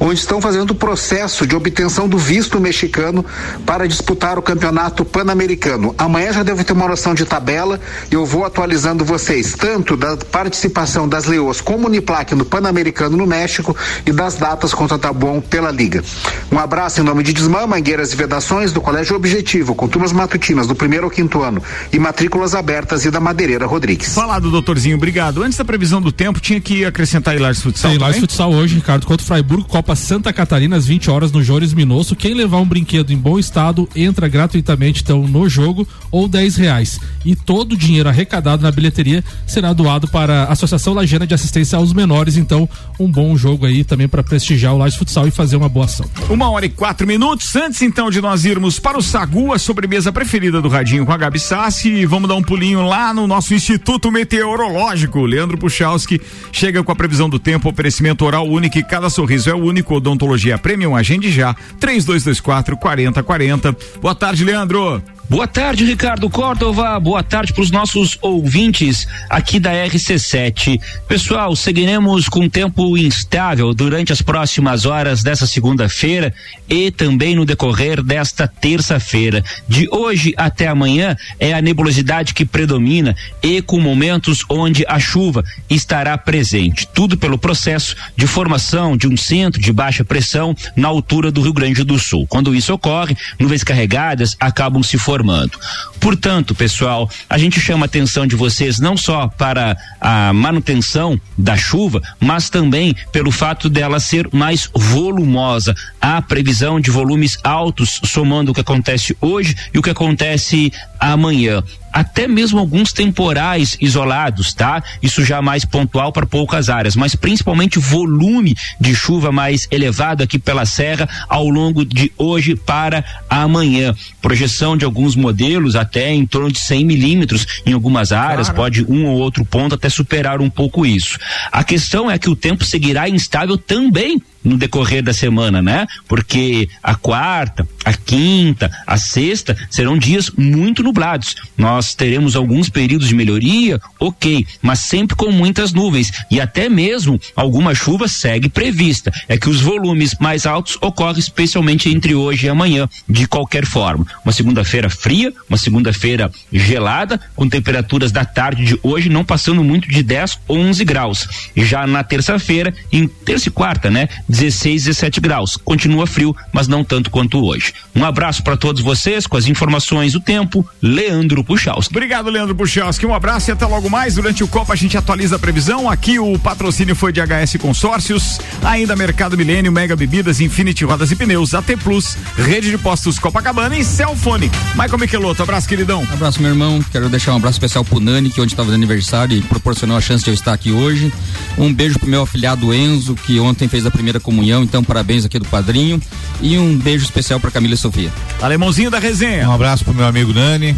onde 0.00 0.18
estão 0.18 0.40
fazendo 0.40 0.70
o 0.70 0.74
processo 0.74 1.46
de 1.46 1.54
obtenção 1.54 2.08
do 2.08 2.16
visto 2.16 2.58
mexicano 2.58 3.22
para 3.66 3.86
disputar 3.86 4.38
o 4.38 4.42
campeonato 4.42 4.61
Campeonato 4.62 5.04
Pan-Americano. 5.04 5.92
Amanhã 5.98 6.32
já 6.32 6.44
devo 6.44 6.62
ter 6.62 6.72
uma 6.72 6.86
noção 6.86 7.14
de 7.14 7.24
tabela 7.24 7.80
e 8.08 8.14
eu 8.14 8.24
vou 8.24 8.44
atualizando 8.44 9.04
vocês, 9.04 9.54
tanto 9.54 9.96
da 9.96 10.16
participação 10.16 11.08
das 11.08 11.24
Leoas 11.24 11.60
como 11.60 11.88
Uniplac 11.88 12.32
no 12.36 12.44
Pan-Americano 12.44 13.16
no 13.16 13.26
México 13.26 13.76
e 14.06 14.12
das 14.12 14.36
datas 14.36 14.72
contra 14.72 14.96
Tabuão 14.96 15.40
pela 15.40 15.72
Liga. 15.72 16.04
Um 16.52 16.60
abraço 16.60 17.00
em 17.00 17.02
nome 17.02 17.24
de 17.24 17.32
Desmã, 17.32 17.66
Mangueiras 17.66 18.12
e 18.12 18.16
Vedações 18.16 18.70
do 18.70 18.80
Colégio 18.80 19.16
Objetivo, 19.16 19.74
com 19.74 19.88
turmas 19.88 20.12
matutinas 20.12 20.68
do 20.68 20.76
primeiro 20.76 21.06
ao 21.06 21.10
quinto 21.10 21.42
ano 21.42 21.60
e 21.92 21.98
matrículas 21.98 22.54
abertas 22.54 23.04
e 23.04 23.10
da 23.10 23.18
Madeireira 23.18 23.66
Rodrigues. 23.66 24.14
Falado, 24.14 24.48
doutorzinho, 24.48 24.96
obrigado. 24.96 25.42
Antes 25.42 25.58
da 25.58 25.64
previsão 25.64 26.00
do 26.00 26.12
tempo, 26.12 26.38
tinha 26.38 26.60
que 26.60 26.84
acrescentar 26.84 27.34
Ilares 27.34 27.60
Futsal. 27.60 27.90
Tem 27.90 27.98
Ilares 27.98 28.20
Futsal 28.20 28.52
hoje, 28.52 28.76
Ricardo, 28.76 29.06
contra 29.06 29.24
o 29.24 29.26
Freiburgo, 29.26 29.64
Copa 29.64 29.96
Santa 29.96 30.32
Catarina, 30.32 30.76
às 30.76 30.86
20 30.86 31.10
horas 31.10 31.32
no 31.32 31.42
Jores 31.42 31.74
Minosso. 31.74 32.14
Quem 32.14 32.32
levar 32.32 32.58
um 32.58 32.66
brinquedo 32.66 33.12
em 33.12 33.18
bom 33.18 33.40
estado 33.40 33.88
entra 33.96 34.28
gratuitamente 34.28 34.51
gratuitamente 34.52 35.02
então 35.02 35.26
no 35.26 35.48
jogo 35.48 35.88
ou 36.10 36.28
10 36.28 36.56
reais. 36.56 37.00
E 37.24 37.34
todo 37.34 37.72
o 37.72 37.76
dinheiro 37.76 38.08
arrecadado 38.08 38.62
na 38.62 38.70
bilheteria 38.70 39.24
será 39.46 39.72
doado 39.72 40.06
para 40.08 40.44
a 40.44 40.52
Associação 40.52 40.92
Lajana 40.92 41.26
de 41.26 41.34
Assistência 41.34 41.78
aos 41.78 41.92
Menores. 41.92 42.36
Então, 42.36 42.68
um 43.00 43.10
bom 43.10 43.36
jogo 43.36 43.64
aí 43.64 43.82
também 43.84 44.08
para 44.08 44.22
prestigiar 44.22 44.74
o 44.74 44.78
Laje 44.78 44.98
Futsal 44.98 45.26
e 45.26 45.30
fazer 45.30 45.56
uma 45.56 45.68
boa 45.68 45.86
ação. 45.86 46.06
Uma 46.28 46.50
hora 46.50 46.66
e 46.66 46.68
quatro 46.68 47.06
minutos. 47.06 47.54
Antes 47.56 47.80
então 47.82 48.10
de 48.10 48.20
nós 48.20 48.44
irmos 48.44 48.78
para 48.78 48.98
o 48.98 49.02
Sagu, 49.02 49.52
a 49.52 49.58
sobremesa 49.58 50.12
preferida 50.12 50.60
do 50.60 50.68
Radinho 50.68 51.06
com 51.06 51.12
a 51.12 51.16
Gabi 51.16 51.38
Sassi, 51.38 52.04
vamos 52.04 52.28
dar 52.28 52.34
um 52.34 52.42
pulinho 52.42 52.82
lá 52.82 53.14
no 53.14 53.26
nosso 53.26 53.54
Instituto 53.54 54.10
Meteorológico. 54.10 55.24
Leandro 55.24 55.56
Puchalski 55.56 56.20
chega 56.50 56.82
com 56.82 56.92
a 56.92 56.96
previsão 56.96 57.28
do 57.28 57.38
tempo, 57.38 57.70
oferecimento 57.70 58.24
oral 58.24 58.46
único 58.46 58.78
e 58.78 58.82
cada 58.82 59.08
sorriso 59.08 59.48
é 59.48 59.54
único. 59.54 59.94
Odontologia 59.94 60.58
Premium, 60.58 60.96
agende 60.96 61.30
já. 61.30 61.54
3224 61.78 62.76
4040. 62.76 63.76
Boa 64.00 64.14
tarde, 64.14 64.41
Leandro. 64.44 65.02
Boa 65.32 65.48
tarde, 65.48 65.86
Ricardo 65.86 66.28
Córdova. 66.28 67.00
Boa 67.00 67.22
tarde 67.22 67.54
para 67.54 67.62
os 67.62 67.70
nossos 67.70 68.18
ouvintes 68.20 69.08
aqui 69.30 69.58
da 69.58 69.72
RC7. 69.72 70.78
Pessoal, 71.08 71.56
seguiremos 71.56 72.28
com 72.28 72.50
tempo 72.50 72.98
instável 72.98 73.72
durante 73.72 74.12
as 74.12 74.20
próximas 74.20 74.84
horas 74.84 75.22
dessa 75.22 75.46
segunda-feira 75.46 76.34
e 76.68 76.90
também 76.90 77.34
no 77.34 77.46
decorrer 77.46 78.02
desta 78.02 78.46
terça-feira. 78.46 79.42
De 79.66 79.88
hoje 79.90 80.34
até 80.36 80.68
amanhã 80.68 81.16
é 81.40 81.54
a 81.54 81.62
nebulosidade 81.62 82.34
que 82.34 82.44
predomina 82.44 83.16
e 83.42 83.62
com 83.62 83.80
momentos 83.80 84.44
onde 84.50 84.84
a 84.86 84.98
chuva 84.98 85.42
estará 85.70 86.18
presente. 86.18 86.86
Tudo 86.92 87.16
pelo 87.16 87.38
processo 87.38 87.96
de 88.14 88.26
formação 88.26 88.98
de 88.98 89.08
um 89.08 89.16
centro 89.16 89.58
de 89.58 89.72
baixa 89.72 90.04
pressão 90.04 90.54
na 90.76 90.88
altura 90.88 91.32
do 91.32 91.40
Rio 91.40 91.54
Grande 91.54 91.84
do 91.84 91.98
Sul. 91.98 92.26
Quando 92.26 92.54
isso 92.54 92.74
ocorre, 92.74 93.16
nuvens 93.40 93.64
carregadas 93.64 94.36
acabam 94.38 94.82
se 94.82 94.98
formando 94.98 95.21
formando. 95.22 95.58
Portanto, 96.02 96.52
pessoal, 96.52 97.08
a 97.30 97.38
gente 97.38 97.60
chama 97.60 97.84
a 97.84 97.86
atenção 97.86 98.26
de 98.26 98.34
vocês 98.34 98.80
não 98.80 98.96
só 98.96 99.28
para 99.28 99.76
a 100.00 100.32
manutenção 100.32 101.18
da 101.38 101.56
chuva, 101.56 102.02
mas 102.18 102.50
também 102.50 102.92
pelo 103.12 103.30
fato 103.30 103.70
dela 103.70 104.00
ser 104.00 104.28
mais 104.32 104.68
volumosa. 104.74 105.76
Há 106.00 106.20
previsão 106.20 106.80
de 106.80 106.90
volumes 106.90 107.38
altos 107.44 108.00
somando 108.04 108.50
o 108.50 108.54
que 108.54 108.60
acontece 108.60 109.16
hoje 109.20 109.54
e 109.72 109.78
o 109.78 109.82
que 109.82 109.90
acontece 109.90 110.72
amanhã 110.98 111.62
até 111.92 112.26
mesmo 112.26 112.58
alguns 112.58 112.92
temporais 112.92 113.76
isolados, 113.80 114.54
tá? 114.54 114.82
Isso 115.02 115.24
já 115.24 115.42
mais 115.42 115.64
pontual 115.64 116.10
para 116.12 116.24
poucas 116.24 116.68
áreas, 116.70 116.96
mas 116.96 117.14
principalmente 117.14 117.78
volume 117.78 118.56
de 118.80 118.94
chuva 118.94 119.30
mais 119.30 119.68
elevado 119.70 120.22
aqui 120.22 120.38
pela 120.38 120.64
serra 120.64 121.08
ao 121.28 121.48
longo 121.48 121.84
de 121.84 122.10
hoje 122.16 122.56
para 122.56 123.04
amanhã. 123.28 123.94
Projeção 124.22 124.76
de 124.76 124.84
alguns 124.84 125.14
modelos 125.14 125.76
até 125.76 125.91
em 126.00 126.26
torno 126.26 126.50
de 126.50 126.58
100 126.58 126.84
milímetros 126.84 127.46
em 127.66 127.72
algumas 127.72 128.12
áreas, 128.12 128.48
claro. 128.48 128.62
pode 128.62 128.84
um 128.84 129.06
ou 129.06 129.18
outro 129.18 129.44
ponto 129.44 129.74
até 129.74 129.88
superar 129.88 130.40
um 130.40 130.50
pouco 130.50 130.84
isso. 130.86 131.18
A 131.50 131.62
questão 131.64 132.10
é 132.10 132.18
que 132.18 132.30
o 132.30 132.36
tempo 132.36 132.64
seguirá 132.64 133.08
instável 133.08 133.56
também 133.56 134.20
no 134.44 134.56
decorrer 134.56 135.02
da 135.02 135.12
semana, 135.12 135.62
né? 135.62 135.86
Porque 136.08 136.68
a 136.82 136.94
quarta, 136.94 137.66
a 137.84 137.92
quinta, 137.92 138.70
a 138.86 138.96
sexta 138.96 139.56
serão 139.70 139.98
dias 139.98 140.30
muito 140.36 140.82
nublados. 140.82 141.36
Nós 141.56 141.94
teremos 141.94 142.36
alguns 142.36 142.68
períodos 142.68 143.08
de 143.08 143.14
melhoria, 143.14 143.80
ok, 143.98 144.46
mas 144.60 144.80
sempre 144.80 145.16
com 145.16 145.30
muitas 145.30 145.72
nuvens 145.72 146.10
e 146.30 146.40
até 146.40 146.68
mesmo 146.68 147.20
alguma 147.36 147.74
chuva 147.74 148.08
segue 148.08 148.48
prevista. 148.48 149.12
É 149.28 149.36
que 149.36 149.48
os 149.48 149.60
volumes 149.60 150.14
mais 150.20 150.46
altos 150.46 150.76
ocorrem 150.80 151.18
especialmente 151.18 151.88
entre 151.88 152.14
hoje 152.14 152.46
e 152.46 152.48
amanhã, 152.48 152.88
de 153.08 153.26
qualquer 153.26 153.66
forma. 153.66 154.06
Uma 154.24 154.32
segunda-feira 154.32 154.88
fria, 154.88 155.32
uma 155.48 155.58
segunda-feira 155.58 156.30
gelada, 156.52 157.20
com 157.34 157.48
temperaturas 157.48 158.12
da 158.12 158.24
tarde 158.24 158.64
de 158.64 158.78
hoje 158.82 159.08
não 159.08 159.24
passando 159.24 159.62
muito 159.62 159.88
de 159.88 160.02
10 160.02 160.38
ou 160.48 160.58
11 160.58 160.84
graus. 160.84 161.28
Já 161.56 161.86
na 161.86 162.02
terça-feira, 162.02 162.74
em 162.90 163.06
terça 163.06 163.48
e 163.48 163.52
quarta, 163.52 163.90
né? 163.90 164.08
16, 164.32 164.84
17 164.84 165.20
graus. 165.20 165.58
Continua 165.58 166.06
frio, 166.06 166.34
mas 166.52 166.66
não 166.66 166.82
tanto 166.82 167.10
quanto 167.10 167.44
hoje. 167.44 167.74
Um 167.94 168.02
abraço 168.04 168.42
para 168.42 168.56
todos 168.56 168.80
vocês 168.80 169.26
com 169.26 169.36
as 169.36 169.46
informações 169.46 170.14
do 170.14 170.20
tempo. 170.20 170.66
Leandro 170.80 171.44
Puchalski. 171.44 171.92
Obrigado, 171.92 172.30
Leandro 172.30 172.54
Puchalski. 172.54 173.04
Um 173.04 173.14
abraço 173.14 173.50
e 173.50 173.52
até 173.52 173.66
logo 173.66 173.90
mais. 173.90 174.14
Durante 174.14 174.42
o 174.42 174.48
Copa 174.48 174.72
a 174.72 174.76
gente 174.76 174.96
atualiza 174.96 175.36
a 175.36 175.38
previsão. 175.38 175.88
Aqui 175.88 176.18
o 176.18 176.38
patrocínio 176.38 176.96
foi 176.96 177.12
de 177.12 177.20
HS 177.20 177.56
Consórcios, 177.60 178.38
ainda 178.64 178.96
Mercado 178.96 179.36
Milênio, 179.36 179.70
Mega 179.70 179.94
Bebidas, 179.94 180.40
Infinity 180.40 180.84
Rodas 180.84 181.10
e 181.10 181.16
Pneus, 181.16 181.54
AT 181.54 181.76
Plus, 181.82 182.16
Rede 182.36 182.70
de 182.70 182.78
Postos 182.78 183.18
Copacabana 183.18 183.76
e 183.76 183.84
Celfone. 183.84 184.50
Michael 184.74 184.98
Michelotto, 184.98 185.42
abraço, 185.42 185.68
queridão. 185.68 186.02
Abraço, 186.10 186.40
meu 186.40 186.50
irmão. 186.50 186.82
Quero 186.90 187.10
deixar 187.10 187.34
um 187.34 187.36
abraço 187.36 187.56
especial 187.56 187.84
pro 187.84 188.00
Nani, 188.00 188.30
que 188.30 188.40
ontem 188.40 188.54
estava 188.54 188.70
de 188.70 188.74
aniversário 188.74 189.36
e 189.36 189.42
proporcionou 189.42 189.96
a 189.96 190.00
chance 190.00 190.24
de 190.24 190.30
eu 190.30 190.34
estar 190.34 190.54
aqui 190.54 190.72
hoje. 190.72 191.12
Um 191.58 191.72
beijo 191.72 191.98
pro 191.98 192.08
meu 192.08 192.22
afilhado 192.22 192.72
Enzo, 192.72 193.14
que 193.14 193.38
ontem 193.38 193.68
fez 193.68 193.84
a 193.84 193.90
primeira 193.90 194.21
comunhão, 194.22 194.62
então 194.62 194.82
parabéns 194.82 195.24
aqui 195.24 195.38
do 195.38 195.44
padrinho. 195.46 196.00
E 196.40 196.58
um 196.58 196.76
beijo 196.76 197.04
especial 197.04 197.38
para 197.38 197.50
Camila 197.50 197.74
e 197.74 197.76
Sofia. 197.76 198.10
Alemãozinho 198.40 198.90
da 198.90 198.98
resenha. 198.98 199.48
Um 199.48 199.52
abraço 199.52 199.84
pro 199.84 199.94
meu 199.94 200.06
amigo 200.06 200.32
Nani. 200.32 200.76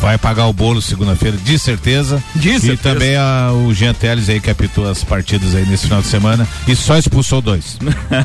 Vai 0.00 0.18
pagar 0.18 0.46
o 0.46 0.52
bolo 0.52 0.80
segunda-feira, 0.80 1.36
de 1.36 1.58
certeza. 1.58 2.22
De 2.34 2.50
e 2.50 2.60
certeza. 2.60 2.82
também 2.82 3.16
a, 3.16 3.50
o 3.52 3.72
Jean 3.74 3.94
Teles 3.94 4.28
aí 4.28 4.40
que 4.40 4.50
apitou 4.50 4.88
as 4.88 5.02
partidas 5.02 5.54
aí 5.54 5.64
nesse 5.66 5.84
final 5.84 6.00
de 6.00 6.08
semana 6.08 6.46
e 6.66 6.76
só 6.76 6.96
expulsou 6.96 7.40
dois. 7.40 7.78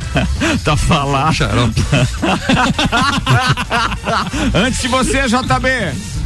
tá 0.64 0.76
falado. 0.76 1.34
Antes 4.54 4.82
de 4.82 4.88
você, 4.88 5.24
JB. 5.28 5.70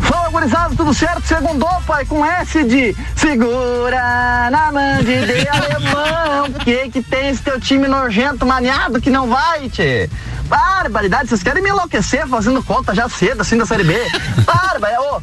Fala, 0.01 0.29
gurizada, 0.29 0.75
tudo 0.75 0.93
certo? 0.93 1.25
Segundou, 1.25 1.69
pai, 1.87 2.05
com 2.05 2.25
S 2.25 2.63
de 2.63 2.95
segura 3.15 4.49
na 4.51 4.71
mão 4.71 5.03
de 5.03 5.47
alemão. 5.47 6.51
Que 6.63 6.89
que 6.89 7.01
tem 7.01 7.29
esse 7.29 7.41
teu 7.41 7.59
time 7.59 7.87
nojento, 7.87 8.45
maniado 8.45 8.99
que 8.99 9.09
não 9.09 9.27
vai, 9.27 9.69
tchê? 9.69 10.09
Barbaridade, 10.47 11.29
vocês 11.29 11.43
querem 11.43 11.63
me 11.63 11.69
enlouquecer 11.69 12.27
fazendo 12.27 12.63
conta 12.63 12.93
já 12.93 13.07
cedo, 13.09 13.41
assim, 13.41 13.57
da 13.57 13.65
Série 13.65 13.83
B? 13.83 13.93
Barbaridade, 14.45 14.99
ô. 14.99 15.21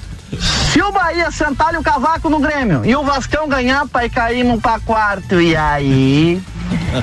Se 0.72 0.80
o 0.80 0.92
Bahia 0.92 1.30
sentar 1.30 1.74
o 1.74 1.82
cavaco 1.82 2.30
no 2.30 2.38
Grêmio 2.38 2.84
e 2.84 2.94
o 2.94 3.02
Vascão 3.02 3.48
ganhar, 3.48 3.86
pai, 3.88 4.08
caímos 4.08 4.62
pra 4.62 4.78
quarto, 4.78 5.40
e 5.40 5.56
aí? 5.56 6.40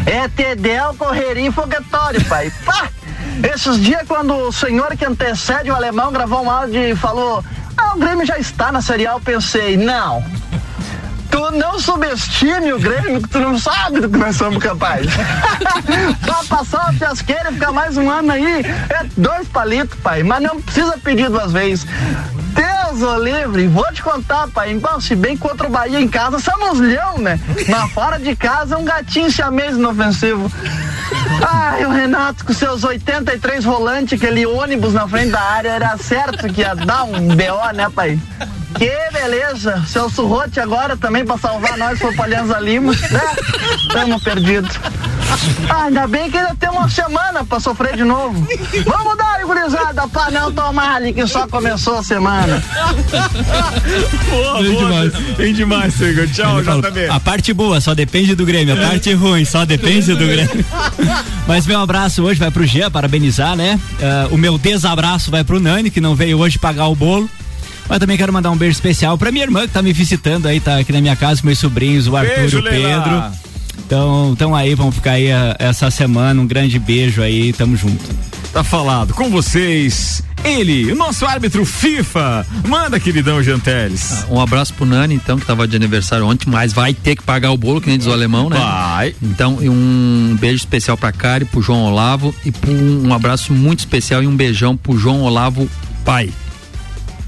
É 0.05 0.28
Tedel, 0.30 0.93
correria 0.95 1.51
foguetório, 1.51 2.24
pai. 2.26 2.51
Pá! 2.65 2.89
Esses 3.53 3.80
dias, 3.82 4.01
quando 4.07 4.34
o 4.34 4.51
senhor 4.51 4.95
que 4.95 5.05
antecede 5.05 5.70
o 5.70 5.76
alemão 5.76 6.11
gravou 6.11 6.43
um 6.43 6.49
áudio 6.49 6.82
e 6.82 6.95
falou: 6.95 7.43
ah, 7.78 7.93
o 7.95 7.99
Grêmio 7.99 8.26
já 8.26 8.38
está 8.39 8.72
na 8.72 8.82
eu 9.13 9.20
pensei, 9.20 9.78
não. 9.78 10.24
Tu 11.38 11.51
não 11.51 11.79
subestime 11.79 12.73
o 12.73 12.79
Grêmio, 12.79 13.21
que 13.21 13.29
tu 13.29 13.38
não 13.38 13.59
sabe 13.59 13.99
do 13.99 14.09
que 14.09 14.17
nós 14.17 14.35
somos 14.35 14.57
capazes. 14.57 15.11
pra 16.25 16.43
passar 16.49 16.85
uma 16.85 16.93
fiasqueira 16.93 17.51
e 17.51 17.53
ficar 17.53 17.71
mais 17.71 17.95
um 17.95 18.09
ano 18.09 18.31
aí, 18.31 18.65
é 18.89 19.05
dois 19.15 19.47
palitos, 19.47 19.99
pai. 19.99 20.23
Mas 20.23 20.41
não 20.41 20.59
precisa 20.59 20.97
pedir 20.97 21.29
duas 21.29 21.51
vezes. 21.51 21.85
Deus 22.55 23.03
o 23.03 23.19
livre, 23.19 23.67
vou 23.67 23.85
te 23.93 24.01
contar, 24.01 24.47
pai. 24.47 24.73
Bom, 24.73 24.99
se 24.99 25.15
bem 25.15 25.38
contra 25.38 25.67
o 25.67 25.69
Bahia 25.69 26.01
em 26.01 26.07
casa, 26.07 26.39
somos 26.39 26.79
leão, 26.79 27.19
né? 27.19 27.39
Mas 27.69 27.91
fora 27.91 28.17
de 28.17 28.35
casa, 28.35 28.75
um 28.75 28.83
gatinho 28.83 29.31
siamês 29.31 29.77
inofensivo. 29.77 30.51
Ai, 31.47 31.85
o 31.85 31.91
Renato 31.91 32.43
com 32.43 32.51
seus 32.51 32.83
83 32.83 33.63
volantes, 33.63 34.19
aquele 34.19 34.47
ônibus 34.47 34.91
na 34.91 35.07
frente 35.07 35.29
da 35.29 35.41
área, 35.41 35.69
era 35.69 35.95
certo 35.97 36.51
que 36.51 36.61
ia 36.61 36.73
dar 36.73 37.03
um 37.03 37.27
BO, 37.27 37.75
né, 37.75 37.88
pai? 37.93 38.19
Que 38.76 38.91
beleza! 39.13 39.84
Seu 39.88 40.09
Surrote 40.09 40.59
agora 40.59 40.95
também 40.97 41.26
pra 41.26 41.38
salvar 41.38 41.78
nós 41.78 41.97
foi 41.99 42.13
pra 42.13 42.26
Alianza 42.26 42.59
Lima, 42.59 42.91
né? 42.93 43.22
Tamo 43.91 44.20
perdido. 44.20 44.68
Ah, 45.70 45.84
ainda 45.84 46.07
bem 46.07 46.30
que 46.32 46.38
ainda 46.38 46.55
tem 46.55 46.70
uma 46.70 46.89
semana 46.89 47.43
pra 47.43 47.59
sofrer 47.59 47.95
de 47.95 48.03
novo. 48.03 48.47
Vamos 48.86 49.18
dar, 49.18 49.39
gurizada, 49.45 50.07
pra 50.07 50.32
não 50.32 50.51
tomar 50.51 50.95
ali 50.95 51.13
que 51.13 51.26
só 51.28 51.47
começou 51.47 51.97
a 51.97 52.03
semana. 52.03 52.61
Boa, 54.30 54.61
Bem 54.61 54.72
boa. 54.74 54.86
demais. 54.86 55.13
Bem 55.38 55.53
demais, 55.53 55.93
Senhor. 55.93 56.28
Tchau, 56.28 56.61
JB. 56.61 57.07
A 57.09 57.20
parte 57.20 57.53
boa 57.53 57.80
só 57.82 57.93
depende 57.93 58.36
do 58.36 58.45
Grêmio, 58.45 58.74
a 58.74 58.88
parte 58.89 59.13
ruim 59.13 59.45
só 59.45 59.65
depende 59.65 60.13
do 60.13 60.26
Grêmio. 60.26 60.65
Mas 61.47 61.65
meu 61.65 61.80
abraço 61.80 62.24
hoje 62.24 62.39
vai 62.39 62.51
pro 62.51 62.65
Jean, 62.65 62.91
parabenizar, 62.91 63.55
né? 63.55 63.80
Ah, 64.01 64.28
o 64.32 64.38
meu 64.38 64.57
desabraço 64.57 65.32
vai 65.32 65.43
pro 65.43 65.59
Nani, 65.59 65.89
que 65.89 66.01
não 66.01 66.15
veio 66.15 66.38
hoje 66.39 66.57
pagar 66.59 66.88
o 66.88 66.95
bolo. 66.95 67.30
Mas 67.89 67.99
também 67.99 68.17
quero 68.17 68.33
mandar 68.33 68.51
um 68.51 68.57
beijo 68.57 68.73
especial 68.73 69.17
pra 69.17 69.31
minha 69.31 69.45
irmã 69.45 69.61
que 69.67 69.73
tá 69.73 69.81
me 69.81 69.93
visitando 69.93 70.45
aí, 70.47 70.59
tá 70.59 70.77
aqui 70.77 70.91
na 70.91 70.99
minha 71.01 71.15
casa, 71.15 71.41
meus 71.43 71.57
sobrinhos, 71.59 72.07
o 72.07 72.15
Arthur 72.17 72.35
Beijo, 72.35 72.57
e 72.57 72.61
o 72.61 72.63
Leila. 72.63 73.01
Pedro. 73.03 73.47
Então, 73.85 74.31
então 74.33 74.55
aí, 74.55 74.75
vamos 74.75 74.95
ficar 74.95 75.11
aí 75.11 75.31
ah, 75.31 75.55
essa 75.59 75.89
semana. 75.89 76.41
Um 76.41 76.47
grande 76.47 76.77
beijo 76.79 77.21
aí, 77.21 77.53
tamo 77.53 77.77
junto. 77.77 78.03
Tá 78.51 78.63
falado 78.63 79.13
com 79.13 79.29
vocês. 79.29 80.21
Ele, 80.43 80.91
o 80.91 80.95
nosso 80.95 81.25
árbitro 81.25 81.65
FIFA. 81.65 82.45
Manda, 82.67 82.99
queridão 82.99 83.41
Janteles. 83.41 84.25
Um 84.29 84.39
abraço 84.41 84.73
pro 84.73 84.85
Nani, 84.85 85.15
então, 85.15 85.38
que 85.38 85.45
tava 85.45 85.67
de 85.67 85.75
aniversário 85.75 86.25
ontem, 86.25 86.49
mas 86.49 86.73
vai 86.73 86.93
ter 86.93 87.15
que 87.15 87.23
pagar 87.23 87.51
o 87.51 87.57
bolo, 87.57 87.79
que 87.81 87.88
nem 87.88 87.97
diz 87.97 88.07
o 88.07 88.11
alemão, 88.11 88.49
né? 88.49 88.57
Vai. 88.57 89.15
Então, 89.21 89.57
e 89.61 89.69
um 89.69 90.35
beijo 90.39 90.57
especial 90.57 90.97
pra 90.97 91.11
Cari, 91.11 91.45
pro 91.45 91.61
João 91.61 91.83
Olavo 91.85 92.33
e 92.45 92.51
pro- 92.51 92.71
um 92.71 93.13
abraço 93.13 93.53
muito 93.53 93.79
especial 93.79 94.21
e 94.23 94.27
um 94.27 94.35
beijão 94.35 94.75
pro 94.75 94.97
João 94.97 95.21
Olavo 95.21 95.69
pai. 96.03 96.29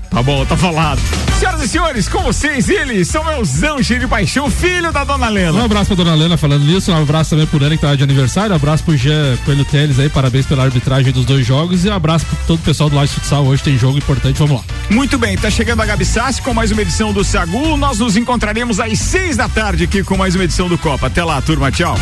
Tá 0.09 0.23
bom, 0.23 0.43
tá 0.45 0.57
falado. 0.57 0.99
Senhoras 1.39 1.61
e 1.63 1.67
senhores, 1.67 2.09
com 2.09 2.21
vocês, 2.23 2.67
ele, 2.67 3.05
Samuelzão, 3.05 3.81
cheio 3.81 3.99
de 4.01 4.07
paixão, 4.07 4.49
filho 4.49 4.91
da 4.91 5.03
dona 5.03 5.27
Um 5.29 5.33
Lena. 5.33 5.63
abraço 5.63 5.85
pra 5.87 5.95
dona 5.95 6.13
Helena 6.15 6.35
falando 6.35 6.65
nisso, 6.65 6.91
um 6.91 7.01
abraço 7.01 7.29
também 7.29 7.45
pro 7.45 7.59
Nani 7.59 7.75
que 7.77 7.81
tava 7.81 7.95
de 7.95 8.03
aniversário, 8.03 8.51
um 8.51 8.55
abraço 8.55 8.83
pro 8.83 8.97
Jean 8.97 9.37
Coelho 9.45 9.63
Teles 9.63 9.99
aí, 9.99 10.09
parabéns 10.09 10.45
pela 10.45 10.63
arbitragem 10.63 11.13
dos 11.13 11.23
dois 11.25 11.45
jogos 11.45 11.85
e 11.85 11.89
um 11.89 11.93
abraço 11.93 12.25
pro 12.25 12.35
todo 12.47 12.59
o 12.59 12.63
pessoal 12.63 12.89
do 12.89 12.95
Laje 12.95 13.13
Futsal, 13.13 13.45
hoje 13.45 13.63
tem 13.63 13.77
jogo 13.77 13.97
importante, 13.97 14.37
vamos 14.39 14.57
lá. 14.57 14.63
Muito 14.89 15.17
bem, 15.17 15.37
tá 15.37 15.49
chegando 15.49 15.81
a 15.81 15.85
Gabi 15.85 16.03
Sassi 16.03 16.41
com 16.41 16.53
mais 16.53 16.71
uma 16.71 16.81
edição 16.81 17.13
do 17.13 17.23
Sagu. 17.23 17.77
Nós 17.77 17.99
nos 17.99 18.17
encontraremos 18.17 18.79
às 18.79 18.97
seis 18.99 19.37
da 19.37 19.47
tarde 19.47 19.83
aqui 19.85 20.03
com 20.03 20.17
mais 20.17 20.33
uma 20.35 20.43
edição 20.43 20.67
do 20.67 20.77
Copa. 20.77 21.07
Até 21.07 21.23
lá, 21.23 21.39
turma, 21.41 21.71
tchau. 21.71 21.95